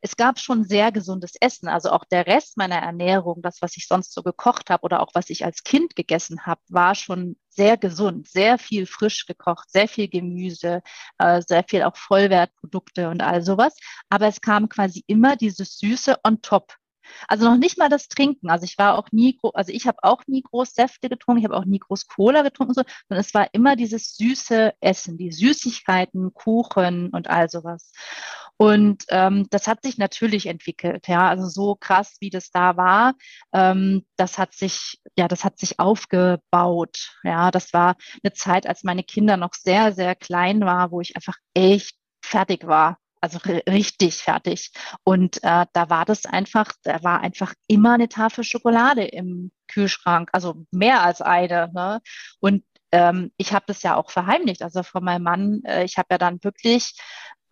es 0.00 0.16
gab 0.16 0.38
schon 0.38 0.64
sehr 0.64 0.92
gesundes 0.92 1.32
Essen. 1.40 1.68
Also 1.68 1.90
auch 1.90 2.04
der 2.04 2.26
Rest 2.26 2.56
meiner 2.56 2.76
Ernährung, 2.76 3.42
das, 3.42 3.60
was 3.60 3.76
ich 3.76 3.86
sonst 3.86 4.12
so 4.12 4.22
gekocht 4.22 4.70
habe 4.70 4.82
oder 4.82 5.00
auch 5.00 5.10
was 5.14 5.30
ich 5.30 5.44
als 5.44 5.62
Kind 5.62 5.96
gegessen 5.96 6.46
habe, 6.46 6.60
war 6.68 6.94
schon 6.94 7.36
sehr 7.48 7.76
gesund, 7.76 8.28
sehr 8.28 8.58
viel 8.58 8.86
frisch 8.86 9.26
gekocht, 9.26 9.70
sehr 9.70 9.88
viel 9.88 10.08
Gemüse, 10.08 10.82
äh, 11.18 11.42
sehr 11.46 11.64
viel 11.68 11.82
auch 11.82 11.96
Vollwertprodukte 11.96 13.08
und 13.10 13.22
all 13.22 13.42
sowas. 13.42 13.76
Aber 14.08 14.26
es 14.28 14.40
kam 14.40 14.68
quasi 14.68 15.04
immer 15.06 15.36
dieses 15.36 15.78
Süße 15.78 16.18
on 16.24 16.40
top. 16.42 16.74
Also 17.28 17.48
noch 17.48 17.56
nicht 17.56 17.78
mal 17.78 17.88
das 17.88 18.08
Trinken. 18.08 18.50
Also 18.50 18.64
ich 18.64 18.78
war 18.78 18.98
auch 18.98 19.08
nie, 19.12 19.38
also 19.54 19.72
ich 19.72 19.86
habe 19.86 19.98
auch 20.02 20.22
nie 20.26 20.42
groß 20.42 20.74
Säfte 20.74 21.08
getrunken, 21.08 21.40
ich 21.40 21.44
habe 21.44 21.56
auch 21.56 21.64
nie 21.64 21.78
groß 21.78 22.06
Cola 22.06 22.42
getrunken, 22.42 22.74
so, 22.74 22.82
sondern 23.08 23.24
es 23.24 23.34
war 23.34 23.48
immer 23.52 23.76
dieses 23.76 24.16
süße 24.16 24.74
Essen, 24.80 25.18
die 25.18 25.32
Süßigkeiten, 25.32 26.32
Kuchen 26.34 27.10
und 27.10 27.28
all 27.28 27.48
sowas. 27.48 27.92
Und 28.56 29.04
ähm, 29.08 29.46
das 29.50 29.66
hat 29.66 29.82
sich 29.82 29.96
natürlich 29.96 30.46
entwickelt, 30.46 31.08
ja, 31.08 31.28
also 31.28 31.46
so 31.46 31.76
krass, 31.76 32.16
wie 32.20 32.28
das 32.28 32.50
da 32.50 32.76
war, 32.76 33.14
ähm, 33.54 34.04
das 34.16 34.36
hat 34.36 34.52
sich, 34.54 35.00
ja, 35.16 35.28
das 35.28 35.44
hat 35.44 35.58
sich 35.58 35.78
aufgebaut. 35.78 37.16
Ja, 37.24 37.50
das 37.50 37.72
war 37.72 37.96
eine 38.22 38.34
Zeit, 38.34 38.66
als 38.66 38.84
meine 38.84 39.02
Kinder 39.02 39.38
noch 39.38 39.54
sehr, 39.54 39.92
sehr 39.92 40.14
klein 40.14 40.60
war, 40.60 40.90
wo 40.90 41.00
ich 41.00 41.16
einfach 41.16 41.36
echt 41.54 41.96
fertig 42.22 42.66
war 42.66 42.98
also 43.20 43.38
richtig 43.68 44.16
fertig. 44.16 44.72
Und 45.04 45.42
äh, 45.42 45.66
da 45.72 45.90
war 45.90 46.04
das 46.04 46.26
einfach, 46.26 46.72
da 46.82 47.02
war 47.02 47.20
einfach 47.20 47.54
immer 47.66 47.94
eine 47.94 48.08
Tafel 48.08 48.44
Schokolade 48.44 49.04
im 49.04 49.52
Kühlschrank, 49.68 50.30
also 50.32 50.64
mehr 50.70 51.02
als 51.02 51.20
eine. 51.20 51.70
Ne? 51.72 52.00
Und 52.40 52.64
ähm, 52.92 53.30
ich 53.36 53.52
habe 53.52 53.64
das 53.68 53.82
ja 53.82 53.96
auch 53.96 54.10
verheimlicht, 54.10 54.62
also 54.62 54.82
von 54.82 55.04
meinem 55.04 55.22
Mann. 55.22 55.62
Äh, 55.64 55.84
ich 55.84 55.96
habe 55.98 56.08
ja 56.10 56.18
dann 56.18 56.42
wirklich 56.42 56.94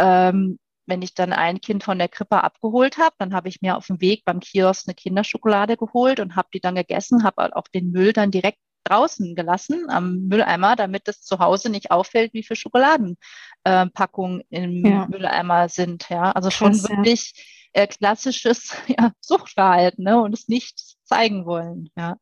ähm, 0.01 0.59
wenn 0.89 1.03
ich 1.03 1.15
dann 1.15 1.33
ein 1.33 1.61
Kind 1.61 1.85
von 1.85 1.99
der 1.99 2.09
Krippe 2.09 2.43
abgeholt 2.43 2.99
habe, 2.99 3.15
dann 3.19 3.35
habe 3.35 3.49
ich 3.49 3.61
mir 3.61 3.77
auf 3.77 3.87
dem 3.87 4.01
Weg 4.01 4.25
beim 4.25 4.41
Kiosk 4.41 4.89
eine 4.89 4.95
Kinderschokolade 4.95 5.77
geholt 5.77 6.19
und 6.19 6.35
habe 6.35 6.49
die 6.53 6.61
dann 6.61 6.75
gegessen, 6.75 7.25
habe 7.25 7.43
halt 7.43 7.55
auch 7.55 7.69
den 7.69 7.91
Müll 7.91 8.13
dann 8.13 8.31
direkt 8.31 8.59
draußen 8.89 9.35
gelassen 9.35 9.87
am 9.89 10.29
Mülleimer, 10.29 10.77
damit 10.77 11.09
es 11.09 11.23
zu 11.23 11.39
Hause 11.39 11.71
nicht 11.71 11.91
auffällt, 11.91 12.33
wie 12.35 12.43
viele 12.43 12.57
Schokoladenpackungen 12.57 14.43
äh, 14.51 14.65
im 14.65 14.87
ja. 14.87 15.07
Mülleimer 15.09 15.69
sind. 15.69 16.09
Ja, 16.09 16.33
also 16.33 16.49
Krass, 16.49 16.59
schon 16.59 16.83
wirklich 16.89 17.33
ja. 17.75 17.83
äh, 17.83 17.87
klassisches 17.87 18.75
ja, 18.87 19.13
Suchtverhalten 19.21 20.05
ne? 20.05 20.21
und 20.21 20.33
es 20.33 20.49
nicht 20.49 20.97
zeigen 21.05 21.47
wollen. 21.47 21.91
Ja. 21.97 22.17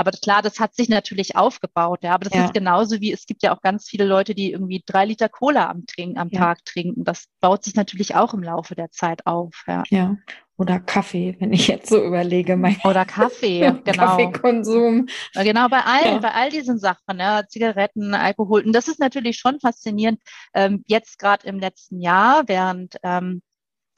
Aber 0.00 0.12
klar, 0.12 0.40
das 0.40 0.58
hat 0.58 0.74
sich 0.74 0.88
natürlich 0.88 1.36
aufgebaut, 1.36 1.98
ja. 2.02 2.14
Aber 2.14 2.24
das 2.24 2.32
ja. 2.32 2.46
ist 2.46 2.54
genauso 2.54 3.02
wie 3.02 3.12
es 3.12 3.26
gibt 3.26 3.42
ja 3.42 3.54
auch 3.54 3.60
ganz 3.60 3.86
viele 3.86 4.06
Leute, 4.06 4.34
die 4.34 4.50
irgendwie 4.50 4.82
drei 4.86 5.04
Liter 5.04 5.28
Cola 5.28 5.68
am, 5.68 5.84
Trinken, 5.84 6.16
am 6.16 6.30
ja. 6.30 6.40
Tag 6.40 6.64
trinken. 6.64 7.04
Das 7.04 7.26
baut 7.40 7.64
sich 7.64 7.74
natürlich 7.74 8.14
auch 8.14 8.32
im 8.32 8.42
Laufe 8.42 8.74
der 8.74 8.90
Zeit 8.90 9.26
auf. 9.26 9.62
Ja. 9.66 9.82
ja. 9.90 10.16
Oder 10.60 10.78
Kaffee, 10.78 11.36
wenn 11.38 11.54
ich 11.54 11.68
jetzt 11.68 11.88
so 11.88 12.04
überlege. 12.04 12.54
Mein 12.54 12.76
Oder 12.84 13.06
Kaffee, 13.06 13.60
genau. 13.84 14.04
Kaffeekonsum. 14.04 15.06
Genau, 15.32 15.68
bei 15.68 15.80
all, 15.80 16.04
ja. 16.04 16.18
bei 16.18 16.32
all 16.32 16.50
diesen 16.50 16.78
Sachen, 16.78 17.18
ja, 17.18 17.48
Zigaretten, 17.48 18.12
Alkohol. 18.12 18.66
Und 18.66 18.74
das 18.74 18.86
ist 18.86 19.00
natürlich 19.00 19.38
schon 19.38 19.58
faszinierend. 19.58 20.20
Ähm, 20.52 20.84
jetzt 20.86 21.18
gerade 21.18 21.46
im 21.46 21.58
letzten 21.58 22.02
Jahr, 22.02 22.42
während 22.46 22.96
ähm, 23.02 23.40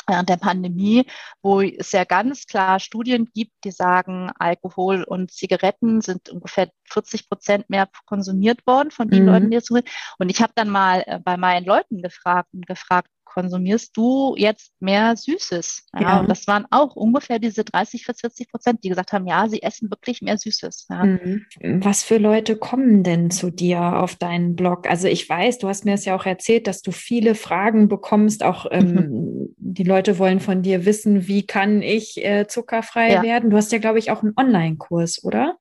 während 0.07 0.29
der 0.29 0.37
Pandemie, 0.37 1.05
wo 1.42 1.62
es 1.62 1.92
ja 1.92 2.05
ganz 2.05 2.46
klar 2.46 2.79
Studien 2.79 3.29
gibt, 3.35 3.53
die 3.64 3.70
sagen, 3.70 4.31
Alkohol 4.38 5.03
und 5.05 5.33
Zigaretten 5.33 6.01
sind 6.01 6.29
ungefähr 6.29 6.70
40 6.90 7.29
Prozent 7.29 7.70
mehr 7.70 7.88
konsumiert 8.07 8.66
worden 8.66 8.91
von 8.91 9.09
den 9.09 9.22
mhm. 9.22 9.28
Leuten, 9.28 9.51
die 9.51 9.57
jetzt 9.57 9.70
Und 9.70 10.28
ich 10.28 10.41
habe 10.41 10.53
dann 10.55 10.68
mal 10.68 11.03
äh, 11.07 11.18
bei 11.18 11.36
meinen 11.36 11.66
Leuten 11.66 12.03
gefragt 12.03 12.51
und 12.53 12.66
gefragt, 12.66 13.09
konsumierst 13.33 13.97
du 13.97 14.35
jetzt 14.37 14.72
mehr 14.80 15.16
Süßes? 15.16 15.89
Ja, 15.95 16.01
ja. 16.01 16.20
Und 16.20 16.28
das 16.28 16.47
waren 16.47 16.66
auch 16.70 16.97
ungefähr 16.97 17.39
diese 17.39 17.64
30, 17.64 18.05
40 18.05 18.51
Prozent, 18.51 18.85
die 18.85 18.89
gesagt 18.89 19.12
haben, 19.12 19.26
ja, 19.26 19.49
sie 19.49 19.62
essen 19.62 19.91
wirklich 19.91 20.22
mehr 20.22 20.39
Süßes. 20.39 20.87
Ja. 20.91 21.05
Mhm. 21.05 21.47
Was 21.61 22.03
für 22.03 22.18
Leute 22.18 22.57
kommen 22.57 23.03
denn 23.03 23.30
zu 23.30 23.51
dir 23.51 23.99
auf 24.01 24.16
deinen 24.16 24.57
Blog? 24.57 24.89
Also 24.89 25.09
ich 25.09 25.28
weiß, 25.28 25.59
du 25.59 25.68
hast 25.68 25.85
mir 25.85 25.95
es 25.95 26.05
ja 26.05 26.14
auch 26.14 26.26
erzählt, 26.26 26.66
dass 26.66 26.83
du 26.83 26.93
viele 26.93 27.35
Fragen 27.35 27.89
bekommst. 27.89 28.45
Auch 28.45 28.66
ähm, 28.70 29.55
die 29.57 29.85
Leute 29.85 30.18
wollen 30.18 30.41
von 30.41 30.62
dir 30.62 30.85
wissen, 30.85 31.26
wie 31.26 31.47
kann 31.47 31.83
ich 31.83 32.22
äh, 32.24 32.47
zuckerfrei 32.47 33.22
werden? 33.22 33.51
Du 33.51 33.57
hast 33.57 33.72
ja, 33.72 33.78
glaube 33.78 33.99
ich, 33.99 34.11
auch 34.11 34.22
einen 34.22 34.35
Online-Kurs, 34.37 35.24
oder? 35.24 35.57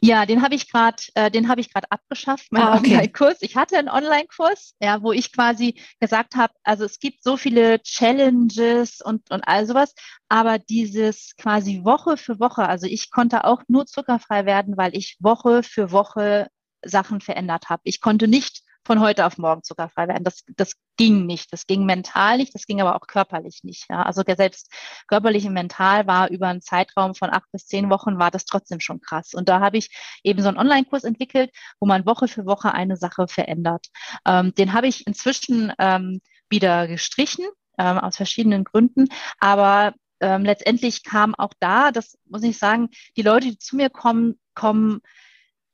Ja, 0.00 0.26
den 0.26 0.42
habe 0.42 0.54
ich 0.54 0.70
gerade, 0.70 1.02
äh, 1.14 1.30
den 1.30 1.48
habe 1.48 1.60
ich 1.60 1.72
gerade 1.72 1.90
abgeschafft, 1.90 2.52
meinen 2.52 2.64
ah, 2.64 2.76
okay. 2.76 2.92
Online-Kurs. 2.92 3.38
Ich 3.40 3.56
hatte 3.56 3.78
einen 3.78 3.88
Online-Kurs, 3.88 4.74
ja, 4.80 5.02
wo 5.02 5.12
ich 5.12 5.32
quasi 5.32 5.80
gesagt 6.00 6.36
habe, 6.36 6.52
also 6.62 6.84
es 6.84 6.98
gibt 6.98 7.22
so 7.22 7.36
viele 7.36 7.82
Challenges 7.82 9.00
und 9.00 9.30
und 9.30 9.46
all 9.46 9.66
sowas, 9.66 9.94
aber 10.28 10.58
dieses 10.58 11.34
quasi 11.36 11.84
Woche 11.84 12.16
für 12.16 12.40
Woche, 12.40 12.68
also 12.68 12.86
ich 12.86 13.10
konnte 13.10 13.44
auch 13.44 13.62
nur 13.68 13.86
zuckerfrei 13.86 14.46
werden, 14.46 14.76
weil 14.76 14.94
ich 14.96 15.16
Woche 15.20 15.62
für 15.62 15.92
Woche 15.92 16.48
Sachen 16.84 17.20
verändert 17.20 17.68
habe. 17.68 17.82
Ich 17.84 18.00
konnte 18.00 18.28
nicht 18.28 18.62
von 18.90 18.98
heute 18.98 19.24
auf 19.24 19.38
morgen 19.38 19.62
zuckerfrei 19.62 20.08
werden. 20.08 20.24
Das, 20.24 20.42
das 20.56 20.72
ging 20.96 21.24
nicht. 21.24 21.52
Das 21.52 21.68
ging 21.68 21.84
mental 21.84 22.38
nicht, 22.38 22.52
das 22.56 22.66
ging 22.66 22.80
aber 22.80 22.96
auch 22.96 23.06
körperlich 23.06 23.60
nicht. 23.62 23.86
Ja. 23.88 24.02
Also 24.02 24.24
selbst 24.26 24.68
körperlich 25.06 25.46
und 25.46 25.52
mental 25.52 26.08
war 26.08 26.28
über 26.28 26.48
einen 26.48 26.60
Zeitraum 26.60 27.14
von 27.14 27.30
acht 27.30 27.44
bis 27.52 27.68
zehn 27.68 27.88
Wochen 27.88 28.18
war 28.18 28.32
das 28.32 28.46
trotzdem 28.46 28.80
schon 28.80 29.00
krass. 29.00 29.32
Und 29.32 29.48
da 29.48 29.60
habe 29.60 29.78
ich 29.78 29.90
eben 30.24 30.42
so 30.42 30.48
einen 30.48 30.58
Online-Kurs 30.58 31.04
entwickelt, 31.04 31.52
wo 31.78 31.86
man 31.86 32.04
Woche 32.04 32.26
für 32.26 32.46
Woche 32.46 32.74
eine 32.74 32.96
Sache 32.96 33.28
verändert. 33.28 33.86
Ähm, 34.26 34.56
den 34.56 34.72
habe 34.72 34.88
ich 34.88 35.06
inzwischen 35.06 35.72
ähm, 35.78 36.20
wieder 36.48 36.88
gestrichen, 36.88 37.46
ähm, 37.78 37.96
aus 37.96 38.16
verschiedenen 38.16 38.64
Gründen. 38.64 39.06
Aber 39.38 39.94
ähm, 40.18 40.44
letztendlich 40.44 41.04
kam 41.04 41.36
auch 41.36 41.52
da, 41.60 41.92
das 41.92 42.18
muss 42.28 42.42
ich 42.42 42.58
sagen, 42.58 42.88
die 43.16 43.22
Leute, 43.22 43.50
die 43.50 43.58
zu 43.58 43.76
mir 43.76 43.88
kommen, 43.88 44.40
kommen 44.56 45.00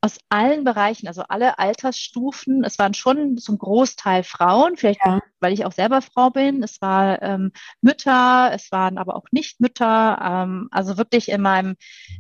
aus 0.01 0.19
allen 0.29 0.65
Bereichen, 0.65 1.09
also 1.09 1.23
alle 1.23 1.59
Altersstufen. 1.59 2.65
Es 2.65 2.79
waren 2.79 2.95
schon 2.95 3.37
zum 3.39 3.59
Großteil 3.59 4.23
Frauen, 4.23 4.77
vielleicht 4.77 5.01
ja. 5.05 5.21
Weil 5.41 5.53
ich 5.53 5.65
auch 5.65 5.73
selber 5.73 6.03
Frau 6.03 6.31
bin. 6.31 6.63
Es 6.63 6.81
war 6.81 7.23
ähm, 7.23 7.53
Mütter, 7.81 8.51
es 8.53 8.73
waren 8.73 8.99
aber 8.99 9.17
auch 9.17 9.27
nicht 9.31 9.61
Mütter. 9.61 10.19
Ähm, 10.23 10.69
also 10.71 10.97
wirklich 10.97 11.29
in 11.29 11.43
meinem, 11.43 11.77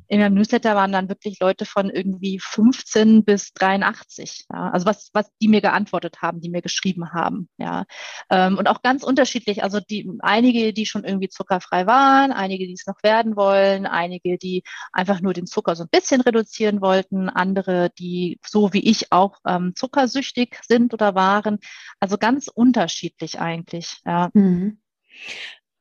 in 0.08 0.20
meinem 0.20 0.34
Newsletter 0.34 0.74
waren 0.74 0.92
dann 0.92 1.08
wirklich 1.08 1.40
Leute 1.40 1.64
von 1.64 1.90
irgendwie 1.90 2.38
15 2.38 3.24
bis 3.24 3.52
83. 3.54 4.46
Ja? 4.52 4.70
Also 4.70 4.86
was, 4.86 5.10
was 5.12 5.30
die 5.40 5.48
mir 5.48 5.60
geantwortet 5.60 6.22
haben, 6.22 6.40
die 6.40 6.50
mir 6.50 6.62
geschrieben 6.62 7.12
haben. 7.12 7.48
Ja. 7.58 7.84
Ähm, 8.30 8.58
und 8.58 8.68
auch 8.68 8.82
ganz 8.82 9.02
unterschiedlich. 9.02 9.62
Also 9.62 9.80
die 9.80 10.10
einige, 10.20 10.72
die 10.72 10.86
schon 10.86 11.04
irgendwie 11.04 11.28
zuckerfrei 11.28 11.86
waren, 11.86 12.32
einige, 12.32 12.66
die 12.66 12.74
es 12.74 12.86
noch 12.86 13.02
werden 13.02 13.36
wollen, 13.36 13.86
einige, 13.86 14.38
die 14.38 14.62
einfach 14.92 15.20
nur 15.20 15.32
den 15.32 15.46
Zucker 15.46 15.76
so 15.76 15.84
ein 15.84 15.90
bisschen 15.90 16.20
reduzieren 16.20 16.80
wollten, 16.80 17.28
andere 17.28 17.90
die 17.98 18.38
so 18.46 18.72
wie 18.72 18.88
ich 18.88 19.12
auch 19.12 19.38
ähm, 19.46 19.74
zuckersüchtig 19.74 20.58
sind 20.66 20.94
oder 20.94 21.14
waren. 21.14 21.58
Also 22.00 22.18
ganz 22.18 22.48
unterschiedlich 22.48 23.15
eigentlich. 23.38 23.96
Ja. 24.04 24.30
Mhm. 24.34 24.78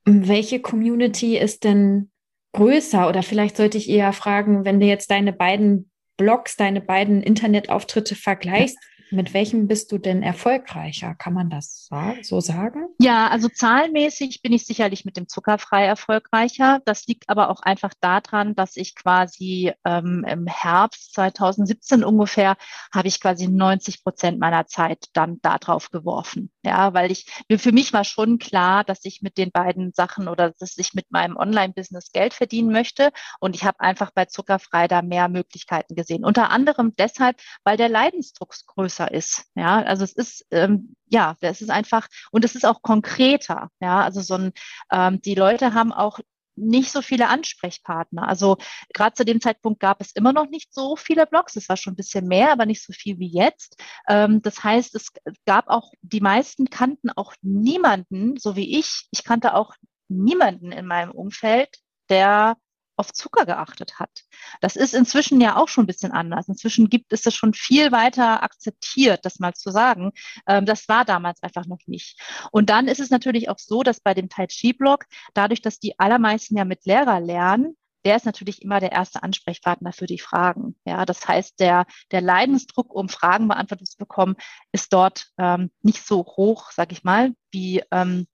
Welche 0.05 0.59
Community 0.59 1.37
ist 1.37 1.63
denn 1.63 2.11
größer? 2.53 3.07
Oder 3.09 3.23
vielleicht 3.23 3.57
sollte 3.57 3.77
ich 3.77 3.89
eher 3.89 4.13
fragen, 4.13 4.65
wenn 4.65 4.79
du 4.79 4.85
jetzt 4.85 5.11
deine 5.11 5.33
beiden 5.33 5.91
Blogs, 6.17 6.55
deine 6.55 6.81
beiden 6.81 7.21
Internetauftritte 7.21 8.15
vergleichst, 8.15 8.77
mit 9.11 9.33
welchem 9.33 9.67
bist 9.67 9.91
du 9.91 9.97
denn 9.97 10.23
erfolgreicher? 10.23 11.15
Kann 11.15 11.33
man 11.33 11.49
das 11.49 11.89
so 12.23 12.39
sagen? 12.39 12.87
Ja, 12.99 13.27
also 13.27 13.47
zahlenmäßig 13.47 14.41
bin 14.41 14.51
ich 14.51 14.65
sicherlich 14.65 15.05
mit 15.05 15.15
dem 15.17 15.27
Zuckerfrei 15.27 15.85
erfolgreicher. 15.85 16.81
Das 16.85 17.05
liegt 17.05 17.29
aber 17.29 17.49
auch 17.49 17.61
einfach 17.61 17.93
daran, 18.01 18.55
dass 18.55 18.75
ich 18.77 18.95
quasi 18.95 19.71
ähm, 19.85 20.25
im 20.27 20.47
Herbst 20.47 21.13
2017 21.13 22.03
ungefähr 22.03 22.57
habe 22.93 23.07
ich 23.07 23.21
quasi 23.21 23.47
90 23.47 24.03
Prozent 24.03 24.39
meiner 24.39 24.65
Zeit 24.65 25.05
dann 25.13 25.39
darauf 25.41 25.91
geworfen. 25.91 26.51
Ja, 26.65 26.93
weil 26.93 27.11
ich, 27.11 27.25
für 27.57 27.71
mich 27.71 27.93
war 27.93 28.03
schon 28.03 28.39
klar, 28.39 28.83
dass 28.83 29.05
ich 29.05 29.21
mit 29.21 29.37
den 29.37 29.51
beiden 29.51 29.93
Sachen 29.93 30.27
oder 30.27 30.51
dass 30.51 30.77
ich 30.77 30.93
mit 30.93 31.11
meinem 31.11 31.37
Online-Business 31.37 32.11
Geld 32.11 32.33
verdienen 32.33 32.71
möchte. 32.71 33.11
Und 33.39 33.55
ich 33.55 33.63
habe 33.63 33.79
einfach 33.79 34.11
bei 34.11 34.25
Zuckerfrei 34.25 34.87
da 34.87 35.01
mehr 35.01 35.29
Möglichkeiten 35.29 35.95
gesehen. 35.95 36.25
Unter 36.25 36.49
anderem 36.49 36.93
deshalb, 36.97 37.39
weil 37.63 37.77
der 37.77 37.89
Leidensdruck 37.89 38.55
größer 38.67 39.11
ist. 39.11 39.45
Ja, 39.55 39.81
also 39.83 40.03
es 40.03 40.13
ist 40.13 40.45
ähm, 40.51 40.95
ja, 41.07 41.35
es 41.41 41.61
ist 41.61 41.69
einfach 41.69 42.07
und 42.31 42.43
es 42.45 42.55
ist 42.55 42.65
auch 42.65 42.81
konkreter. 42.81 43.69
Ja, 43.79 44.01
also 44.01 44.21
so 44.21 44.35
ein 44.35 44.51
ähm, 44.91 45.21
die 45.21 45.35
Leute 45.35 45.73
haben 45.73 45.93
auch 45.93 46.19
nicht 46.55 46.91
so 46.91 47.01
viele 47.01 47.27
Ansprechpartner. 47.27 48.27
Also 48.27 48.57
gerade 48.93 49.13
zu 49.13 49.25
dem 49.25 49.41
Zeitpunkt 49.41 49.79
gab 49.79 50.01
es 50.01 50.11
immer 50.11 50.33
noch 50.33 50.49
nicht 50.49 50.73
so 50.73 50.95
viele 50.95 51.25
Blogs. 51.25 51.55
Es 51.55 51.69
war 51.69 51.77
schon 51.77 51.93
ein 51.93 51.97
bisschen 51.97 52.27
mehr, 52.27 52.51
aber 52.51 52.65
nicht 52.65 52.83
so 52.83 52.93
viel 52.93 53.19
wie 53.19 53.31
jetzt. 53.31 53.81
Ähm, 54.07 54.41
das 54.41 54.63
heißt, 54.63 54.95
es 54.95 55.11
gab 55.45 55.67
auch, 55.67 55.91
die 56.01 56.21
meisten 56.21 56.69
kannten 56.69 57.09
auch 57.09 57.33
niemanden, 57.41 58.37
so 58.37 58.55
wie 58.55 58.77
ich. 58.79 59.07
Ich 59.11 59.23
kannte 59.23 59.53
auch 59.53 59.75
niemanden 60.07 60.71
in 60.71 60.85
meinem 60.85 61.11
Umfeld, 61.11 61.69
der 62.09 62.57
auf 62.97 63.13
Zucker 63.13 63.45
geachtet 63.45 63.99
hat. 63.99 64.23
Das 64.61 64.75
ist 64.75 64.93
inzwischen 64.93 65.41
ja 65.41 65.57
auch 65.57 65.67
schon 65.67 65.83
ein 65.83 65.87
bisschen 65.87 66.11
anders. 66.11 66.47
Inzwischen 66.47 66.89
gibt 66.89 67.13
es 67.13 67.21
das 67.23 67.35
schon 67.35 67.53
viel 67.53 67.91
weiter 67.91 68.43
akzeptiert, 68.43 69.25
das 69.25 69.39
mal 69.39 69.53
zu 69.53 69.71
sagen. 69.71 70.11
Ähm, 70.47 70.65
das 70.65 70.87
war 70.87 71.05
damals 71.05 71.41
einfach 71.43 71.65
noch 71.65 71.81
nicht. 71.87 72.19
Und 72.51 72.69
dann 72.69 72.87
ist 72.87 72.99
es 72.99 73.09
natürlich 73.09 73.49
auch 73.49 73.59
so, 73.59 73.83
dass 73.83 73.99
bei 73.99 74.13
dem 74.13 74.29
Tai 74.29 74.47
Chi-Blog, 74.47 75.05
dadurch, 75.33 75.61
dass 75.61 75.79
die 75.79 75.99
allermeisten 75.99 76.57
ja 76.57 76.65
mit 76.65 76.85
Lehrer 76.85 77.19
lernen, 77.19 77.75
der 78.05 78.15
ist 78.15 78.25
natürlich 78.25 78.61
immer 78.61 78.79
der 78.79 78.91
erste 78.91 79.23
Ansprechpartner 79.23 79.91
für 79.91 80.05
die 80.05 80.19
Fragen. 80.19 80.75
Ja, 80.85 81.05
das 81.05 81.27
heißt, 81.27 81.59
der, 81.59 81.87
der 82.11 82.21
Leidensdruck, 82.21 82.93
um 82.93 83.09
Fragen 83.09 83.47
beantwortet 83.47 83.87
zu 83.87 83.97
bekommen, 83.97 84.35
ist 84.71 84.93
dort 84.93 85.31
ähm, 85.39 85.71
nicht 85.81 86.05
so 86.05 86.19
hoch, 86.19 86.71
sag 86.71 86.91
ich 86.91 87.03
mal, 87.03 87.33
wie 87.51 87.81
ähm, 87.91 88.27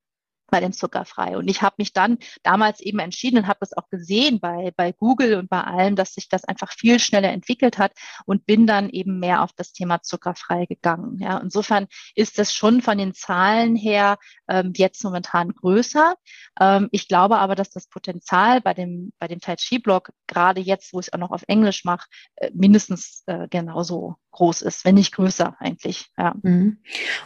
bei 0.52 0.60
dem 0.60 0.74
Zuckerfrei. 0.74 1.38
Und 1.38 1.48
ich 1.48 1.62
habe 1.64 1.76
mich 1.80 1.94
dann 1.94 2.20
damals 2.44 2.80
eben 2.82 3.00
entschieden 3.00 3.40
und 3.40 3.48
habe 3.48 3.60
das 3.62 3.76
auch 3.76 3.90
gesehen 3.90 4.40
bei, 4.40 4.72
bei 4.76 4.92
Google 4.92 5.36
und 5.36 5.50
bei 5.50 5.64
allem, 5.64 5.96
dass 5.96 6.14
sich 6.14 6.30
das 6.30 6.44
einfach 6.44 6.72
viel 6.72 7.00
schneller 7.00 7.30
entwickelt 7.30 7.80
hat 7.80 7.94
und 8.26 8.46
bin 8.46 8.68
dann 8.68 8.90
eben 8.90 9.20
mehr 9.20 9.42
auf 9.42 9.54
das 9.54 9.74
Thema 9.74 10.04
Zuckerfrei 10.04 10.66
gegangen. 10.66 11.18
Ja, 11.20 11.38
insofern 11.38 11.88
ist 12.14 12.38
das 12.38 12.54
schon 12.54 12.82
von 12.82 12.98
den 12.98 13.14
Zahlen 13.14 13.76
her 13.76 14.18
ähm, 14.48 14.74
jetzt 14.76 15.04
momentan 15.04 15.54
größer. 15.54 16.16
Ähm, 16.60 16.90
ich 16.92 17.08
glaube 17.08 17.40
aber, 17.40 17.56
dass 17.56 17.70
das 17.72 17.88
Potenzial 17.88 18.62
bei 18.62 18.74
dem, 18.74 19.14
bei 19.18 19.28
dem 19.28 19.40
Tai 19.40 19.56
Chi-Blog, 19.56 20.12
gerade 20.28 20.62
jetzt, 20.62 20.94
wo 20.94 21.00
ich 21.00 21.08
es 21.08 21.14
auch 21.14 21.20
noch 21.20 21.32
auf 21.32 21.44
Englisch 21.48 21.86
mache, 21.86 22.08
äh, 22.36 22.52
mindestens 22.54 23.24
äh, 23.26 23.48
genauso 23.50 24.18
groß 24.32 24.62
ist, 24.62 24.86
wenn 24.86 24.96
nicht 24.96 25.14
größer 25.14 25.56
eigentlich. 25.60 26.08
Ja. 26.18 26.34
Mhm. 26.42 26.78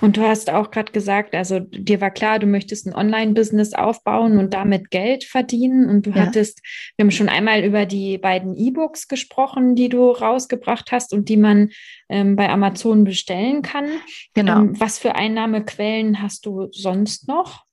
Und 0.01 0.17
du 0.17 0.21
hast 0.21 0.49
auch 0.49 0.71
gerade 0.71 0.91
gesagt, 0.91 1.35
also 1.35 1.59
dir 1.59 2.01
war 2.01 2.11
klar, 2.11 2.39
du 2.39 2.47
möchtest 2.47 2.87
ein 2.87 2.95
Online-Business 2.95 3.73
aufbauen 3.73 4.37
und 4.37 4.53
damit 4.53 4.91
Geld 4.91 5.23
verdienen. 5.23 5.89
Und 5.89 6.05
du 6.05 6.11
ja. 6.11 6.17
hattest, 6.17 6.61
wir 6.95 7.03
haben 7.03 7.11
schon 7.11 7.29
einmal 7.29 7.63
über 7.63 7.85
die 7.85 8.17
beiden 8.17 8.55
E-Books 8.55 9.07
gesprochen, 9.07 9.75
die 9.75 9.89
du 9.89 10.11
rausgebracht 10.11 10.91
hast 10.91 11.13
und 11.13 11.29
die 11.29 11.37
man 11.37 11.69
ähm, 12.09 12.35
bei 12.35 12.49
Amazon 12.49 13.03
bestellen 13.03 13.61
kann. 13.61 13.87
Genau. 14.33 14.59
Ähm, 14.59 14.79
was 14.79 14.99
für 14.99 15.15
Einnahmequellen 15.15 16.21
hast 16.21 16.45
du 16.45 16.69
sonst 16.71 17.27
noch? 17.27 17.63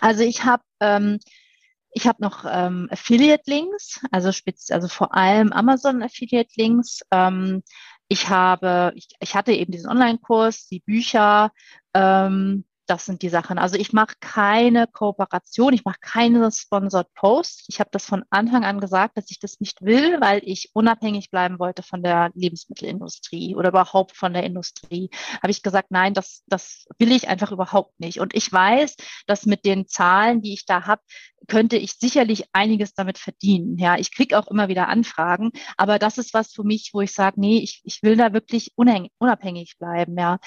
Also 0.00 0.22
ich 0.24 0.44
habe 0.44 0.62
ähm, 0.80 1.18
ich 1.92 2.06
habe 2.06 2.22
noch 2.22 2.44
ähm, 2.48 2.88
Affiliate-Links, 2.90 4.00
also, 4.10 4.32
spitz, 4.32 4.70
also 4.70 4.88
vor 4.88 5.14
allem 5.14 5.52
Amazon-Affiliate-Links. 5.52 7.00
Ähm, 7.10 7.62
ich 8.10 8.28
habe, 8.28 8.92
ich, 8.96 9.06
ich 9.20 9.36
hatte 9.36 9.52
eben 9.52 9.70
diesen 9.70 9.88
Online-Kurs, 9.88 10.66
die 10.66 10.80
Bücher, 10.80 11.52
ähm, 11.94 12.64
das 12.90 13.06
sind 13.06 13.22
die 13.22 13.28
Sachen. 13.28 13.56
Also 13.56 13.76
ich 13.76 13.92
mache 13.92 14.16
keine 14.18 14.88
Kooperation, 14.88 15.72
ich 15.72 15.84
mache 15.84 16.00
keine 16.00 16.50
Sponsored 16.50 17.06
Posts. 17.14 17.66
Ich 17.68 17.78
habe 17.78 17.90
das 17.92 18.04
von 18.04 18.24
Anfang 18.30 18.64
an 18.64 18.80
gesagt, 18.80 19.16
dass 19.16 19.30
ich 19.30 19.38
das 19.38 19.60
nicht 19.60 19.80
will, 19.82 20.20
weil 20.20 20.42
ich 20.44 20.70
unabhängig 20.72 21.30
bleiben 21.30 21.60
wollte 21.60 21.84
von 21.84 22.02
der 22.02 22.32
Lebensmittelindustrie 22.34 23.54
oder 23.54 23.68
überhaupt 23.68 24.16
von 24.16 24.32
der 24.32 24.42
Industrie. 24.42 25.08
Habe 25.40 25.52
ich 25.52 25.62
gesagt, 25.62 25.92
nein, 25.92 26.14
das, 26.14 26.42
das 26.48 26.86
will 26.98 27.12
ich 27.12 27.28
einfach 27.28 27.52
überhaupt 27.52 28.00
nicht. 28.00 28.18
Und 28.18 28.34
ich 28.34 28.52
weiß, 28.52 28.96
dass 29.28 29.46
mit 29.46 29.64
den 29.64 29.86
Zahlen, 29.86 30.42
die 30.42 30.54
ich 30.54 30.66
da 30.66 30.88
habe, 30.88 31.02
könnte 31.48 31.76
ich 31.76 31.92
sicherlich 31.92 32.44
einiges 32.52 32.94
damit 32.94 33.18
verdienen. 33.18 33.78
Ja, 33.78 33.96
ich 33.96 34.14
kriege 34.14 34.38
auch 34.38 34.48
immer 34.48 34.68
wieder 34.68 34.88
Anfragen, 34.88 35.50
aber 35.76 35.98
das 35.98 36.18
ist 36.18 36.34
was 36.34 36.52
für 36.52 36.64
mich, 36.64 36.90
wo 36.92 37.00
ich 37.00 37.12
sage, 37.12 37.40
nee, 37.40 37.58
ich, 37.58 37.80
ich 37.84 38.02
will 38.02 38.16
da 38.16 38.32
wirklich 38.32 38.72
unabhängig 38.76 39.76
bleiben, 39.78 40.16
ja, 40.18 40.38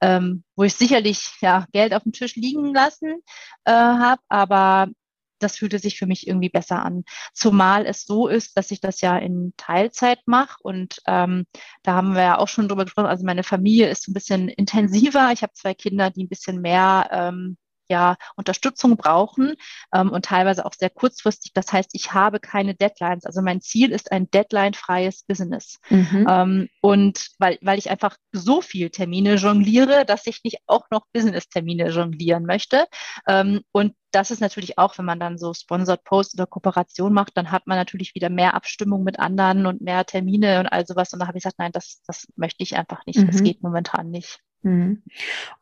ähm, 0.00 0.44
wo 0.56 0.64
ich 0.64 0.74
sicherlich 0.74 1.30
ja 1.40 1.66
Geld 1.72 1.94
auf 1.94 2.02
dem 2.02 2.12
Tisch 2.12 2.36
liegen 2.36 2.74
lassen 2.74 3.22
äh, 3.64 3.72
habe, 3.72 4.20
aber 4.28 4.88
das 5.42 5.56
fühlte 5.56 5.78
sich 5.78 5.98
für 5.98 6.06
mich 6.06 6.26
irgendwie 6.26 6.48
besser 6.48 6.84
an. 6.84 7.04
Zumal 7.34 7.86
es 7.86 8.04
so 8.04 8.28
ist, 8.28 8.56
dass 8.56 8.70
ich 8.70 8.80
das 8.80 9.00
ja 9.00 9.18
in 9.18 9.52
Teilzeit 9.56 10.20
mache 10.26 10.56
und 10.62 11.00
ähm, 11.06 11.46
da 11.82 11.94
haben 11.94 12.14
wir 12.14 12.22
ja 12.22 12.38
auch 12.38 12.48
schon 12.48 12.68
drüber 12.68 12.84
gesprochen. 12.84 13.06
Also 13.06 13.24
meine 13.24 13.42
Familie 13.42 13.88
ist 13.90 14.08
ein 14.08 14.14
bisschen 14.14 14.48
intensiver. 14.48 15.30
Ich 15.32 15.42
habe 15.42 15.52
zwei 15.54 15.74
Kinder, 15.74 16.10
die 16.10 16.24
ein 16.24 16.28
bisschen 16.28 16.60
mehr 16.60 17.08
ähm, 17.10 17.56
ja 17.92 18.16
Unterstützung 18.36 18.96
brauchen 18.96 19.54
ähm, 19.94 20.10
und 20.10 20.24
teilweise 20.24 20.66
auch 20.66 20.72
sehr 20.74 20.90
kurzfristig. 20.90 21.52
Das 21.52 21.72
heißt, 21.72 21.90
ich 21.92 22.12
habe 22.12 22.40
keine 22.40 22.74
Deadlines. 22.74 23.24
Also 23.24 23.42
mein 23.42 23.60
Ziel 23.60 23.92
ist 23.92 24.10
ein 24.10 24.30
deadline-freies 24.30 25.24
Business. 25.24 25.78
Mhm. 25.90 26.26
Ähm, 26.28 26.68
und 26.80 27.28
weil, 27.38 27.58
weil 27.62 27.78
ich 27.78 27.90
einfach 27.90 28.16
so 28.32 28.60
viel 28.60 28.90
Termine 28.90 29.34
jongliere, 29.34 30.04
dass 30.04 30.26
ich 30.26 30.40
nicht 30.44 30.58
auch 30.66 30.86
noch 30.90 31.02
Business-Termine 31.12 31.88
jonglieren 31.90 32.44
möchte. 32.44 32.86
Ähm, 33.28 33.60
und 33.72 33.94
das 34.10 34.30
ist 34.30 34.40
natürlich 34.40 34.78
auch, 34.78 34.98
wenn 34.98 35.04
man 35.04 35.20
dann 35.20 35.38
so 35.38 35.54
Sponsored 35.54 36.04
Post 36.04 36.34
oder 36.34 36.46
Kooperation 36.46 37.12
macht, 37.12 37.36
dann 37.36 37.50
hat 37.50 37.66
man 37.66 37.78
natürlich 37.78 38.14
wieder 38.14 38.30
mehr 38.30 38.54
Abstimmung 38.54 39.04
mit 39.04 39.18
anderen 39.18 39.66
und 39.66 39.80
mehr 39.80 40.04
Termine 40.04 40.60
und 40.60 40.66
all 40.66 40.86
sowas. 40.86 41.12
Und 41.12 41.20
da 41.20 41.26
habe 41.26 41.38
ich 41.38 41.44
gesagt, 41.44 41.58
nein, 41.58 41.72
das, 41.72 42.02
das 42.06 42.26
möchte 42.36 42.62
ich 42.62 42.76
einfach 42.76 43.06
nicht. 43.06 43.18
Mhm. 43.18 43.26
Das 43.28 43.42
geht 43.42 43.62
momentan 43.62 44.10
nicht. 44.10 44.40
Mhm. 44.62 45.02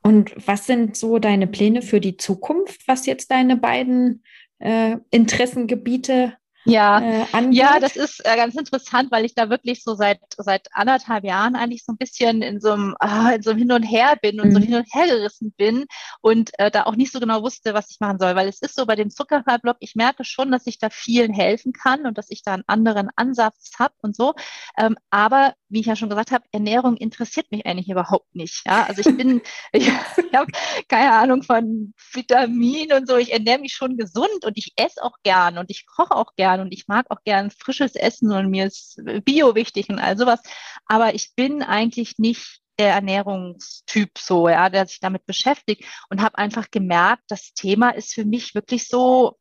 Und 0.02 0.32
was 0.46 0.66
sind 0.66 0.96
so 0.96 1.18
deine 1.18 1.46
Pläne 1.46 1.82
für 1.82 2.00
die 2.00 2.16
Zukunft, 2.16 2.86
was 2.86 3.06
jetzt 3.06 3.30
deine 3.30 3.56
beiden 3.56 4.22
äh, 4.58 4.96
Interessengebiete 5.10 6.34
ja, 6.64 7.00
äh, 7.00 7.48
ja, 7.50 7.80
das 7.80 7.96
ist 7.96 8.20
äh, 8.24 8.36
ganz 8.36 8.54
interessant, 8.54 9.10
weil 9.10 9.24
ich 9.24 9.34
da 9.34 9.48
wirklich 9.48 9.82
so 9.82 9.94
seit 9.94 10.20
seit 10.36 10.68
anderthalb 10.72 11.24
Jahren 11.24 11.56
eigentlich 11.56 11.84
so 11.84 11.92
ein 11.92 11.96
bisschen 11.96 12.42
in 12.42 12.60
so 12.60 12.72
einem, 12.72 12.96
ah, 13.00 13.30
in 13.30 13.42
so 13.42 13.50
einem 13.50 13.58
Hin 13.60 13.72
und 13.72 13.82
Her 13.82 14.16
bin 14.20 14.40
und 14.40 14.48
mhm. 14.48 14.52
so 14.52 14.60
hin 14.60 14.74
und 14.74 14.86
her 14.92 15.06
gerissen 15.06 15.52
bin 15.56 15.86
und 16.20 16.50
äh, 16.58 16.70
da 16.70 16.84
auch 16.84 16.96
nicht 16.96 17.12
so 17.12 17.20
genau 17.20 17.42
wusste, 17.42 17.72
was 17.72 17.90
ich 17.90 18.00
machen 18.00 18.18
soll. 18.18 18.36
Weil 18.36 18.48
es 18.48 18.60
ist 18.60 18.76
so 18.76 18.84
bei 18.86 18.96
dem 18.96 19.10
Zuckerfrei-Blog, 19.10 19.76
ich 19.80 19.94
merke 19.94 20.24
schon, 20.24 20.50
dass 20.50 20.66
ich 20.66 20.78
da 20.78 20.90
vielen 20.90 21.32
helfen 21.32 21.72
kann 21.72 22.06
und 22.06 22.18
dass 22.18 22.30
ich 22.30 22.42
da 22.42 22.54
einen 22.54 22.64
anderen 22.66 23.08
Ansatz 23.16 23.72
habe 23.78 23.94
und 24.02 24.14
so. 24.14 24.34
Ähm, 24.78 24.96
aber 25.10 25.54
wie 25.68 25.80
ich 25.80 25.86
ja 25.86 25.96
schon 25.96 26.08
gesagt 26.08 26.32
habe, 26.32 26.44
Ernährung 26.52 26.96
interessiert 26.96 27.50
mich 27.50 27.64
eigentlich 27.64 27.88
überhaupt 27.88 28.34
nicht. 28.34 28.62
Ja, 28.66 28.84
also 28.86 29.08
ich 29.08 29.16
bin, 29.16 29.40
ich, 29.72 29.86
ich 29.86 30.34
habe 30.34 30.50
keine 30.88 31.12
Ahnung 31.12 31.42
von 31.42 31.94
Vitaminen 32.12 32.98
und 32.98 33.08
so. 33.08 33.16
Ich 33.16 33.32
ernähre 33.32 33.60
mich 33.60 33.72
schon 33.72 33.96
gesund 33.96 34.44
und 34.44 34.58
ich 34.58 34.72
esse 34.76 35.02
auch 35.02 35.16
gern 35.22 35.58
und 35.58 35.70
ich 35.70 35.86
koche 35.86 36.14
auch 36.14 36.34
gern 36.36 36.49
gern 36.50 36.60
und 36.60 36.72
ich 36.72 36.88
mag 36.88 37.06
auch 37.10 37.22
gern 37.24 37.50
frisches 37.50 37.94
Essen 37.94 38.32
und 38.32 38.50
mir 38.50 38.66
ist 38.66 39.00
Bio 39.24 39.54
wichtig 39.54 39.88
und 39.88 39.98
all 39.98 40.16
sowas. 40.16 40.40
Aber 40.86 41.14
ich 41.14 41.34
bin 41.34 41.62
eigentlich 41.62 42.18
nicht 42.18 42.60
der 42.78 42.94
Ernährungstyp 42.94 44.18
so, 44.18 44.48
ja, 44.48 44.70
der 44.70 44.86
sich 44.86 45.00
damit 45.00 45.26
beschäftigt 45.26 45.84
und 46.08 46.22
habe 46.22 46.38
einfach 46.38 46.70
gemerkt, 46.70 47.24
das 47.28 47.52
Thema 47.52 47.90
ist 47.90 48.14
für 48.14 48.24
mich 48.24 48.54
wirklich 48.54 48.88
so, 48.88 49.36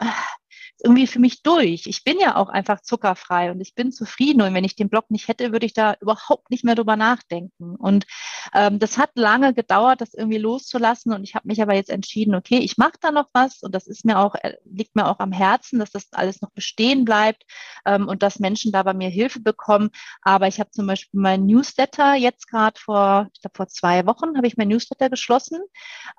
irgendwie 0.83 1.07
für 1.07 1.19
mich 1.19 1.43
durch. 1.43 1.87
Ich 1.87 2.03
bin 2.03 2.19
ja 2.19 2.35
auch 2.35 2.49
einfach 2.49 2.81
zuckerfrei 2.81 3.51
und 3.51 3.59
ich 3.61 3.75
bin 3.75 3.91
zufrieden. 3.91 4.41
Und 4.41 4.53
wenn 4.53 4.63
ich 4.63 4.75
den 4.75 4.89
Blog 4.89 5.09
nicht 5.09 5.27
hätte, 5.27 5.51
würde 5.51 5.65
ich 5.65 5.73
da 5.73 5.95
überhaupt 6.01 6.49
nicht 6.49 6.63
mehr 6.63 6.75
drüber 6.75 6.95
nachdenken. 6.95 7.75
Und 7.75 8.05
ähm, 8.53 8.79
das 8.79 8.97
hat 8.97 9.11
lange 9.15 9.53
gedauert, 9.53 10.01
das 10.01 10.13
irgendwie 10.13 10.37
loszulassen. 10.37 11.13
Und 11.13 11.23
ich 11.23 11.35
habe 11.35 11.47
mich 11.47 11.61
aber 11.61 11.75
jetzt 11.75 11.89
entschieden, 11.89 12.35
okay, 12.35 12.59
ich 12.59 12.77
mache 12.77 12.93
da 13.01 13.11
noch 13.11 13.27
was 13.33 13.61
und 13.61 13.75
das 13.75 13.87
ist 13.87 14.05
mir 14.05 14.19
auch, 14.19 14.35
äh, 14.35 14.55
liegt 14.65 14.95
mir 14.95 15.07
auch 15.07 15.19
am 15.19 15.31
Herzen, 15.31 15.79
dass 15.79 15.91
das 15.91 16.07
alles 16.11 16.41
noch 16.41 16.51
bestehen 16.51 17.05
bleibt 17.05 17.43
ähm, 17.85 18.07
und 18.07 18.23
dass 18.23 18.39
Menschen 18.39 18.71
da 18.71 18.83
bei 18.83 18.93
mir 18.93 19.09
Hilfe 19.09 19.41
bekommen. 19.41 19.89
Aber 20.21 20.47
ich 20.47 20.59
habe 20.59 20.71
zum 20.71 20.87
Beispiel 20.87 21.19
mein 21.19 21.45
Newsletter 21.45 22.15
jetzt 22.15 22.47
gerade 22.47 22.79
vor, 22.79 23.29
ich 23.33 23.41
glaube 23.41 23.55
vor 23.55 23.67
zwei 23.67 24.05
Wochen 24.05 24.37
habe 24.37 24.47
ich 24.47 24.57
mein 24.57 24.69
Newsletter 24.69 25.09
geschlossen. 25.09 25.59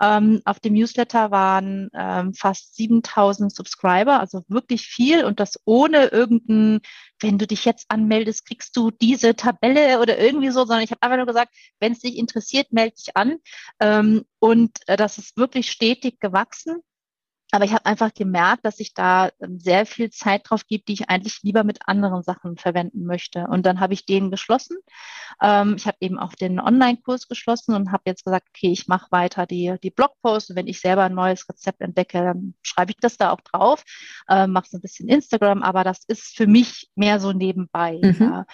Ähm, 0.03 0.43
auf 0.45 0.61
dem 0.61 0.75
Newsletter 0.75 1.31
waren 1.31 1.89
ähm, 1.95 2.35
fast 2.35 2.77
7000 2.77 3.55
Subscriber, 3.55 4.21
also 4.21 4.43
wirklich 4.51 4.86
viel 4.86 5.24
und 5.24 5.40
das 5.40 5.61
ohne 5.64 6.07
irgendein, 6.07 6.80
wenn 7.20 7.38
du 7.38 7.46
dich 7.46 7.64
jetzt 7.64 7.86
anmeldest, 7.88 8.46
kriegst 8.46 8.76
du 8.76 8.90
diese 8.90 9.36
Tabelle 9.36 10.01
oder 10.01 10.18
irgendwie 10.18 10.51
so, 10.51 10.64
sondern 10.64 10.82
ich 10.82 10.90
habe 10.90 11.03
einfach 11.03 11.16
nur 11.16 11.26
gesagt, 11.26 11.55
wenn 11.78 11.92
es 11.92 12.01
dich 12.01 12.16
interessiert, 12.16 12.72
melde 12.72 12.96
dich 12.96 13.16
an. 13.16 13.38
Ähm, 13.80 14.24
und 14.38 14.78
äh, 14.86 14.96
das 14.96 15.18
ist 15.18 15.36
wirklich 15.36 15.70
stetig 15.70 16.20
gewachsen. 16.20 16.82
Aber 17.53 17.64
ich 17.64 17.72
habe 17.72 17.86
einfach 17.86 18.14
gemerkt, 18.14 18.64
dass 18.64 18.80
ich 18.80 18.94
da 18.94 19.30
ähm, 19.40 19.59
sehr 19.59 19.86
viel 19.86 20.11
Zeit 20.11 20.42
drauf 20.48 20.66
gebe, 20.66 20.84
die 20.86 20.92
ich 20.94 21.09
eigentlich 21.09 21.42
lieber 21.42 21.64
mit 21.64 21.80
anderen 21.86 22.22
Sachen 22.22 22.57
verwenden 22.57 23.05
möchte. 23.05 23.46
Und 23.48 23.66
dann 23.66 23.80
habe 23.80 23.94
ich 23.94 24.07
den 24.07 24.30
geschlossen. 24.30 24.76
Ähm, 25.42 25.74
ich 25.76 25.86
habe 25.86 25.96
eben 26.01 26.18
auch 26.18 26.32
den 26.34 26.61
Online-Kurs 26.61 27.28
geschlossen 27.28 27.74
und 27.74 27.92
habe 27.92 28.05
jetzt 28.07 28.24
gesagt, 28.24 28.48
okay, 28.51 28.70
ich 28.70 28.86
mache 28.88 29.09
weiter 29.11 29.46
die, 29.46 29.74
die 29.82 29.90
Blogposts. 29.90 30.51
Und 30.51 30.57
wenn 30.57 30.68
ich 30.68 30.80
selber 30.80 31.05
ein 31.05 31.14
neues 31.14 31.48
Rezept 31.48 31.80
entdecke, 31.80 32.18
dann 32.22 32.55
schreibe 32.62 32.92
ich 32.92 32.98
das 33.01 33.16
da 33.16 33.30
auch 33.30 33.40
drauf, 33.40 33.82
äh, 34.28 34.46
mache 34.46 34.68
so 34.70 34.78
ein 34.78 34.82
bisschen 34.82 35.09
Instagram, 35.09 35.62
aber 35.62 35.84
das 35.84 36.05
ist 36.07 36.36
für 36.36 36.46
mich 36.46 36.90
mehr 36.94 37.20
so 37.20 37.32
nebenbei. 37.32 37.98
Mhm. 38.03 38.16
Ja. 38.20 38.46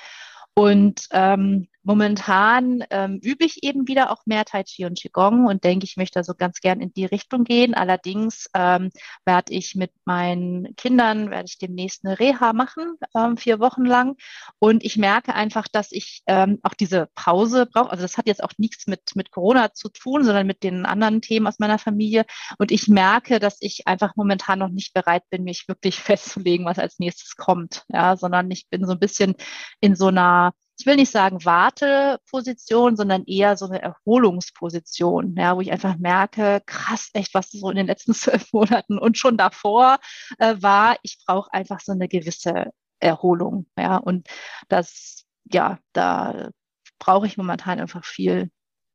Und 0.59 1.09
ähm, 1.11 1.69
momentan 1.83 2.83
ähm, 2.91 3.21
übe 3.23 3.45
ich 3.45 3.63
eben 3.63 3.87
wieder 3.87 4.11
auch 4.11 4.25
mehr 4.25 4.45
Tai 4.47 4.65
Chi 4.65 4.87
und 4.87 4.99
Qigong 4.99 5.47
und 5.47 5.63
denke, 5.65 5.85
ich 5.85 5.99
möchte 5.99 6.25
so 6.25 6.35
ganz 6.35 6.61
gern 6.61 6.81
in 6.81 6.95
die 6.95 7.05
Richtung 7.05 7.45
gehen. 7.45 7.75
Allerdings 7.75 8.49
ähm, 8.55 8.91
werde 9.27 9.53
ich 9.53 9.75
mit 9.75 9.93
meinen 10.07 10.75
Kindern, 10.77 11.31
werde 11.31 11.45
ich 11.47 11.59
demnächst 11.59 12.05
eine 12.05 12.19
Reha 12.19 12.55
machen, 12.55 12.97
ähm, 13.15 13.37
vier 13.37 13.61
Wochen 13.61 13.85
lang. 13.85 14.17
Und 14.59 14.83
ich 14.83 14.97
merke 14.97 15.35
einfach, 15.35 15.69
dass 15.69 15.93
ich 15.93 16.23
ähm, 16.27 16.59
auch 16.63 16.75
diese 16.75 17.09
Pause 17.15 17.67
brauche. 17.67 17.91
Also 17.91 18.03
das 18.03 18.17
hat 18.17 18.27
jetzt 18.27 18.43
auch 18.43 18.53
nichts 18.57 18.87
mit, 18.87 19.15
mit 19.15 19.31
Corona 19.31 19.75
zu 19.75 19.91
tun, 19.91 20.25
sondern 20.25 20.47
mit 20.47 20.63
den 20.63 20.87
anderen 20.87 21.21
Themen 21.21 21.47
aus 21.47 21.59
meiner 21.59 21.79
Familie. 21.79 22.25
Und 22.59 22.73
ich 22.73 22.89
merke, 22.89 23.39
dass 23.39 23.59
ich 23.61 23.87
einfach 23.87 24.17
momentan 24.17 24.59
noch 24.59 24.71
nicht 24.71 24.95
bereit 24.95 25.23
bin, 25.29 25.45
mich 25.45 25.69
wirklich 25.69 26.01
festzulegen, 26.01 26.65
was 26.65 26.79
als 26.79 26.99
nächstes 26.99 27.37
kommt. 27.37 27.85
Ja, 27.89 28.17
sondern 28.17 28.51
ich 28.51 28.69
bin 28.71 28.87
so 28.87 28.93
ein 28.93 28.99
bisschen 28.99 29.35
in 29.81 29.95
so 29.95 30.07
einer 30.07 30.45
ich 30.79 30.87
will 30.87 30.97
nicht 30.97 31.11
sagen 31.11 31.45
Warteposition, 31.45 32.97
sondern 32.97 33.24
eher 33.24 33.57
so 33.57 33.66
eine 33.66 33.81
Erholungsposition, 33.81 35.35
ja, 35.37 35.57
wo 35.57 35.61
ich 35.61 35.72
einfach 35.72 35.97
merke, 35.97 36.62
krass, 36.66 37.11
echt, 37.14 37.35
was 37.35 37.51
so 37.51 37.70
in 37.70 37.77
den 37.77 37.87
letzten 37.87 38.14
zwölf 38.14 38.53
Monaten 38.53 38.99
und 38.99 39.18
schon 39.18 39.37
davor 39.37 39.99
äh, 40.39 40.57
war, 40.59 40.97
ich 41.03 41.18
brauche 41.27 41.53
einfach 41.53 41.81
so 41.81 41.93
eine 41.93 42.09
gewisse 42.09 42.72
Erholung, 43.01 43.66
ja, 43.79 43.97
und 43.97 44.29
das, 44.68 45.24
ja, 45.45 45.79
da 45.93 46.51
brauche 46.99 47.27
ich 47.27 47.37
momentan 47.37 47.81
einfach 47.81 48.05
viel, 48.05 48.51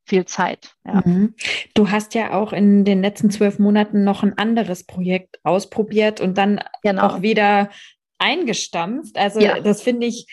viel 0.05 0.25
Zeit. 0.25 0.75
Ja. 0.86 1.01
Mhm. 1.05 1.36
Du 1.73 1.91
hast 1.91 2.13
ja 2.15 2.34
auch 2.34 2.51
in 2.51 2.84
den 2.84 3.01
letzten 3.01 3.29
zwölf 3.29 3.59
Monaten 3.59 4.03
noch 4.03 4.23
ein 4.23 4.38
anderes 4.38 4.86
Projekt 4.86 5.39
ausprobiert 5.43 6.19
und 6.19 6.38
dann 6.38 6.61
genau. 6.82 7.03
auch 7.07 7.21
wieder 7.21 7.69
eingestampft. 8.17 9.17
Also 9.17 9.39
ja. 9.39 9.59
das 9.59 9.82
finde 9.82 10.07
ich 10.07 10.27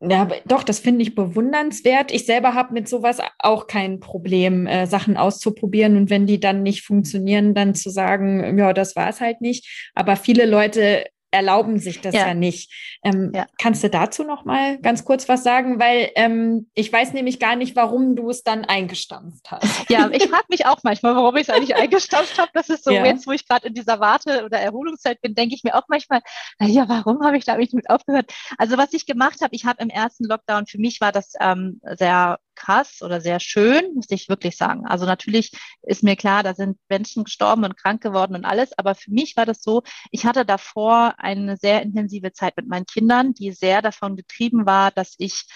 ja, 0.00 0.28
doch, 0.44 0.62
das 0.62 0.78
finde 0.78 1.02
ich 1.02 1.14
bewundernswert. 1.14 2.12
Ich 2.12 2.26
selber 2.26 2.54
habe 2.54 2.74
mit 2.74 2.86
sowas 2.88 3.18
auch 3.38 3.66
kein 3.66 3.98
Problem, 3.98 4.66
äh, 4.66 4.86
Sachen 4.86 5.16
auszuprobieren 5.16 5.96
und 5.96 6.10
wenn 6.10 6.26
die 6.26 6.38
dann 6.38 6.62
nicht 6.62 6.82
funktionieren, 6.82 7.54
dann 7.54 7.74
zu 7.74 7.88
sagen, 7.88 8.58
ja, 8.58 8.74
das 8.74 8.94
war 8.94 9.08
es 9.08 9.20
halt 9.20 9.40
nicht. 9.40 9.90
Aber 9.94 10.16
viele 10.16 10.44
Leute 10.44 11.06
erlauben 11.30 11.78
sich 11.78 12.00
das 12.00 12.14
ja, 12.14 12.28
ja 12.28 12.34
nicht. 12.34 12.72
Ähm, 13.04 13.32
ja. 13.34 13.46
Kannst 13.58 13.82
du 13.84 13.90
dazu 13.90 14.24
noch 14.24 14.44
mal 14.44 14.78
ganz 14.78 15.04
kurz 15.04 15.28
was 15.28 15.42
sagen? 15.42 15.78
Weil 15.78 16.10
ähm, 16.14 16.70
ich 16.74 16.92
weiß 16.92 17.12
nämlich 17.12 17.38
gar 17.38 17.56
nicht, 17.56 17.76
warum 17.76 18.16
du 18.16 18.30
es 18.30 18.42
dann 18.42 18.64
eingestampft 18.64 19.50
hast. 19.50 19.90
Ja, 19.90 20.08
ich 20.10 20.24
frage 20.28 20.46
mich 20.48 20.66
auch 20.66 20.78
manchmal, 20.82 21.14
warum 21.14 21.36
ich 21.36 21.48
es 21.48 21.50
eigentlich 21.50 21.76
eingestampft 21.76 22.38
habe. 22.38 22.50
Das 22.54 22.68
ist 22.68 22.84
so, 22.84 22.90
ja. 22.90 23.04
jetzt 23.04 23.26
wo 23.26 23.32
ich 23.32 23.46
gerade 23.46 23.68
in 23.68 23.74
dieser 23.74 24.00
Warte- 24.00 24.44
oder 24.44 24.58
Erholungszeit 24.58 25.20
bin, 25.20 25.34
denke 25.34 25.54
ich 25.54 25.64
mir 25.64 25.74
auch 25.74 25.84
manchmal, 25.88 26.20
ja, 26.60 26.88
warum 26.88 27.22
habe 27.24 27.36
ich 27.36 27.44
da 27.44 27.56
nicht 27.56 27.74
mit 27.74 27.90
aufgehört? 27.90 28.32
Also 28.58 28.78
was 28.78 28.92
ich 28.92 29.06
gemacht 29.06 29.40
habe, 29.42 29.54
ich 29.54 29.64
habe 29.64 29.82
im 29.82 29.90
ersten 29.90 30.24
Lockdown, 30.24 30.66
für 30.66 30.78
mich 30.78 31.00
war 31.00 31.12
das 31.12 31.32
ähm, 31.40 31.80
sehr 31.96 32.38
krass 32.56 33.02
oder 33.02 33.20
sehr 33.20 33.38
schön, 33.38 33.94
muss 33.94 34.06
ich 34.10 34.28
wirklich 34.28 34.56
sagen. 34.56 34.86
Also 34.86 35.06
natürlich 35.06 35.52
ist 35.82 36.02
mir 36.02 36.16
klar, 36.16 36.42
da 36.42 36.54
sind 36.54 36.78
Menschen 36.88 37.24
gestorben 37.24 37.64
und 37.64 37.76
krank 37.76 38.02
geworden 38.02 38.34
und 38.34 38.44
alles, 38.44 38.76
aber 38.76 38.94
für 38.94 39.12
mich 39.12 39.36
war 39.36 39.46
das 39.46 39.62
so, 39.62 39.82
ich 40.10 40.24
hatte 40.24 40.44
davor 40.44 41.14
eine 41.16 41.56
sehr 41.56 41.82
intensive 41.82 42.32
Zeit 42.32 42.56
mit 42.56 42.68
meinen 42.68 42.86
Kindern, 42.86 43.34
die 43.34 43.52
sehr 43.52 43.82
davon 43.82 44.16
getrieben 44.16 44.66
war, 44.66 44.90
dass 44.90 45.14
ich 45.18 45.46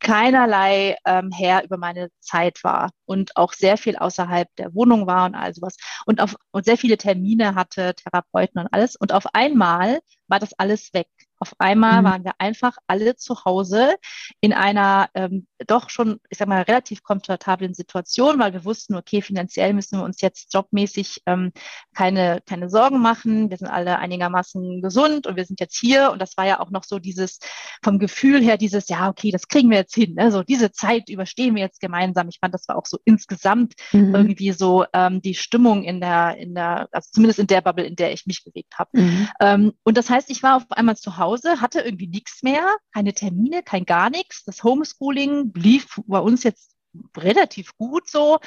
keinerlei 0.00 0.96
ähm, 1.04 1.30
Herr 1.32 1.64
über 1.64 1.76
meine 1.76 2.08
Zeit 2.20 2.62
war 2.64 2.90
und 3.06 3.36
auch 3.36 3.52
sehr 3.52 3.76
viel 3.76 3.96
außerhalb 3.96 4.48
der 4.56 4.74
Wohnung 4.74 5.06
war 5.06 5.26
und 5.26 5.34
all 5.34 5.54
sowas 5.54 5.76
und, 6.06 6.20
auf, 6.20 6.36
und 6.50 6.64
sehr 6.64 6.78
viele 6.78 6.96
Termine 6.96 7.54
hatte, 7.54 7.94
Therapeuten 7.94 8.60
und 8.60 8.68
alles. 8.72 8.96
Und 8.96 9.12
auf 9.12 9.26
einmal 9.34 10.00
war 10.28 10.38
das 10.38 10.52
alles 10.54 10.92
weg. 10.94 11.08
Auf 11.38 11.52
einmal 11.58 12.00
mhm. 12.00 12.04
waren 12.06 12.24
wir 12.24 12.32
einfach 12.38 12.76
alle 12.86 13.16
zu 13.16 13.44
Hause 13.44 13.96
in 14.40 14.52
einer 14.52 15.10
ähm, 15.14 15.46
doch 15.66 15.90
schon, 15.90 16.20
ich 16.30 16.38
sag 16.38 16.48
mal, 16.48 16.62
relativ 16.62 17.02
komfortablen 17.02 17.74
Situation, 17.74 18.38
weil 18.38 18.52
wir 18.52 18.64
wussten, 18.64 18.94
okay, 18.94 19.20
finanziell 19.20 19.74
müssen 19.74 19.98
wir 19.98 20.04
uns 20.04 20.20
jetzt 20.20 20.54
jobmäßig 20.54 21.22
ähm, 21.26 21.52
keine, 21.94 22.40
keine 22.46 22.70
Sorgen 22.70 23.00
machen. 23.00 23.50
Wir 23.50 23.58
sind 23.58 23.68
alle 23.68 23.98
einigermaßen 23.98 24.80
gesund 24.80 25.26
und 25.26 25.36
wir 25.36 25.44
sind 25.44 25.60
jetzt 25.60 25.78
hier. 25.78 26.12
Und 26.12 26.20
das 26.22 26.36
war 26.36 26.46
ja 26.46 26.60
auch 26.60 26.70
noch 26.70 26.84
so 26.84 26.98
dieses, 26.98 27.40
vom 27.82 27.98
Gefühl 27.98 28.42
her, 28.42 28.56
dieses, 28.56 28.88
ja, 28.88 29.08
okay, 29.08 29.30
das 29.30 29.48
kriegen 29.48 29.70
wir 29.70 29.73
jetzt 29.76 29.94
hin. 29.94 30.14
Ne? 30.14 30.30
So 30.30 30.42
diese 30.42 30.72
Zeit 30.72 31.08
überstehen 31.08 31.54
wir 31.54 31.62
jetzt 31.62 31.80
gemeinsam. 31.80 32.28
Ich 32.28 32.38
fand, 32.40 32.54
das 32.54 32.68
war 32.68 32.76
auch 32.76 32.86
so 32.86 32.98
insgesamt 33.04 33.74
mhm. 33.92 34.14
irgendwie 34.14 34.52
so 34.52 34.84
ähm, 34.92 35.20
die 35.20 35.34
Stimmung 35.34 35.84
in 35.84 36.00
der, 36.00 36.36
in 36.36 36.54
der, 36.54 36.88
also 36.92 37.08
zumindest 37.12 37.38
in 37.38 37.46
der 37.46 37.60
Bubble, 37.60 37.84
in 37.84 37.96
der 37.96 38.12
ich 38.12 38.26
mich 38.26 38.44
bewegt 38.44 38.78
habe. 38.78 38.90
Mhm. 38.94 39.28
Ähm, 39.40 39.72
und 39.82 39.96
das 39.96 40.10
heißt, 40.10 40.30
ich 40.30 40.42
war 40.42 40.56
auf 40.56 40.70
einmal 40.70 40.96
zu 40.96 41.18
Hause 41.18 41.34
Hause, 41.34 41.60
hatte 41.60 41.80
irgendwie 41.80 42.06
nichts 42.06 42.42
mehr, 42.42 42.76
keine 42.92 43.12
Termine, 43.12 43.62
kein 43.62 43.84
gar 43.84 44.10
nichts. 44.10 44.44
Das 44.44 44.62
Homeschooling 44.62 45.52
lief 45.54 46.00
bei 46.06 46.18
uns 46.18 46.42
jetzt 46.42 46.76
relativ 47.16 47.76
gut 47.76 48.08
so. 48.08 48.38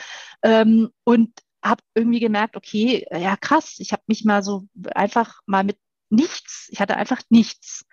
Ähm, 0.44 0.90
und 1.04 1.32
habe 1.64 1.82
irgendwie 1.96 2.20
gemerkt, 2.20 2.56
okay, 2.56 3.06
ja 3.12 3.36
krass, 3.36 3.76
ich 3.80 3.92
habe 3.92 4.04
mich 4.08 4.24
mal 4.24 4.44
so 4.44 4.68
einfach 4.94 5.42
mal 5.48 5.64
mit 5.64 5.78
nichts, 6.10 6.68
ich 6.72 6.80
hatte 6.80 6.98
einfach 6.98 7.22
nichts. 7.30 7.86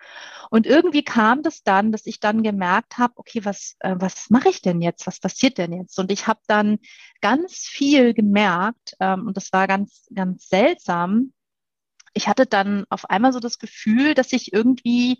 Und 0.49 0.67
irgendwie 0.67 1.03
kam 1.03 1.43
das 1.43 1.63
dann, 1.63 1.91
dass 1.91 2.05
ich 2.05 2.19
dann 2.19 2.43
gemerkt 2.43 2.97
habe, 2.97 3.13
okay, 3.17 3.43
was, 3.43 3.75
äh, 3.79 3.95
was 3.97 4.29
mache 4.29 4.49
ich 4.49 4.61
denn 4.61 4.81
jetzt? 4.81 5.07
Was 5.07 5.19
passiert 5.19 5.57
denn 5.57 5.73
jetzt? 5.73 5.99
Und 5.99 6.11
ich 6.11 6.27
habe 6.27 6.39
dann 6.47 6.79
ganz 7.21 7.55
viel 7.57 8.13
gemerkt, 8.13 8.95
ähm, 8.99 9.27
und 9.27 9.37
das 9.37 9.51
war 9.53 9.67
ganz, 9.67 10.07
ganz 10.13 10.47
seltsam. 10.49 11.33
Ich 12.13 12.27
hatte 12.27 12.45
dann 12.45 12.85
auf 12.89 13.09
einmal 13.09 13.33
so 13.33 13.39
das 13.39 13.59
Gefühl, 13.59 14.13
dass 14.13 14.31
ich 14.33 14.53
irgendwie, 14.53 15.19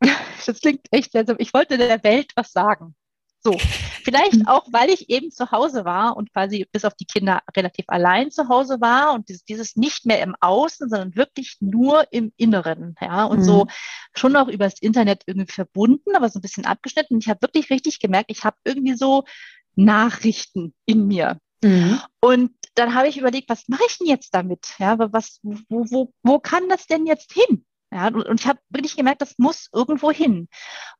das 0.46 0.60
klingt 0.60 0.86
echt 0.90 1.12
seltsam, 1.12 1.36
ich 1.38 1.54
wollte 1.54 1.78
der 1.78 2.02
Welt 2.04 2.32
was 2.36 2.52
sagen. 2.52 2.94
So, 3.40 3.56
vielleicht 4.02 4.40
mhm. 4.40 4.48
auch, 4.48 4.66
weil 4.72 4.90
ich 4.90 5.08
eben 5.08 5.30
zu 5.30 5.52
Hause 5.52 5.84
war 5.84 6.16
und 6.16 6.32
quasi 6.32 6.66
bis 6.72 6.84
auf 6.84 6.94
die 6.94 7.04
Kinder 7.04 7.42
relativ 7.56 7.84
allein 7.88 8.30
zu 8.30 8.48
Hause 8.48 8.80
war 8.80 9.14
und 9.14 9.28
dieses, 9.28 9.44
dieses 9.44 9.76
nicht 9.76 10.04
mehr 10.04 10.20
im 10.22 10.34
Außen, 10.40 10.88
sondern 10.88 11.14
wirklich 11.14 11.58
nur 11.60 12.12
im 12.12 12.32
Inneren, 12.36 12.96
ja, 13.00 13.24
und 13.24 13.38
mhm. 13.38 13.44
so 13.44 13.66
schon 14.14 14.34
auch 14.34 14.48
übers 14.48 14.80
Internet 14.80 15.22
irgendwie 15.26 15.52
verbunden, 15.52 16.16
aber 16.16 16.28
so 16.28 16.38
ein 16.38 16.42
bisschen 16.42 16.66
abgeschnitten. 16.66 17.18
Ich 17.18 17.28
habe 17.28 17.42
wirklich 17.42 17.70
richtig 17.70 18.00
gemerkt, 18.00 18.30
ich 18.30 18.44
habe 18.44 18.56
irgendwie 18.64 18.94
so 18.94 19.24
Nachrichten 19.76 20.74
in 20.84 21.06
mir. 21.06 21.38
Mhm. 21.62 22.00
Und 22.20 22.50
dann 22.74 22.94
habe 22.94 23.08
ich 23.08 23.18
überlegt, 23.18 23.48
was 23.48 23.68
mache 23.68 23.84
ich 23.88 23.98
denn 23.98 24.08
jetzt 24.08 24.34
damit? 24.34 24.74
Ja, 24.78 24.98
was, 24.98 25.38
wo, 25.42 25.84
wo, 25.88 26.12
wo 26.22 26.38
kann 26.38 26.68
das 26.68 26.86
denn 26.86 27.06
jetzt 27.06 27.32
hin? 27.32 27.64
Ja, 27.96 28.08
und 28.08 28.40
ich 28.40 28.46
habe 28.46 28.58
wirklich 28.68 28.94
gemerkt, 28.94 29.22
das 29.22 29.38
muss 29.38 29.70
irgendwo 29.72 30.12
hin. 30.12 30.48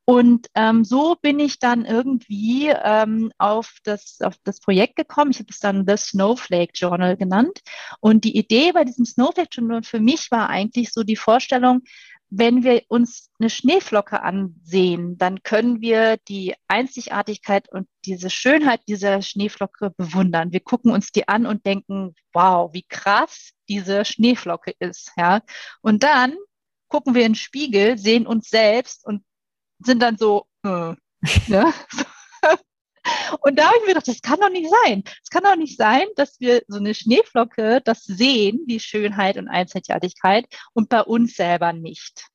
Und 0.03 0.47
ähm, 0.55 0.83
so 0.83 1.15
bin 1.21 1.39
ich 1.39 1.59
dann 1.59 1.85
irgendwie 1.85 2.69
ähm, 2.69 3.31
auf, 3.37 3.75
das, 3.83 4.17
auf 4.19 4.33
das 4.43 4.59
Projekt 4.59 4.95
gekommen. 4.95 5.29
Ich 5.29 5.37
habe 5.37 5.49
es 5.51 5.59
dann 5.59 5.85
The 5.87 5.95
Snowflake 5.95 6.71
Journal 6.73 7.15
genannt. 7.15 7.59
Und 7.99 8.23
die 8.23 8.35
Idee 8.35 8.71
bei 8.71 8.83
diesem 8.83 9.05
Snowflake 9.05 9.49
Journal 9.51 9.83
für 9.83 9.99
mich 9.99 10.31
war 10.31 10.49
eigentlich 10.49 10.91
so 10.91 11.03
die 11.03 11.15
Vorstellung, 11.15 11.83
wenn 12.31 12.63
wir 12.63 12.81
uns 12.87 13.29
eine 13.39 13.51
Schneeflocke 13.51 14.23
ansehen, 14.23 15.19
dann 15.19 15.43
können 15.43 15.81
wir 15.81 16.17
die 16.27 16.55
Einzigartigkeit 16.67 17.71
und 17.71 17.87
diese 18.05 18.31
Schönheit 18.31 18.81
dieser 18.87 19.21
Schneeflocke 19.21 19.91
bewundern. 19.95 20.51
Wir 20.51 20.61
gucken 20.61 20.91
uns 20.91 21.11
die 21.11 21.27
an 21.27 21.45
und 21.45 21.63
denken, 21.67 22.15
wow, 22.33 22.73
wie 22.73 22.85
krass 22.89 23.51
diese 23.69 24.03
Schneeflocke 24.03 24.73
ist, 24.79 25.11
ja. 25.15 25.41
Und 25.81 26.01
dann 26.01 26.35
gucken 26.87 27.15
wir 27.15 27.25
in 27.25 27.33
den 27.33 27.35
Spiegel, 27.35 27.97
sehen 27.97 28.27
uns 28.27 28.49
selbst 28.49 29.05
und 29.05 29.23
sind 29.79 30.01
dann 30.01 30.17
so, 30.17 30.45
äh, 30.63 30.93
ne? 31.47 31.73
Und 33.41 33.57
da 33.57 33.67
habe 33.67 33.75
ich 33.77 33.81
mir 33.83 33.93
gedacht, 33.93 34.07
das 34.07 34.21
kann 34.21 34.39
doch 34.39 34.49
nicht 34.49 34.69
sein. 34.83 35.03
Es 35.23 35.29
kann 35.29 35.43
doch 35.43 35.55
nicht 35.55 35.77
sein, 35.77 36.07
dass 36.15 36.39
wir 36.39 36.63
so 36.67 36.77
eine 36.77 36.93
Schneeflocke 36.93 37.81
das 37.83 38.03
sehen, 38.03 38.65
die 38.67 38.79
Schönheit 38.79 39.37
und 39.37 39.47
Einzigartigkeit 39.47 40.45
und 40.73 40.89
bei 40.89 41.01
uns 41.01 41.35
selber 41.35 41.73
nicht. 41.73 42.27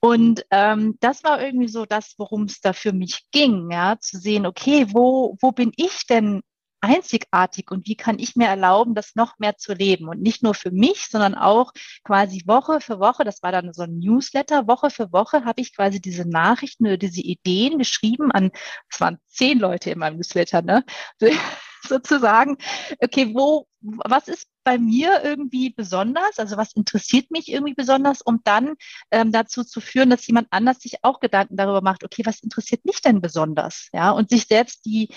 Und 0.00 0.44
ähm, 0.50 0.96
das 1.00 1.24
war 1.24 1.42
irgendwie 1.42 1.68
so 1.68 1.86
das, 1.86 2.14
worum 2.18 2.44
es 2.44 2.60
da 2.60 2.72
für 2.72 2.92
mich 2.92 3.24
ging, 3.30 3.70
ja, 3.70 3.98
zu 3.98 4.18
sehen, 4.18 4.46
okay, 4.46 4.86
wo, 4.90 5.36
wo 5.40 5.52
bin 5.52 5.72
ich 5.76 6.06
denn 6.06 6.42
einzigartig 6.80 7.70
und 7.70 7.86
wie 7.86 7.96
kann 7.96 8.18
ich 8.18 8.36
mir 8.36 8.46
erlauben, 8.46 8.94
das 8.94 9.14
noch 9.14 9.38
mehr 9.38 9.56
zu 9.56 9.74
leben? 9.74 10.08
Und 10.08 10.20
nicht 10.20 10.42
nur 10.42 10.54
für 10.54 10.70
mich, 10.70 11.08
sondern 11.08 11.34
auch 11.34 11.72
quasi 12.04 12.42
Woche 12.46 12.80
für 12.80 13.00
Woche, 13.00 13.24
das 13.24 13.42
war 13.42 13.52
dann 13.52 13.72
so 13.72 13.82
ein 13.82 13.98
Newsletter, 13.98 14.66
Woche 14.66 14.90
für 14.90 15.12
Woche 15.12 15.44
habe 15.44 15.60
ich 15.60 15.74
quasi 15.74 16.00
diese 16.00 16.28
Nachrichten 16.28 16.86
oder 16.86 16.96
diese 16.96 17.20
Ideen 17.20 17.78
geschrieben 17.78 18.30
an, 18.32 18.50
es 18.90 19.00
waren 19.00 19.18
zehn 19.26 19.58
Leute 19.58 19.90
in 19.90 19.98
meinem 19.98 20.16
Newsletter, 20.16 20.62
ne? 20.62 20.84
sozusagen, 21.86 22.56
okay, 23.00 23.34
wo, 23.34 23.66
was 23.80 24.28
ist 24.28 24.46
bei 24.64 24.78
mir 24.78 25.22
irgendwie 25.24 25.70
besonders, 25.70 26.38
also 26.38 26.56
was 26.56 26.74
interessiert 26.74 27.30
mich 27.30 27.50
irgendwie 27.50 27.74
besonders, 27.74 28.20
um 28.20 28.40
dann 28.44 28.74
ähm, 29.10 29.32
dazu 29.32 29.64
zu 29.64 29.80
führen, 29.80 30.10
dass 30.10 30.26
jemand 30.26 30.48
anders 30.50 30.80
sich 30.80 31.04
auch 31.04 31.20
Gedanken 31.20 31.56
darüber 31.56 31.80
macht, 31.80 32.04
okay, 32.04 32.22
was 32.24 32.40
interessiert 32.40 32.84
mich 32.84 33.00
denn 33.00 33.20
besonders, 33.20 33.88
ja, 33.92 34.10
und 34.10 34.30
sich 34.30 34.46
selbst 34.46 34.84
die 34.84 35.08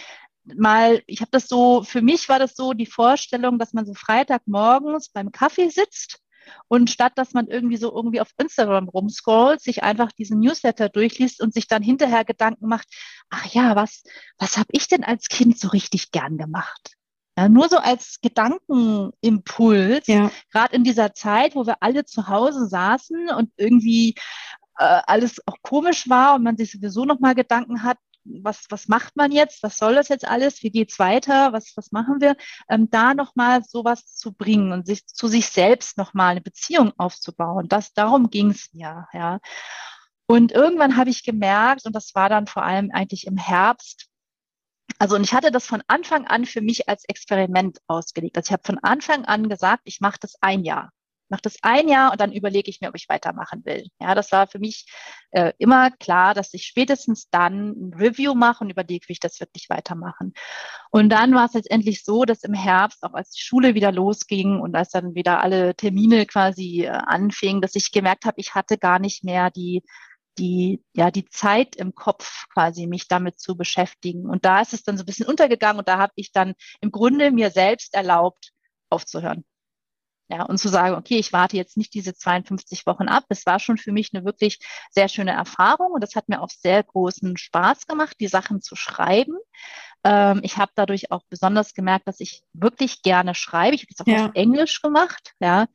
mal, 0.43 1.01
ich 1.07 1.21
habe 1.21 1.31
das 1.31 1.47
so, 1.47 1.83
für 1.83 2.01
mich 2.01 2.29
war 2.29 2.39
das 2.39 2.55
so 2.55 2.73
die 2.73 2.85
Vorstellung, 2.85 3.59
dass 3.59 3.73
man 3.73 3.85
so 3.85 3.93
Freitagmorgens 3.93 5.09
beim 5.09 5.31
Kaffee 5.31 5.69
sitzt 5.69 6.19
und 6.67 6.89
statt 6.89 7.13
dass 7.15 7.33
man 7.33 7.47
irgendwie 7.47 7.77
so 7.77 7.93
irgendwie 7.93 8.21
auf 8.21 8.31
Instagram 8.37 8.89
rumscrollt, 8.89 9.61
sich 9.61 9.83
einfach 9.83 10.11
diesen 10.11 10.39
Newsletter 10.39 10.89
durchliest 10.89 11.41
und 11.41 11.53
sich 11.53 11.67
dann 11.67 11.83
hinterher 11.83 12.25
Gedanken 12.25 12.67
macht, 12.67 12.87
ach 13.29 13.45
ja, 13.47 13.75
was, 13.75 14.03
was 14.37 14.57
habe 14.57 14.69
ich 14.71 14.87
denn 14.87 15.03
als 15.03 15.27
Kind 15.27 15.59
so 15.59 15.69
richtig 15.69 16.11
gern 16.11 16.37
gemacht? 16.37 16.95
Ja, 17.37 17.47
nur 17.47 17.69
so 17.69 17.77
als 17.77 18.19
Gedankenimpuls, 18.21 20.07
ja. 20.07 20.31
gerade 20.51 20.75
in 20.75 20.83
dieser 20.83 21.13
Zeit, 21.13 21.55
wo 21.55 21.65
wir 21.65 21.77
alle 21.79 22.03
zu 22.05 22.27
Hause 22.27 22.67
saßen 22.67 23.29
und 23.29 23.51
irgendwie 23.55 24.15
äh, 24.77 25.01
alles 25.05 25.39
auch 25.45 25.55
komisch 25.61 26.09
war 26.09 26.35
und 26.35 26.43
man 26.43 26.57
sich 26.57 26.71
sowieso 26.71 27.05
nochmal 27.05 27.35
Gedanken 27.35 27.83
hat, 27.83 27.97
was, 28.23 28.65
was 28.69 28.87
macht 28.87 29.15
man 29.15 29.31
jetzt, 29.31 29.63
was 29.63 29.77
soll 29.77 29.95
das 29.95 30.09
jetzt 30.09 30.27
alles, 30.27 30.63
wie 30.63 30.71
geht's 30.71 30.99
weiter, 30.99 31.53
was, 31.53 31.73
was 31.75 31.91
machen 31.91 32.21
wir, 32.21 32.35
ähm, 32.69 32.89
da 32.89 33.13
nochmal 33.13 33.63
sowas 33.63 34.05
zu 34.15 34.33
bringen 34.33 34.71
und 34.71 34.85
sich 34.85 35.05
zu 35.07 35.27
sich 35.27 35.47
selbst 35.47 35.97
nochmal 35.97 36.31
eine 36.31 36.41
Beziehung 36.41 36.93
aufzubauen. 36.97 37.67
Das, 37.67 37.93
darum 37.93 38.29
ging's 38.29 38.69
mir, 38.73 39.07
ja. 39.13 39.39
Und 40.27 40.51
irgendwann 40.51 40.97
habe 40.97 41.09
ich 41.09 41.23
gemerkt, 41.23 41.85
und 41.85 41.95
das 41.95 42.15
war 42.15 42.29
dann 42.29 42.47
vor 42.47 42.63
allem 42.63 42.89
eigentlich 42.91 43.27
im 43.27 43.37
Herbst, 43.37 44.07
also 44.99 45.15
und 45.15 45.23
ich 45.23 45.33
hatte 45.33 45.51
das 45.51 45.65
von 45.65 45.81
Anfang 45.87 46.27
an 46.27 46.45
für 46.45 46.61
mich 46.61 46.87
als 46.89 47.05
Experiment 47.05 47.79
ausgelegt. 47.87 48.37
Also 48.37 48.49
ich 48.49 48.53
habe 48.53 48.63
von 48.65 48.77
Anfang 48.79 49.25
an 49.25 49.49
gesagt, 49.49 49.83
ich 49.85 49.99
mache 50.01 50.19
das 50.21 50.35
ein 50.41 50.63
Jahr 50.63 50.91
mache 51.31 51.41
das 51.43 51.57
ein 51.63 51.87
Jahr 51.87 52.11
und 52.11 52.21
dann 52.21 52.31
überlege 52.31 52.69
ich 52.69 52.81
mir, 52.81 52.89
ob 52.89 52.95
ich 52.95 53.09
weitermachen 53.09 53.65
will. 53.65 53.87
Ja, 53.99 54.13
das 54.13 54.31
war 54.31 54.47
für 54.47 54.59
mich 54.59 54.85
äh, 55.31 55.53
immer 55.57 55.89
klar, 55.91 56.33
dass 56.33 56.53
ich 56.53 56.65
spätestens 56.65 57.29
dann 57.29 57.69
ein 57.69 57.93
Review 57.95 58.35
mache 58.35 58.63
und 58.63 58.69
überlege, 58.69 59.07
wie 59.07 59.13
ich 59.13 59.19
das 59.19 59.39
wirklich 59.39 59.69
weitermachen. 59.69 60.33
Und 60.91 61.09
dann 61.09 61.33
war 61.33 61.45
es 61.45 61.53
letztendlich 61.53 62.03
so, 62.03 62.25
dass 62.25 62.43
im 62.43 62.53
Herbst, 62.53 63.03
auch 63.03 63.13
als 63.13 63.31
die 63.31 63.41
Schule 63.41 63.73
wieder 63.73 63.91
losging 63.91 64.59
und 64.59 64.75
als 64.75 64.89
dann 64.89 65.15
wieder 65.15 65.41
alle 65.41 65.73
Termine 65.75 66.25
quasi 66.25 66.83
äh, 66.83 66.89
anfingen, 66.89 67.61
dass 67.61 67.75
ich 67.75 67.91
gemerkt 67.91 68.25
habe, 68.25 68.39
ich 68.39 68.53
hatte 68.53 68.77
gar 68.77 68.99
nicht 68.99 69.23
mehr 69.23 69.49
die 69.49 69.83
die, 70.37 70.83
ja, 70.93 71.11
die 71.11 71.25
Zeit 71.25 71.75
im 71.75 71.93
Kopf 71.93 72.45
quasi, 72.53 72.87
mich 72.87 73.07
damit 73.07 73.39
zu 73.39 73.57
beschäftigen. 73.57 74.29
Und 74.29 74.45
da 74.45 74.61
ist 74.61 74.73
es 74.73 74.83
dann 74.83 74.97
so 74.97 75.03
ein 75.03 75.05
bisschen 75.05 75.27
untergegangen 75.27 75.79
und 75.79 75.87
da 75.87 75.97
habe 75.97 76.13
ich 76.15 76.31
dann 76.31 76.53
im 76.79 76.91
Grunde 76.91 77.31
mir 77.31 77.51
selbst 77.51 77.93
erlaubt, 77.93 78.51
aufzuhören. 78.89 79.43
Ja, 80.31 80.43
und 80.43 80.59
zu 80.59 80.69
sagen, 80.69 80.95
okay, 80.95 81.17
ich 81.17 81.33
warte 81.33 81.57
jetzt 81.57 81.75
nicht 81.75 81.93
diese 81.93 82.13
52 82.13 82.85
Wochen 82.85 83.09
ab. 83.09 83.25
Das 83.27 83.45
war 83.45 83.59
schon 83.59 83.77
für 83.77 83.91
mich 83.91 84.11
eine 84.13 84.23
wirklich 84.23 84.59
sehr 84.89 85.09
schöne 85.09 85.31
Erfahrung 85.31 85.91
und 85.91 86.01
das 86.01 86.15
hat 86.15 86.29
mir 86.29 86.41
auch 86.41 86.49
sehr 86.49 86.81
großen 86.83 87.35
Spaß 87.35 87.85
gemacht, 87.85 88.15
die 88.21 88.29
Sachen 88.29 88.61
zu 88.61 88.77
schreiben. 88.77 89.35
Ähm, 90.05 90.39
ich 90.43 90.55
habe 90.55 90.71
dadurch 90.73 91.11
auch 91.11 91.23
besonders 91.29 91.73
gemerkt, 91.73 92.07
dass 92.07 92.21
ich 92.21 92.43
wirklich 92.53 93.01
gerne 93.01 93.35
schreibe. 93.35 93.75
Ich 93.75 93.81
habe 93.81 93.91
es 93.93 93.99
auch 93.99 94.07
ja. 94.07 94.25
auf 94.27 94.31
Englisch 94.35 94.81
gemacht. 94.81 95.33
Ja, 95.41 95.67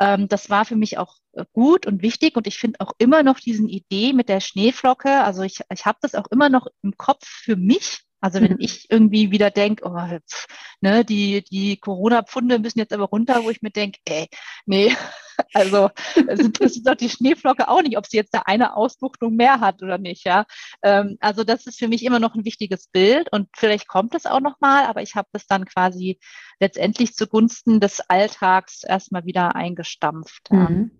ähm, 0.00 0.26
das 0.26 0.50
war 0.50 0.64
für 0.64 0.76
mich 0.76 0.98
auch 0.98 1.14
äh, 1.34 1.44
gut 1.52 1.86
und 1.86 2.02
wichtig 2.02 2.36
und 2.36 2.48
ich 2.48 2.58
finde 2.58 2.80
auch 2.80 2.92
immer 2.98 3.22
noch 3.22 3.38
diesen 3.38 3.68
Idee 3.68 4.12
mit 4.12 4.28
der 4.28 4.40
Schneeflocke. 4.40 5.22
Also 5.22 5.42
ich, 5.42 5.60
ich 5.72 5.86
habe 5.86 5.98
das 6.00 6.16
auch 6.16 6.26
immer 6.32 6.48
noch 6.48 6.66
im 6.82 6.96
Kopf 6.96 7.24
für 7.26 7.54
mich 7.54 8.00
also 8.20 8.40
wenn 8.40 8.52
mhm. 8.52 8.60
ich 8.60 8.90
irgendwie 8.90 9.30
wieder 9.30 9.50
denke, 9.50 9.84
oh, 9.86 9.96
pf, 9.96 10.46
ne, 10.80 11.04
die, 11.04 11.42
die 11.42 11.78
Corona-Pfunde 11.78 12.58
müssen 12.58 12.78
jetzt 12.78 12.92
aber 12.92 13.04
runter, 13.04 13.44
wo 13.44 13.50
ich 13.50 13.62
mir 13.62 13.70
denke, 13.70 13.98
ey, 14.04 14.28
nee, 14.66 14.94
also 15.54 15.90
es 16.28 16.40
interessiert 16.40 16.86
doch 16.86 16.94
die 16.94 17.08
Schneeflocke 17.08 17.68
auch 17.68 17.82
nicht, 17.82 17.96
ob 17.96 18.06
sie 18.06 18.16
jetzt 18.16 18.34
da 18.34 18.42
eine 18.44 18.76
Ausbuchtung 18.76 19.36
mehr 19.36 19.60
hat 19.60 19.82
oder 19.82 19.98
nicht, 19.98 20.24
ja. 20.24 20.44
Ähm, 20.82 21.16
also 21.20 21.44
das 21.44 21.66
ist 21.66 21.78
für 21.78 21.88
mich 21.88 22.04
immer 22.04 22.18
noch 22.18 22.34
ein 22.34 22.44
wichtiges 22.44 22.88
Bild 22.88 23.32
und 23.32 23.48
vielleicht 23.56 23.88
kommt 23.88 24.14
es 24.14 24.26
auch 24.26 24.40
nochmal, 24.40 24.84
aber 24.84 25.02
ich 25.02 25.14
habe 25.14 25.28
das 25.32 25.46
dann 25.46 25.64
quasi 25.64 26.18
letztendlich 26.60 27.14
zugunsten 27.14 27.80
des 27.80 28.00
Alltags 28.00 28.84
erstmal 28.84 29.24
wieder 29.24 29.56
eingestampft. 29.56 30.50
Mhm. 30.50 30.90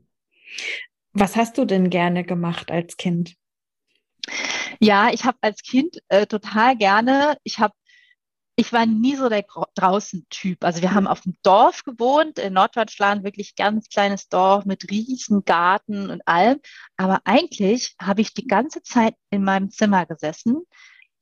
Was 1.13 1.37
hast 1.37 1.59
du 1.59 1.65
denn 1.65 1.91
gerne 1.91 2.25
gemacht 2.25 2.71
als 2.71 2.97
Kind? 2.97 3.35
Ja, 4.81 5.11
ich 5.13 5.25
habe 5.25 5.39
als 5.41 5.63
Kind 5.63 5.99
äh, 6.09 6.27
total 6.27 6.77
gerne, 6.77 7.37
ich 7.45 7.59
habe 7.59 7.75
ich 8.61 8.75
war 8.75 8.85
nie 8.85 9.17
so 9.17 9.31
der 9.31 9.47
draußen-Typ. 9.75 10.63
Also 10.63 10.83
wir 10.83 10.93
haben 10.93 11.07
auf 11.07 11.23
dem 11.23 11.35
Dorf 11.43 11.83
gewohnt, 11.83 12.39
in 12.39 12.53
Norddeutschland, 12.53 13.25
wirklich 13.25 13.55
ganz 13.55 13.89
kleines 13.89 14.29
Dorf 14.29 14.67
mit 14.67 14.91
riesen 14.91 15.47
Garten 15.47 16.11
und 16.11 16.21
allem. 16.29 16.61
Aber 16.99 17.23
eigentlich 17.25 17.95
habe 17.99 18.21
ich 18.21 18.35
die 18.35 18.47
ganze 18.47 18.83
Zeit 18.83 19.15
in 19.31 19.45
meinem 19.45 19.71
Zimmer 19.71 20.05
gesessen, 20.05 20.63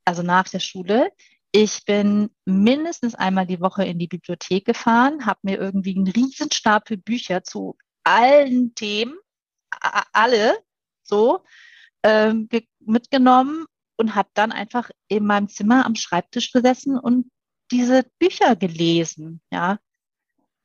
also 0.03 0.21
nach 0.21 0.49
der 0.49 0.59
Schule. 0.59 1.11
Ich 1.53 1.85
bin 1.85 2.29
mindestens 2.43 3.15
einmal 3.15 3.47
die 3.47 3.61
Woche 3.61 3.85
in 3.85 3.99
die 3.99 4.07
Bibliothek 4.07 4.65
gefahren, 4.65 5.25
habe 5.25 5.39
mir 5.43 5.59
irgendwie 5.59 5.95
einen 5.95 6.09
riesen 6.09 6.51
Stapel 6.51 6.97
Bücher 6.97 7.43
zu 7.45 7.77
allen 8.03 8.75
Themen, 8.75 9.17
alle 10.11 10.57
so, 11.03 11.45
ähm, 12.03 12.49
mitgenommen 12.89 13.65
und 13.97 14.15
habe 14.15 14.29
dann 14.33 14.51
einfach 14.51 14.89
in 15.07 15.25
meinem 15.25 15.49
Zimmer 15.49 15.85
am 15.85 15.95
Schreibtisch 15.95 16.51
gesessen 16.51 16.97
und 16.97 17.29
diese 17.71 18.03
Bücher 18.19 18.55
gelesen, 18.55 19.41
ja. 19.51 19.79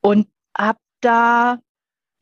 und 0.00 0.28
habe 0.56 0.78
da 1.00 1.58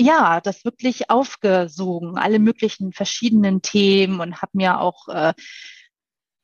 ja, 0.00 0.40
das 0.40 0.64
wirklich 0.64 1.10
aufgesogen, 1.10 2.18
alle 2.18 2.38
möglichen 2.38 2.92
verschiedenen 2.92 3.62
Themen 3.62 4.20
und 4.20 4.42
habe 4.42 4.52
mir 4.54 4.80
auch 4.80 5.08
äh, 5.08 5.34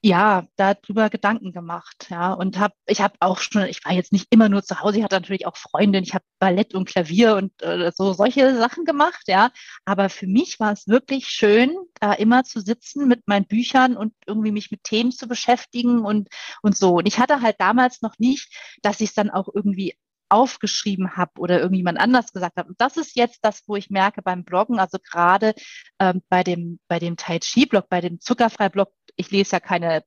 ja, 0.00 0.46
darüber 0.56 1.10
Gedanken 1.10 1.52
gemacht, 1.52 2.06
ja, 2.08 2.32
und 2.32 2.58
habe, 2.58 2.74
ich 2.86 3.00
habe 3.00 3.14
auch 3.20 3.38
schon, 3.38 3.64
ich 3.66 3.84
war 3.84 3.92
jetzt 3.92 4.12
nicht 4.12 4.26
immer 4.30 4.48
nur 4.48 4.62
zu 4.62 4.80
Hause, 4.80 4.98
ich 4.98 5.04
hatte 5.04 5.16
natürlich 5.16 5.46
auch 5.46 5.56
Freundinnen, 5.56 6.04
ich 6.04 6.14
habe 6.14 6.24
Ballett 6.38 6.74
und 6.74 6.88
Klavier 6.88 7.34
und 7.36 7.60
äh, 7.62 7.90
so 7.94 8.12
solche 8.12 8.56
Sachen 8.56 8.84
gemacht, 8.84 9.24
ja, 9.26 9.50
aber 9.84 10.08
für 10.08 10.28
mich 10.28 10.60
war 10.60 10.72
es 10.72 10.86
wirklich 10.86 11.26
schön, 11.28 11.76
da 12.00 12.12
immer 12.12 12.44
zu 12.44 12.60
sitzen 12.60 13.08
mit 13.08 13.26
meinen 13.26 13.46
Büchern 13.46 13.96
und 13.96 14.14
irgendwie 14.26 14.52
mich 14.52 14.70
mit 14.70 14.84
Themen 14.84 15.10
zu 15.10 15.26
beschäftigen 15.26 16.04
und 16.04 16.28
und 16.62 16.76
so. 16.76 16.96
Und 16.96 17.06
ich 17.08 17.18
hatte 17.18 17.40
halt 17.42 17.56
damals 17.58 18.02
noch 18.02 18.14
nicht, 18.18 18.54
dass 18.82 19.00
ich 19.00 19.10
es 19.10 19.14
dann 19.14 19.30
auch 19.30 19.48
irgendwie 19.52 19.94
aufgeschrieben 20.30 21.16
habe 21.16 21.32
oder 21.38 21.60
irgendjemand 21.60 21.98
anders 21.98 22.32
gesagt 22.32 22.56
hat. 22.56 22.68
Und 22.68 22.80
das 22.80 22.96
ist 22.96 23.16
jetzt 23.16 23.40
das, 23.42 23.62
wo 23.66 23.76
ich 23.76 23.90
merke 23.90 24.22
beim 24.22 24.44
Bloggen, 24.44 24.78
also 24.78 24.98
gerade 24.98 25.54
ähm, 25.98 26.22
bei 26.28 26.44
dem, 26.44 26.78
bei 26.88 26.98
dem 26.98 27.16
Tai 27.16 27.38
Chi-Blog, 27.38 27.88
bei 27.88 28.00
dem 28.00 28.20
Zuckerfrei-Blog, 28.20 28.92
ich 29.18 29.30
lese 29.30 29.56
ja 29.56 29.60
keine 29.60 30.02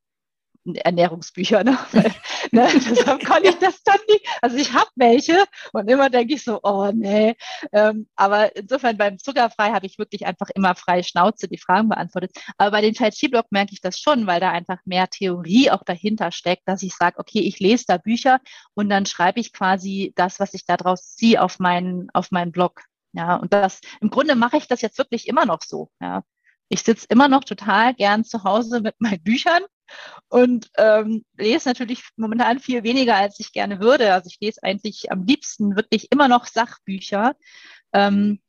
Ernährungsbücher, 0.64 1.64
ne? 1.64 1.78
Weil, 1.92 2.14
ne? 2.52 2.68
Deshalb 2.74 3.24
kann 3.24 3.44
ich 3.44 3.58
das 3.58 3.82
dann 3.84 3.98
nicht. 4.08 4.28
Also 4.42 4.58
ich 4.58 4.74
habe 4.74 4.90
welche 4.96 5.46
und 5.74 5.90
immer 5.90 6.10
denke 6.10 6.36
ich 6.36 6.44
so, 6.44 6.60
oh 6.64 6.92
nee. 6.94 7.36
Ähm, 7.72 8.08
aber 8.16 8.56
insofern 8.56 8.98
beim 8.98 9.18
Zuckerfrei 9.18 9.72
habe 9.72 9.86
ich 9.88 9.98
wirklich 9.98 10.26
einfach 10.26 10.50
immer 10.54 10.76
freie 10.76 11.04
Schnauze 11.04 11.48
die 11.48 11.58
Fragen 11.58 11.90
beantwortet. 11.90 12.32
Aber 12.58 12.72
bei 12.72 12.82
den 12.82 12.94
Tai 12.94 13.10
Chi 13.10 13.28
Blog 13.28 13.48
merke 13.50 13.74
ich 13.74 13.82
das 13.82 14.00
schon, 14.00 14.28
weil 14.28 14.40
da 14.40 14.52
einfach 14.52 14.80
mehr 14.86 15.08
Theorie 15.08 15.72
auch 15.72 15.84
dahinter 15.84 16.32
steckt, 16.32 16.68
dass 16.68 16.84
ich 16.84 16.96
sage, 16.96 17.20
okay, 17.20 17.40
ich 17.40 17.60
lese 17.60 17.86
da 17.88 17.98
Bücher 17.98 18.40
und 18.76 18.90
dann 18.90 19.06
schreibe 19.06 19.40
ich 19.40 19.54
quasi 19.54 20.14
das, 20.16 20.40
was 20.40 20.54
ich 20.54 20.66
daraus 20.66 21.16
ziehe, 21.16 21.42
auf 21.42 21.60
meinen 21.60 22.10
auf 22.14 22.32
meinen 22.32 22.52
Blog. 22.52 22.84
Ja, 23.14 23.36
und 23.36 23.52
das 23.52 23.82
im 24.00 24.10
Grunde 24.10 24.36
mache 24.36 24.58
ich 24.58 24.68
das 24.68 24.82
jetzt 24.82 24.98
wirklich 24.98 25.28
immer 25.28 25.46
noch 25.46 25.62
so. 25.66 25.90
Ja. 26.00 26.24
Ich 26.72 26.84
sitze 26.84 27.06
immer 27.10 27.28
noch 27.28 27.44
total 27.44 27.94
gern 27.94 28.24
zu 28.24 28.46
Hause 28.46 28.80
mit 28.80 28.96
meinen 29.00 29.22
Büchern 29.22 29.62
und 30.30 30.70
ähm, 30.78 31.26
lese 31.38 31.68
natürlich 31.68 32.02
momentan 32.16 32.60
viel 32.60 32.84
weniger, 32.84 33.18
als 33.18 33.42
ich 33.42 33.52
gerne 33.52 33.82
würde. 33.82 34.14
Also 34.14 34.30
ich 34.30 34.38
lese 34.40 34.64
eigentlich 34.64 35.12
am 35.12 35.26
liebsten 35.26 35.76
wirklich 35.76 36.14
immer 36.14 36.30
noch 36.30 36.46
Sachbücher 36.46 37.36
ähm, 37.92 38.40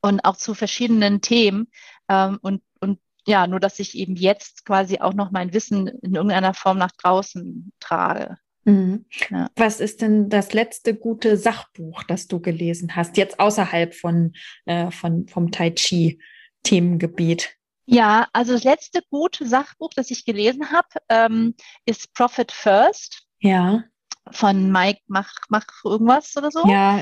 und 0.00 0.20
auch 0.20 0.36
zu 0.36 0.54
verschiedenen 0.54 1.20
Themen. 1.20 1.66
Ähm, 2.08 2.38
und, 2.42 2.62
und 2.78 3.00
ja, 3.26 3.48
nur 3.48 3.58
dass 3.58 3.80
ich 3.80 3.98
eben 3.98 4.14
jetzt 4.14 4.64
quasi 4.64 5.00
auch 5.00 5.14
noch 5.14 5.32
mein 5.32 5.52
Wissen 5.52 5.88
in 5.88 6.14
irgendeiner 6.14 6.54
Form 6.54 6.78
nach 6.78 6.92
draußen 6.92 7.72
trage. 7.80 8.36
Mhm. 8.66 9.04
Ja. 9.30 9.48
Was 9.56 9.80
ist 9.80 10.00
denn 10.00 10.28
das 10.28 10.52
letzte 10.52 10.94
gute 10.94 11.36
Sachbuch, 11.36 12.04
das 12.04 12.28
du 12.28 12.38
gelesen 12.38 12.94
hast, 12.94 13.16
jetzt 13.16 13.40
außerhalb 13.40 13.96
von, 13.96 14.34
äh, 14.66 14.92
von 14.92 15.26
vom 15.26 15.50
Tai 15.50 15.72
Chi 15.72 16.20
Themengebiet? 16.62 17.50
Ja, 17.86 18.28
also 18.32 18.52
das 18.52 18.64
letzte 18.64 19.00
gute 19.10 19.46
Sachbuch, 19.46 19.90
das 19.96 20.10
ich 20.10 20.26
gelesen 20.26 20.70
habe, 20.72 20.88
ähm, 21.08 21.54
ist 21.86 22.12
Profit 22.12 22.52
First. 22.52 23.22
Ja. 23.40 23.84
Von 24.30 24.70
Mike 24.70 25.00
Mach, 25.06 25.32
Mach 25.48 25.64
irgendwas 25.84 26.36
oder 26.36 26.50
so. 26.50 26.68
Ja. 26.68 27.00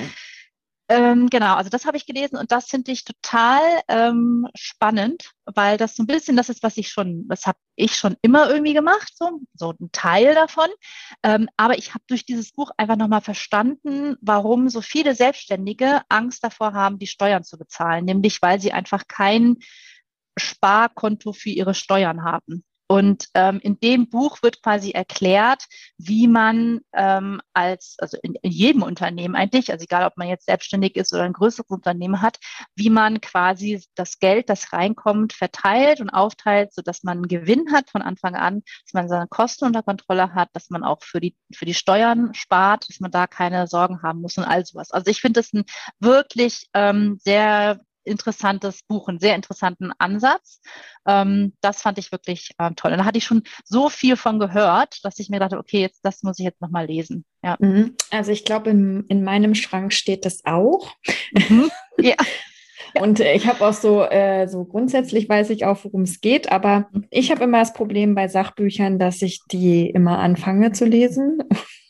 Ähm, 0.88 1.28
genau, 1.28 1.56
also 1.56 1.68
das 1.68 1.84
habe 1.84 1.96
ich 1.96 2.06
gelesen 2.06 2.36
und 2.36 2.52
das 2.52 2.68
finde 2.68 2.92
ich 2.92 3.04
total 3.04 3.60
ähm, 3.88 4.46
spannend, 4.54 5.32
weil 5.44 5.78
das 5.78 5.96
so 5.96 6.04
ein 6.04 6.06
bisschen 6.06 6.36
das 6.36 6.48
ist, 6.48 6.62
was 6.62 6.76
ich 6.76 6.90
schon, 6.90 7.26
das 7.28 7.44
habe 7.46 7.58
ich 7.74 7.96
schon 7.96 8.16
immer 8.22 8.48
irgendwie 8.48 8.72
gemacht, 8.74 9.12
so, 9.16 9.40
so 9.54 9.74
ein 9.80 9.90
Teil 9.90 10.34
davon. 10.36 10.68
Ähm, 11.24 11.48
aber 11.56 11.76
ich 11.76 11.92
habe 11.94 12.04
durch 12.06 12.24
dieses 12.24 12.52
Buch 12.52 12.70
einfach 12.76 12.96
nochmal 12.96 13.20
verstanden, 13.20 14.16
warum 14.20 14.68
so 14.68 14.80
viele 14.80 15.16
Selbstständige 15.16 16.02
Angst 16.08 16.44
davor 16.44 16.72
haben, 16.72 17.00
die 17.00 17.08
Steuern 17.08 17.42
zu 17.42 17.58
bezahlen, 17.58 18.04
nämlich 18.04 18.40
weil 18.40 18.60
sie 18.60 18.72
einfach 18.72 19.08
kein 19.08 19.56
Sparkonto 20.38 21.32
für 21.32 21.50
ihre 21.50 21.74
Steuern 21.74 22.22
haben. 22.22 22.64
Und 22.88 23.26
ähm, 23.34 23.58
in 23.62 23.80
dem 23.80 24.08
Buch 24.08 24.42
wird 24.42 24.62
quasi 24.62 24.92
erklärt, 24.92 25.64
wie 25.98 26.28
man 26.28 26.80
ähm, 26.94 27.40
als, 27.52 27.96
also 27.98 28.16
in, 28.22 28.36
in, 28.42 28.52
jedem 28.52 28.82
Unternehmen 28.82 29.34
eigentlich, 29.34 29.72
also 29.72 29.82
egal 29.82 30.06
ob 30.06 30.16
man 30.16 30.28
jetzt 30.28 30.46
selbstständig 30.46 30.94
ist 30.94 31.12
oder 31.12 31.24
ein 31.24 31.32
größeres 31.32 31.68
Unternehmen 31.68 32.22
hat, 32.22 32.38
wie 32.76 32.90
man 32.90 33.20
quasi 33.20 33.82
das 33.96 34.20
Geld, 34.20 34.48
das 34.48 34.72
reinkommt, 34.72 35.32
verteilt 35.32 36.00
und 36.00 36.10
aufteilt, 36.10 36.72
so 36.72 36.82
dass 36.82 37.02
man 37.02 37.18
einen 37.18 37.28
Gewinn 37.28 37.72
hat 37.72 37.90
von 37.90 38.02
Anfang 38.02 38.36
an, 38.36 38.62
dass 38.84 38.94
man 38.94 39.08
seine 39.08 39.26
Kosten 39.26 39.64
unter 39.64 39.82
Kontrolle 39.82 40.34
hat, 40.34 40.50
dass 40.52 40.70
man 40.70 40.84
auch 40.84 41.02
für 41.02 41.20
die, 41.20 41.34
für 41.52 41.64
die 41.64 41.74
Steuern 41.74 42.34
spart, 42.34 42.88
dass 42.88 43.00
man 43.00 43.10
da 43.10 43.26
keine 43.26 43.66
Sorgen 43.66 44.02
haben 44.02 44.20
muss 44.20 44.38
und 44.38 44.44
all 44.44 44.64
sowas. 44.64 44.92
Also 44.92 45.10
ich 45.10 45.20
finde 45.20 45.40
das 45.40 45.52
ein 45.52 45.64
wirklich 45.98 46.68
ähm, 46.72 47.18
sehr 47.20 47.80
interessantes 48.06 48.82
Buch, 48.82 49.08
einen 49.08 49.18
sehr 49.18 49.34
interessanten 49.34 49.92
Ansatz. 49.98 50.60
Ähm, 51.06 51.54
das 51.60 51.82
fand 51.82 51.98
ich 51.98 52.12
wirklich 52.12 52.52
ähm, 52.58 52.76
toll. 52.76 52.92
Und 52.92 52.98
da 52.98 53.04
hatte 53.04 53.18
ich 53.18 53.24
schon 53.24 53.42
so 53.64 53.88
viel 53.88 54.16
von 54.16 54.38
gehört, 54.38 55.04
dass 55.04 55.18
ich 55.18 55.28
mir 55.28 55.40
dachte, 55.40 55.58
okay, 55.58 55.80
jetzt 55.80 56.00
das 56.04 56.22
muss 56.22 56.38
ich 56.38 56.44
jetzt 56.44 56.60
nochmal 56.60 56.86
lesen. 56.86 57.24
Ja. 57.42 57.56
Mhm. 57.58 57.96
Also 58.10 58.32
ich 58.32 58.44
glaube, 58.44 58.70
in, 58.70 59.04
in 59.08 59.24
meinem 59.24 59.54
Schrank 59.54 59.92
steht 59.92 60.24
das 60.24 60.44
auch. 60.44 60.94
Mhm. 61.32 61.70
Ja. 61.98 62.14
Und 63.00 63.20
äh, 63.20 63.32
ich 63.34 63.46
habe 63.46 63.66
auch 63.66 63.72
so, 63.72 64.02
äh, 64.02 64.46
so 64.48 64.66
grundsätzlich 64.66 65.30
weiß 65.30 65.48
ich 65.48 65.64
auch, 65.64 65.82
worum 65.82 66.02
es 66.02 66.20
geht, 66.20 66.52
aber 66.52 66.88
mhm. 66.92 67.06
ich 67.10 67.30
habe 67.30 67.44
immer 67.44 67.60
das 67.60 67.72
Problem 67.72 68.14
bei 68.14 68.28
Sachbüchern, 68.28 68.98
dass 68.98 69.22
ich 69.22 69.40
die 69.50 69.88
immer 69.88 70.18
anfange 70.18 70.72
zu 70.72 70.84
lesen 70.84 71.38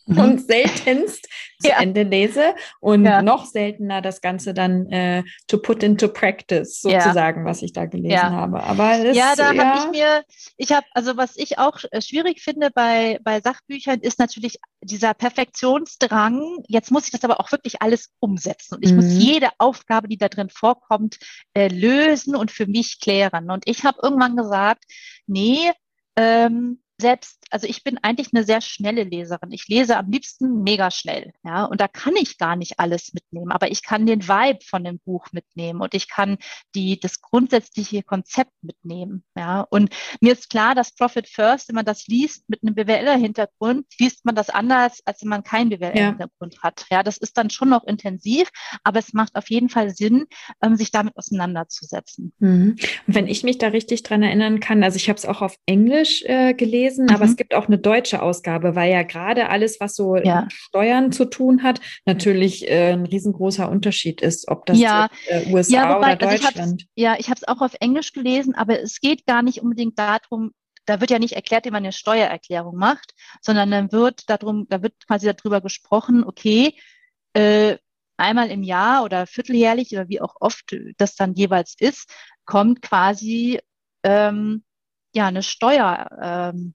mhm. 0.07 0.19
und 0.19 0.47
seltenst 0.47 1.29
zu 1.61 1.69
ja. 1.69 1.81
Ende 1.81 2.03
lese 2.03 2.55
und 2.81 3.05
ja. 3.05 3.23
noch 3.23 3.47
seltener 3.47 4.03
das 4.03 4.21
Ganze 4.21 4.55
dann 4.55 4.91
äh, 4.91 5.25
to 5.47 5.59
put 5.59 5.83
into 5.83 6.09
practice 6.09 6.81
sozusagen, 6.81 7.41
ja. 7.41 7.51
was 7.51 7.63
ich 7.63 7.73
da 7.73 7.87
gelesen 7.87 8.31
habe. 8.31 8.63
Aber 8.63 9.03
das, 9.03 9.17
ja, 9.17 9.35
da 9.37 9.55
habe 9.55 9.79
ich 9.79 9.99
mir, 9.99 10.25
ich 10.57 10.73
habe, 10.73 10.87
also 10.93 11.17
was 11.17 11.37
ich 11.37 11.59
auch 11.59 11.79
äh, 11.91 12.01
schwierig 12.03 12.43
finde 12.43 12.71
bei, 12.71 13.19
bei 13.23 13.41
Sachbüchern 13.41 14.01
ist 14.01 14.19
natürlich 14.19 14.59
dieser 14.83 15.15
Perfektionsdrang. 15.15 16.63
Jetzt 16.69 16.91
muss 16.91 17.07
ich 17.07 17.11
das 17.11 17.25
aber 17.25 17.41
auch 17.41 17.51
wirklich 17.53 17.81
alles 17.83 18.11
umsetzen 18.21 18.77
und 18.77 18.85
ich 18.85 18.91
mhm. 18.91 18.97
muss 18.97 19.13
jede 19.13 19.49
Aufgabe, 19.59 20.09
die 20.09 20.19
da 20.19 20.29
drin 20.29 20.51
vorkommt, 20.51 21.19
äh, 21.55 21.69
lösen 21.69 22.37
und 22.37 22.51
für 22.51 22.67
mich 22.67 23.01
klären. 23.01 23.51
Und 23.51 23.65
ich 23.67 23.85
habe 23.85 23.99
irgendwann 24.03 24.37
gesagt, 24.37 24.85
nee, 25.27 25.71
ähm, 26.17 26.81
selbst, 27.01 27.45
also 27.51 27.67
ich 27.67 27.85
bin 27.85 27.99
eigentlich 28.03 28.29
eine 28.33 28.45
sehr 28.45 28.61
schnelle 28.61 29.05
Leserin. 29.05 29.53
Ich 29.53 29.69
lese 29.69 29.97
am 29.97 30.11
liebsten 30.11 30.63
mega 30.63 30.91
schnell, 30.91 31.33
ja, 31.45 31.65
und 31.65 31.81
da 31.81 31.89
kann 31.89 32.17
ich 32.17 32.39
gar 32.39 32.57
nicht 32.57 32.79
alles 32.79 33.13
mitnehmen, 33.13 33.53
aber 33.53 33.71
ich 33.71 33.83
kann 33.83 34.07
den 34.07 34.27
Vibe 34.27 34.65
von 34.65 34.85
dem 34.85 34.99
Buch 35.01 35.27
mitnehmen 35.33 35.83
und 35.83 35.95
ich 35.95 36.09
kann 36.09 36.39
die, 36.75 36.99
das 36.99 37.21
grundsätzliche 37.21 38.03
Konzept 38.03 38.53
mitnehmen, 38.63 39.25
ja. 39.37 39.61
Und 39.61 39.95
mir 40.21 40.33
ist 40.33 40.49
klar, 40.49 40.75
dass 40.75 40.95
Profit 40.95 41.29
First, 41.29 41.69
wenn 41.69 41.75
man 41.77 41.85
das 41.85 42.07
liest 42.07 42.49
mit 42.49 42.63
einem 42.63 42.75
BWLer-Hintergrund, 42.75 43.87
liest 43.99 44.25
man 44.25 44.35
das 44.35 44.49
anders, 44.49 45.01
als 45.05 45.23
wenn 45.23 45.29
man 45.29 45.43
keinen 45.43 45.71
BWLer-Hintergrund 45.71 46.55
ja. 46.55 46.63
hat. 46.63 46.87
Ja, 46.91 47.03
das 47.03 47.19
ist 47.19 47.37
dann 47.37 47.51
schon 47.51 47.69
noch 47.69 47.85
intensiv, 47.85 48.49
aber 48.85 48.99
es 48.99 49.13
macht 49.13 49.37
auf 49.37 49.51
jeden 49.51 49.69
Fall 49.69 49.95
Sinn, 49.95 50.27
ähm, 50.63 50.77
sich 50.77 50.91
damit 50.91 51.17
auseinanderzusetzen. 51.17 52.33
Mhm. 52.39 52.77
Und 53.07 53.15
wenn 53.15 53.27
ich 53.27 53.43
mich 53.43 53.59
da 53.59 53.69
richtig 53.69 54.03
dran 54.03 54.23
erinnern 54.23 54.61
kann, 54.61 54.83
also 54.83 54.97
ich 54.97 55.09
habe 55.09 55.19
es 55.19 55.27
auch 55.27 55.43
auf 55.43 55.57
Englisch 55.67 56.23
äh, 56.23 56.55
gelesen, 56.55 56.86
gelesen, 56.87 57.07
mhm. 57.07 57.15
aber 57.15 57.25
es 57.25 57.37
gibt 57.37 57.55
auch 57.55 57.67
eine 57.67 57.79
deutsche 57.79 58.23
Ausgabe, 58.23 58.75
weil 58.75 58.91
ja 58.91 59.03
gerade 59.03 59.49
alles, 59.49 59.81
was 59.81 59.95
so 59.95 60.17
ja. 60.17 60.43
mit 60.43 60.53
Steuern 60.53 61.13
zu 61.13 61.25
tun 61.25 61.63
hat, 61.63 61.81
natürlich 62.05 62.69
äh, 62.69 62.93
ein 62.93 63.07
riesengroßer 63.07 63.69
Unterschied 63.69 64.21
ist, 64.21 64.49
ob 64.49 64.67
das 64.67 64.79
ja. 64.79 65.09
äh, 65.27 65.53
USA 65.53 65.75
ja, 65.75 65.97
wobei, 65.97 66.15
oder 66.15 66.29
Deutschland. 66.29 66.59
Also 66.59 66.75
ich 66.77 66.89
ja, 66.95 67.17
ich 67.19 67.29
habe 67.29 67.41
es 67.41 67.49
auch 67.49 67.61
auf 67.61 67.75
Englisch 67.81 68.13
gelesen, 68.13 68.55
aber 68.55 68.81
es 68.81 69.01
geht 69.01 69.27
gar 69.27 69.43
nicht 69.43 69.61
unbedingt 69.61 69.99
darum, 69.99 70.53
da 70.87 71.01
wird 71.01 71.11
ja 71.11 71.19
nicht 71.19 71.35
erklärt, 71.35 71.65
wie 71.65 71.71
man 71.71 71.83
eine 71.83 71.93
Steuererklärung 71.93 72.77
macht, 72.77 73.13
sondern 73.41 73.71
dann 73.71 73.93
wird 73.93 74.31
darum, 74.31 74.67
da 74.69 74.83
wird 74.83 74.95
quasi 75.07 75.27
darüber 75.33 75.61
gesprochen, 75.61 76.25
okay, 76.25 76.75
äh, 77.33 77.77
einmal 78.17 78.51
im 78.51 78.63
Jahr 78.63 79.05
oder 79.05 79.27
vierteljährlich 79.27 79.93
oder 79.93 80.09
wie 80.09 80.21
auch 80.21 80.37
oft 80.41 80.75
das 80.97 81.17
dann 81.17 81.35
jeweils 81.35 81.75
ist, 81.79 82.11
kommt 82.45 82.83
quasi 82.83 83.61
ähm, 84.05 84.63
ja 85.13 85.27
eine 85.27 85.43
Steuer, 85.43 86.09
ähm, 86.23 86.75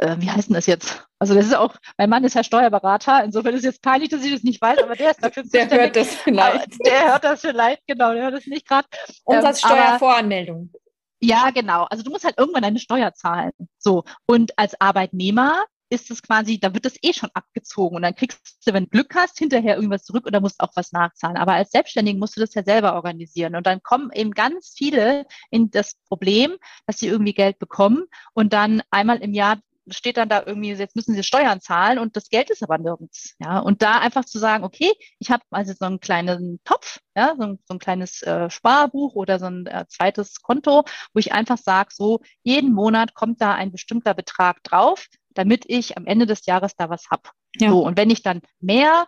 äh, 0.00 0.16
wie 0.18 0.30
heißt 0.30 0.48
denn 0.48 0.54
das 0.54 0.66
jetzt? 0.66 1.06
Also 1.18 1.34
das 1.34 1.46
ist 1.46 1.54
auch, 1.54 1.74
mein 1.98 2.08
Mann 2.08 2.24
ist 2.24 2.34
ja 2.34 2.42
Steuerberater, 2.42 3.22
insofern 3.22 3.54
ist 3.54 3.60
es 3.60 3.66
jetzt 3.66 3.82
peinlich, 3.82 4.08
dass 4.08 4.24
ich 4.24 4.32
das 4.32 4.42
nicht 4.42 4.60
weiß, 4.60 4.78
aber 4.78 4.96
der 4.96 5.10
ist 5.10 5.22
dafür 5.22 5.42
Der 5.42 5.70
hört 5.70 5.96
das 5.96 6.14
vielleicht. 6.14 6.86
Der 6.86 7.12
hört 7.12 7.24
das 7.24 7.40
vielleicht, 7.42 7.86
genau, 7.86 8.14
der 8.14 8.24
hört 8.24 8.34
das 8.34 8.46
nicht 8.46 8.66
gerade. 8.66 8.88
Umsatzsteuervoranmeldung. 9.24 10.70
Ähm, 10.72 10.80
ja, 11.22 11.50
genau. 11.50 11.84
Also 11.84 12.02
du 12.02 12.10
musst 12.10 12.24
halt 12.24 12.38
irgendwann 12.38 12.62
deine 12.62 12.78
Steuer 12.78 13.12
zahlen. 13.12 13.52
So. 13.76 14.04
Und 14.26 14.58
als 14.58 14.80
Arbeitnehmer 14.80 15.64
ist 15.90 16.10
es 16.10 16.22
quasi, 16.22 16.58
da 16.58 16.72
wird 16.72 16.84
das 16.84 16.94
eh 17.02 17.12
schon 17.12 17.30
abgezogen 17.34 17.96
und 17.96 18.02
dann 18.02 18.14
kriegst 18.14 18.66
du, 18.66 18.72
wenn 18.72 18.84
du 18.84 18.90
Glück 18.90 19.14
hast, 19.14 19.38
hinterher 19.38 19.74
irgendwas 19.74 20.04
zurück 20.04 20.24
oder 20.24 20.40
musst 20.40 20.60
auch 20.60 20.70
was 20.76 20.92
nachzahlen. 20.92 21.36
Aber 21.36 21.52
als 21.54 21.72
Selbstständigen 21.72 22.20
musst 22.20 22.36
du 22.36 22.40
das 22.40 22.54
ja 22.54 22.62
selber 22.62 22.94
organisieren 22.94 23.56
und 23.56 23.66
dann 23.66 23.82
kommen 23.82 24.10
eben 24.14 24.30
ganz 24.30 24.72
viele 24.76 25.26
in 25.50 25.70
das 25.70 25.96
Problem, 26.08 26.56
dass 26.86 26.98
sie 26.98 27.08
irgendwie 27.08 27.34
Geld 27.34 27.58
bekommen 27.58 28.04
und 28.32 28.52
dann 28.52 28.82
einmal 28.90 29.18
im 29.18 29.34
Jahr 29.34 29.58
steht 29.92 30.16
dann 30.16 30.28
da 30.28 30.42
irgendwie, 30.44 30.72
jetzt 30.72 30.96
müssen 30.96 31.14
sie 31.14 31.22
Steuern 31.22 31.60
zahlen 31.60 31.98
und 31.98 32.16
das 32.16 32.28
Geld 32.28 32.50
ist 32.50 32.62
aber 32.62 32.78
nirgends. 32.78 33.34
Ja, 33.38 33.58
und 33.58 33.82
da 33.82 33.98
einfach 33.98 34.24
zu 34.24 34.38
sagen, 34.38 34.64
okay, 34.64 34.92
ich 35.18 35.30
habe 35.30 35.42
also 35.50 35.72
so 35.78 35.84
einen 35.84 36.00
kleinen 36.00 36.60
Topf, 36.64 37.00
ja, 37.16 37.34
so 37.36 37.42
ein, 37.44 37.58
so 37.64 37.74
ein 37.74 37.78
kleines 37.78 38.22
äh, 38.22 38.50
Sparbuch 38.50 39.14
oder 39.14 39.38
so 39.38 39.46
ein 39.46 39.66
äh, 39.66 39.86
zweites 39.88 40.42
Konto, 40.42 40.84
wo 41.12 41.18
ich 41.18 41.32
einfach 41.32 41.58
sage, 41.58 41.90
so 41.92 42.20
jeden 42.42 42.72
Monat 42.72 43.14
kommt 43.14 43.40
da 43.40 43.54
ein 43.54 43.72
bestimmter 43.72 44.14
Betrag 44.14 44.62
drauf, 44.62 45.06
damit 45.30 45.64
ich 45.68 45.96
am 45.96 46.06
Ende 46.06 46.26
des 46.26 46.46
Jahres 46.46 46.76
da 46.76 46.90
was 46.90 47.10
hab. 47.10 47.32
Ja. 47.56 47.70
So, 47.70 47.84
und 47.84 47.96
wenn 47.96 48.10
ich 48.10 48.22
dann 48.22 48.40
mehr 48.60 49.06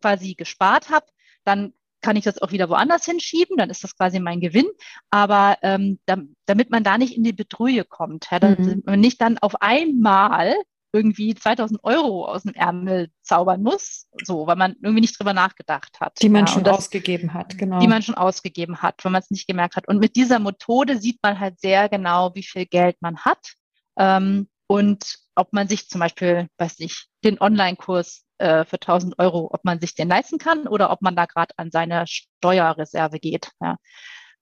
quasi 0.00 0.34
gespart 0.34 0.90
habe, 0.90 1.06
dann 1.44 1.74
kann 2.04 2.16
ich 2.16 2.24
das 2.24 2.40
auch 2.42 2.52
wieder 2.52 2.68
woanders 2.68 3.06
hinschieben, 3.06 3.56
dann 3.56 3.70
ist 3.70 3.82
das 3.82 3.96
quasi 3.96 4.20
mein 4.20 4.40
Gewinn. 4.40 4.68
Aber 5.10 5.56
ähm, 5.62 5.98
damit 6.04 6.70
man 6.70 6.84
da 6.84 6.98
nicht 6.98 7.16
in 7.16 7.24
die 7.24 7.32
Betrüge 7.32 7.84
kommt, 7.84 8.28
ja, 8.30 8.38
mhm. 8.46 8.82
man 8.84 9.00
nicht 9.00 9.22
dann 9.22 9.38
auf 9.38 9.62
einmal 9.62 10.54
irgendwie 10.92 11.34
2000 11.34 11.82
Euro 11.82 12.26
aus 12.26 12.42
dem 12.42 12.52
Ärmel 12.54 13.10
zaubern 13.22 13.62
muss, 13.62 14.06
so, 14.22 14.46
weil 14.46 14.56
man 14.56 14.76
irgendwie 14.82 15.00
nicht 15.00 15.18
drüber 15.18 15.32
nachgedacht 15.32 15.98
hat. 15.98 16.20
Die 16.20 16.28
man 16.28 16.44
ja, 16.46 16.52
schon 16.52 16.62
das, 16.62 16.76
ausgegeben 16.76 17.32
hat, 17.32 17.56
genau. 17.56 17.80
Die 17.80 17.88
man 17.88 18.02
schon 18.02 18.14
ausgegeben 18.14 18.82
hat, 18.82 19.02
wenn 19.04 19.12
man 19.12 19.22
es 19.22 19.30
nicht 19.30 19.48
gemerkt 19.48 19.74
hat. 19.74 19.88
Und 19.88 19.98
mit 19.98 20.14
dieser 20.14 20.38
Methode 20.38 21.00
sieht 21.00 21.18
man 21.22 21.40
halt 21.40 21.58
sehr 21.58 21.88
genau, 21.88 22.34
wie 22.34 22.44
viel 22.44 22.66
Geld 22.66 22.96
man 23.00 23.16
hat 23.18 23.54
ähm, 23.98 24.46
und 24.66 25.18
ob 25.34 25.52
man 25.52 25.68
sich 25.68 25.88
zum 25.88 26.00
Beispiel, 26.00 26.48
weiß 26.58 26.76
ich, 26.78 27.06
den 27.24 27.40
Online-Kurs 27.40 28.23
äh, 28.38 28.64
für 28.64 28.76
1000 28.76 29.18
Euro, 29.18 29.48
ob 29.52 29.64
man 29.64 29.80
sich 29.80 29.94
den 29.94 30.08
leisten 30.08 30.38
kann 30.38 30.66
oder 30.66 30.90
ob 30.90 31.02
man 31.02 31.16
da 31.16 31.26
gerade 31.26 31.54
an 31.56 31.70
seine 31.70 32.06
Steuerreserve 32.06 33.18
geht. 33.18 33.50
Ja. 33.60 33.76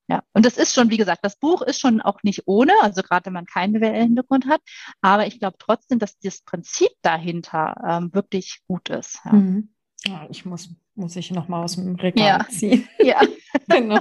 Ja, 0.08 0.22
und 0.32 0.44
das 0.44 0.58
ist 0.58 0.74
schon, 0.74 0.90
wie 0.90 0.96
gesagt, 0.96 1.20
das 1.24 1.38
Buch 1.38 1.62
ist 1.62 1.80
schon 1.80 2.00
auch 2.00 2.22
nicht 2.22 2.42
ohne, 2.46 2.72
also 2.82 3.02
gerade 3.02 3.26
wenn 3.26 3.32
man 3.32 3.46
keinen 3.46 3.72
BWL-Hintergrund 3.72 4.46
hat, 4.46 4.60
aber 5.00 5.26
ich 5.26 5.38
glaube 5.38 5.56
trotzdem, 5.58 6.00
dass 6.00 6.18
das 6.18 6.42
Prinzip 6.42 6.90
dahinter 7.02 7.74
ähm, 7.88 8.12
wirklich 8.12 8.60
gut 8.66 8.90
ist. 8.90 9.20
Ja. 9.24 9.32
Mhm. 9.32 9.72
Ja, 10.04 10.26
ich 10.28 10.44
muss, 10.44 10.70
muss 10.96 11.14
ich 11.16 11.30
nochmal 11.30 11.62
aus 11.62 11.76
dem 11.76 11.94
Regal 11.94 12.40
ja. 12.40 12.48
ziehen. 12.48 12.88
Ja, 13.02 13.20
genau. 13.68 14.00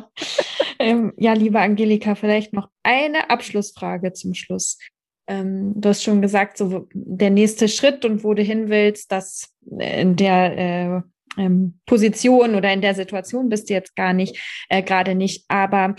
ähm, 0.80 1.14
ja, 1.18 1.34
liebe 1.34 1.60
Angelika, 1.60 2.16
vielleicht 2.16 2.54
noch 2.54 2.70
eine 2.84 3.30
Abschlussfrage 3.30 4.14
zum 4.14 4.34
Schluss 4.34 4.80
ähm, 5.28 5.74
du 5.76 5.90
hast 5.90 6.04
schon 6.04 6.22
gesagt, 6.22 6.58
so 6.58 6.88
der 6.94 7.30
nächste 7.30 7.68
Schritt 7.68 8.06
und 8.06 8.24
wo 8.24 8.34
du 8.34 8.42
hin 8.42 8.70
willst, 8.70 9.12
dass 9.12 9.54
in 9.80 10.16
der 10.16 10.58
äh, 10.58 11.02
ähm, 11.38 11.80
Position 11.86 12.56
oder 12.56 12.74
in 12.74 12.82
der 12.82 12.96
Situation 12.96 13.50
bist 13.50 13.70
du 13.70 13.74
jetzt 13.74 13.96
gar 13.96 14.14
nicht, 14.14 14.38
äh, 14.70 14.84
gerade 14.84 15.16
nicht. 15.16 15.46
Aber 15.48 15.96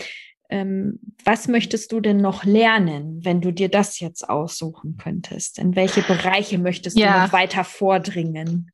ähm, 0.49 0.99
was 1.23 1.47
möchtest 1.47 1.91
du 1.91 1.99
denn 1.99 2.17
noch 2.17 2.43
lernen, 2.43 3.19
wenn 3.23 3.41
du 3.41 3.51
dir 3.51 3.69
das 3.69 3.99
jetzt 3.99 4.29
aussuchen 4.29 4.97
könntest? 4.97 5.57
In 5.57 5.75
welche 5.75 6.01
Bereiche 6.01 6.59
möchtest 6.59 6.97
ja. 6.97 7.13
du 7.13 7.19
noch 7.21 7.33
weiter 7.33 7.63
vordringen? 7.63 8.71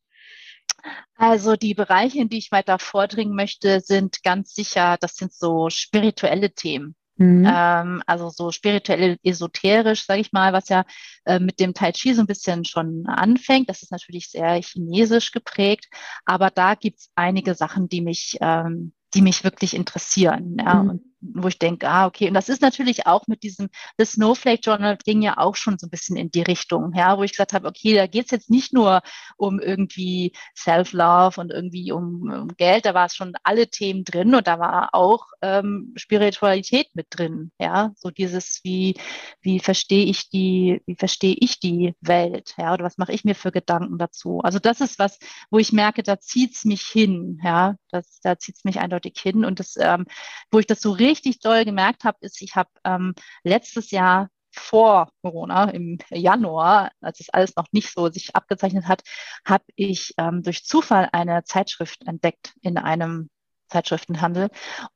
Also 1.16 1.56
die 1.56 1.74
Bereiche, 1.74 2.20
in 2.20 2.30
die 2.30 2.38
ich 2.38 2.52
weiter 2.52 2.80
vordringen 2.80 3.36
möchte, 3.36 3.82
sind 3.82 4.24
ganz 4.24 4.54
sicher, 4.54 4.98
das 5.00 5.16
sind 5.16 5.34
so 5.34 5.70
spirituelle 5.70 6.52
Themen. 6.52 6.96
Mhm. 7.20 7.46
Ähm, 7.46 8.02
also 8.08 8.30
so 8.30 8.52
spirituell 8.52 9.18
esoterisch, 9.24 10.06
sage 10.06 10.22
ich 10.22 10.32
mal, 10.32 10.54
was 10.54 10.70
ja 10.70 10.86
äh, 11.26 11.40
mit 11.40 11.60
dem 11.60 11.74
Tai 11.74 11.92
Chi 11.92 12.14
so 12.14 12.22
ein 12.22 12.28
bisschen 12.28 12.64
schon 12.64 13.06
anfängt. 13.08 13.68
Das 13.70 13.82
ist 13.84 13.92
natürlich 13.92 14.30
sehr 14.30 14.54
chinesisch 14.62 15.34
geprägt, 15.34 15.88
aber 16.26 16.50
da 16.50 16.76
gibt's 16.76 17.12
einige 17.16 17.56
Sachen, 17.56 17.90
die 17.90 18.00
mich, 18.00 18.38
ähm, 18.40 18.94
die 19.14 19.22
mich 19.22 19.44
wirklich 19.44 19.76
interessieren. 19.76 20.56
Ja, 20.60 20.76
mhm. 20.76 20.90
und 20.90 21.02
wo 21.22 21.48
ich 21.48 21.60
denke, 21.60 21.88
ah, 21.88 22.06
okay, 22.06 22.28
und 22.28 22.34
das 22.34 22.50
ist 22.50 22.62
natürlich 22.62 23.06
auch 23.06 23.28
mit 23.28 23.44
diesem, 23.44 23.70
das 23.98 24.14
Snowflake 24.14 24.62
Journal 24.64 24.98
ging 25.04 25.22
ja 25.22 25.38
auch 25.38 25.56
schon 25.56 25.78
so 25.78 25.88
ein 25.88 25.90
bisschen 25.90 26.16
in 26.16 26.32
die 26.32 26.42
Richtung, 26.42 26.94
ja, 26.96 27.18
wo 27.18 27.24
ich 27.24 27.32
gesagt 27.32 27.54
habe, 27.54 27.68
okay, 27.68 27.96
da 27.96 28.08
geht's 28.08 28.32
jetzt 28.32 28.50
nicht 28.50 28.74
nur 28.74 29.02
um 29.38 29.60
irgendwie 29.60 30.34
Self-Love 30.56 31.42
und 31.42 31.52
irgendwie 31.52 31.92
um, 31.92 32.32
um, 32.32 32.48
Geld, 32.58 32.86
da 32.86 32.94
war 32.94 33.06
es 33.06 33.16
schon 33.16 33.34
alle 33.44 33.70
Themen 33.70 34.04
drin 34.04 34.34
und 34.34 34.48
da 34.48 34.60
war 34.60 34.90
auch 34.94 35.26
ähm, 35.42 35.94
Spiritualität 35.98 36.88
mit 36.94 37.08
drin, 37.10 37.52
ja, 37.60 37.92
so 37.96 38.10
dieses, 38.10 38.62
wie, 38.64 38.96
wie 39.42 39.60
verstehe 39.60 40.06
ich 40.06 40.30
die, 40.30 40.82
wie 40.86 40.96
verstehe 40.96 41.36
ich 41.40 41.60
die 41.60 41.96
Welt, 42.02 42.54
ja, 42.58 42.74
oder 42.74 42.86
was 42.86 42.98
mache 42.98 43.12
ich 43.12 43.26
mir 43.26 43.36
für 43.36 43.52
Gedanken 43.52 43.98
dazu? 43.98 44.40
Also 44.40 44.60
das 44.60 44.82
ist 44.82 45.00
was, 45.00 45.20
wo 45.50 45.60
ich 45.60 45.74
merke, 45.74 46.04
da 46.04 46.20
zieht's 46.20 46.66
mich 46.66 46.84
hin, 46.84 47.40
ja, 47.44 47.76
das, 47.92 48.20
da 48.22 48.38
zieht's 48.38 48.64
mich 48.64 48.80
eindeutig 48.80 49.20
hin 49.20 49.44
und 49.44 49.60
das, 49.60 49.76
ähm, 49.78 50.06
wo 50.52 50.60
ich 50.60 50.68
das 50.68 50.80
so 50.80 50.92
richtig 50.92 51.09
doll 51.44 51.66
gemerkt 51.66 52.04
habe, 52.04 52.18
ist, 52.22 52.42
ich 52.42 52.56
habe 52.56 52.70
ähm, 52.84 53.14
letztes 53.44 53.92
Jahr 53.92 54.30
vor 54.52 55.12
Corona, 55.22 55.70
im 55.70 56.00
Januar, 56.10 56.92
als 57.02 57.20
es 57.20 57.30
alles 57.30 57.56
noch 57.56 57.68
nicht 57.72 57.92
so 57.94 58.10
sich 58.10 58.36
abgezeichnet 58.36 58.88
hat, 58.88 59.04
habe 59.46 59.66
ich 59.76 60.14
ähm, 60.18 60.44
durch 60.44 60.66
Zufall 60.66 61.10
eine 61.12 61.44
Zeitschrift 61.44 62.06
entdeckt 62.08 62.54
in 62.62 62.78
einem 62.78 63.30
Zeitschriftenhandel 63.70 64.50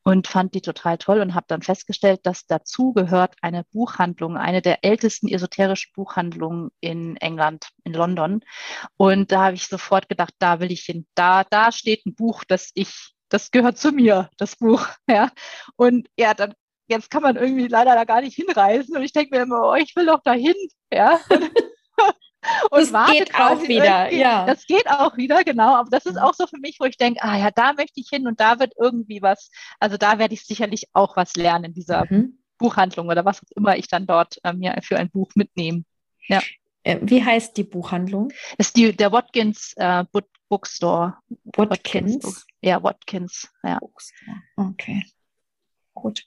und 0.03 0.27
fand 0.27 0.55
die 0.55 0.61
total 0.61 0.97
toll 0.97 1.21
und 1.21 1.35
habe 1.35 1.45
dann 1.47 1.61
festgestellt, 1.61 2.21
dass 2.23 2.45
dazu 2.47 2.91
gehört 2.93 3.35
eine 3.41 3.63
Buchhandlung, 3.65 4.35
eine 4.35 4.61
der 4.61 4.83
ältesten 4.83 5.27
esoterischen 5.27 5.91
Buchhandlungen 5.93 6.71
in 6.79 7.15
England, 7.17 7.69
in 7.83 7.93
London. 7.93 8.43
Und 8.97 9.31
da 9.31 9.45
habe 9.45 9.55
ich 9.55 9.67
sofort 9.67 10.09
gedacht, 10.09 10.33
da 10.39 10.59
will 10.59 10.71
ich 10.71 10.81
hin. 10.81 11.05
Da, 11.15 11.43
da 11.43 11.71
steht 11.71 12.05
ein 12.05 12.15
Buch, 12.15 12.43
das 12.43 12.71
ich 12.73 13.12
das 13.33 13.51
gehört 13.51 13.77
zu 13.77 13.91
mir, 13.91 14.29
das 14.37 14.55
Buch. 14.55 14.87
Ja. 15.09 15.29
Und 15.75 16.07
ja, 16.17 16.33
dann 16.33 16.53
jetzt 16.87 17.09
kann 17.09 17.23
man 17.23 17.35
irgendwie 17.35 17.67
leider 17.67 17.95
da 17.95 18.03
gar 18.03 18.21
nicht 18.21 18.35
hinreisen. 18.35 18.95
Und 18.95 19.03
ich 19.03 19.13
denke 19.13 19.35
mir 19.35 19.43
immer, 19.43 19.69
oh, 19.71 19.75
ich 19.75 19.95
will 19.95 20.05
doch 20.05 20.21
dahin. 20.23 20.55
Ja. 20.91 21.19
Und 22.71 22.91
das 22.91 23.11
geht 23.11 23.35
auch 23.35 23.61
wieder, 23.63 24.11
ja. 24.11 24.45
Das 24.45 24.65
geht 24.65 24.89
auch 24.89 25.15
wieder, 25.17 25.43
genau. 25.43 25.75
Aber 25.75 25.89
das 25.89 26.05
ist 26.05 26.17
auch 26.17 26.33
so 26.33 26.47
für 26.47 26.59
mich, 26.59 26.77
wo 26.79 26.85
ich 26.85 26.97
denke, 26.97 27.21
ah 27.23 27.37
ja, 27.37 27.51
da 27.51 27.73
möchte 27.73 27.99
ich 27.99 28.09
hin 28.09 28.27
und 28.27 28.39
da 28.39 28.59
wird 28.59 28.73
irgendwie 28.79 29.21
was, 29.21 29.49
also 29.79 29.97
da 29.97 30.19
werde 30.19 30.33
ich 30.33 30.45
sicherlich 30.45 30.87
auch 30.93 31.15
was 31.15 31.35
lernen 31.35 31.65
in 31.65 31.73
dieser 31.73 32.05
mhm. 32.09 32.39
Buchhandlung 32.57 33.07
oder 33.07 33.25
was 33.25 33.39
auch 33.39 33.51
immer 33.55 33.77
ich 33.77 33.87
dann 33.87 34.05
dort 34.05 34.39
äh, 34.43 34.53
mir 34.53 34.77
für 34.83 34.97
ein 34.97 35.09
Buch 35.09 35.31
mitnehme. 35.35 35.83
Ja. 36.27 36.41
Äh, 36.83 36.99
wie 37.01 37.23
heißt 37.23 37.57
die 37.57 37.63
Buchhandlung? 37.63 38.29
Das 38.57 38.67
ist 38.67 38.77
die, 38.77 38.95
der 38.95 39.11
Watkins 39.11 39.73
äh, 39.77 40.03
Bookstore. 40.49 41.17
Watkins? 41.55 42.15
Watkins? 42.15 42.45
Ja, 42.61 42.83
Watkins. 42.83 43.49
Ja. 43.63 43.79
Okay. 44.55 45.03
Gut. 45.93 46.25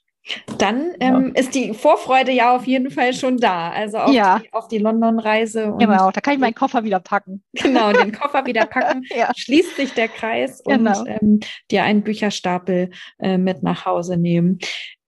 Dann 0.57 0.91
ähm, 0.99 1.31
ja. 1.33 1.39
ist 1.39 1.55
die 1.55 1.73
Vorfreude 1.73 2.31
ja 2.31 2.55
auf 2.55 2.67
jeden 2.67 2.91
Fall 2.91 3.13
schon 3.13 3.37
da. 3.37 3.69
Also 3.69 3.97
auf 3.99 4.13
ja. 4.13 4.39
die, 4.39 4.51
auf 4.51 4.67
die 4.67 4.77
London-Reise. 4.77 5.75
Genau, 5.79 6.11
da 6.11 6.21
kann 6.21 6.33
ich 6.33 6.39
meinen 6.39 6.55
Koffer 6.55 6.83
wieder 6.83 6.99
packen. 6.99 7.43
Genau, 7.53 7.93
den 7.93 8.11
Koffer 8.11 8.45
wieder 8.45 8.65
packen. 8.65 9.03
ja. 9.15 9.31
Schließt 9.35 9.75
sich 9.77 9.93
der 9.93 10.09
Kreis 10.09 10.61
genau. 10.65 10.99
und 10.99 11.07
ähm, 11.07 11.39
dir 11.71 11.83
einen 11.83 12.03
Bücherstapel 12.03 12.91
äh, 13.19 13.37
mit 13.37 13.63
nach 13.63 13.85
Hause 13.85 14.17
nehmen. 14.17 14.59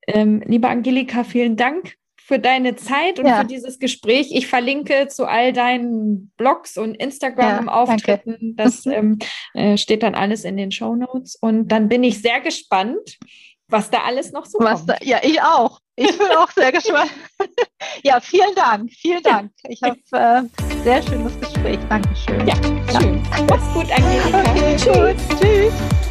Ähm, 0.07 0.41
liebe 0.45 0.69
Angelika, 0.69 1.23
vielen 1.23 1.57
Dank 1.57 1.95
für 2.29 2.37
deine 2.37 2.75
Zeit 2.75 3.17
und 3.17 3.25
ja. 3.25 3.39
für 3.39 3.47
dieses 3.47 3.79
Gespräch. 3.79 4.27
Ich 4.29 4.45
verlinke 4.45 5.07
zu 5.07 5.25
all 5.25 5.51
deinen 5.51 6.31
Blogs 6.37 6.77
und 6.77 6.93
Instagram-Auftritten. 6.93 8.55
Ja, 8.55 8.65
das 8.65 8.85
ähm, 8.85 9.17
äh, 9.55 9.77
steht 9.77 10.03
dann 10.03 10.13
alles 10.13 10.43
in 10.43 10.55
den 10.55 10.71
Show 10.71 10.95
Notes. 10.95 11.37
Und 11.41 11.69
dann 11.69 11.89
bin 11.89 12.03
ich 12.03 12.21
sehr 12.21 12.39
gespannt, 12.39 13.17
was 13.67 13.89
da 13.89 14.03
alles 14.03 14.31
noch 14.31 14.45
so 14.45 14.59
was 14.59 14.85
kommt. 14.85 14.89
Da, 14.91 14.97
ja, 15.01 15.17
ich 15.23 15.41
auch. 15.41 15.79
Ich 15.95 16.15
bin 16.15 16.27
auch 16.37 16.51
sehr 16.51 16.71
gespannt. 16.71 17.09
ja, 18.03 18.19
vielen 18.19 18.53
Dank. 18.53 18.91
Vielen 18.91 19.23
Dank. 19.23 19.51
Ich 19.67 19.81
habe 19.81 19.97
äh, 20.11 20.83
sehr 20.83 21.01
schönes 21.01 21.37
Gespräch. 21.39 21.79
Dankeschön. 21.89 22.47
Ja, 22.47 22.53
schön. 23.01 23.23
Mach's 23.49 23.73
gut, 23.73 23.91
Angelika. 23.91 24.41
Okay, 24.51 24.75
Tschüss. 24.77 25.39
Gut. 25.39 26.08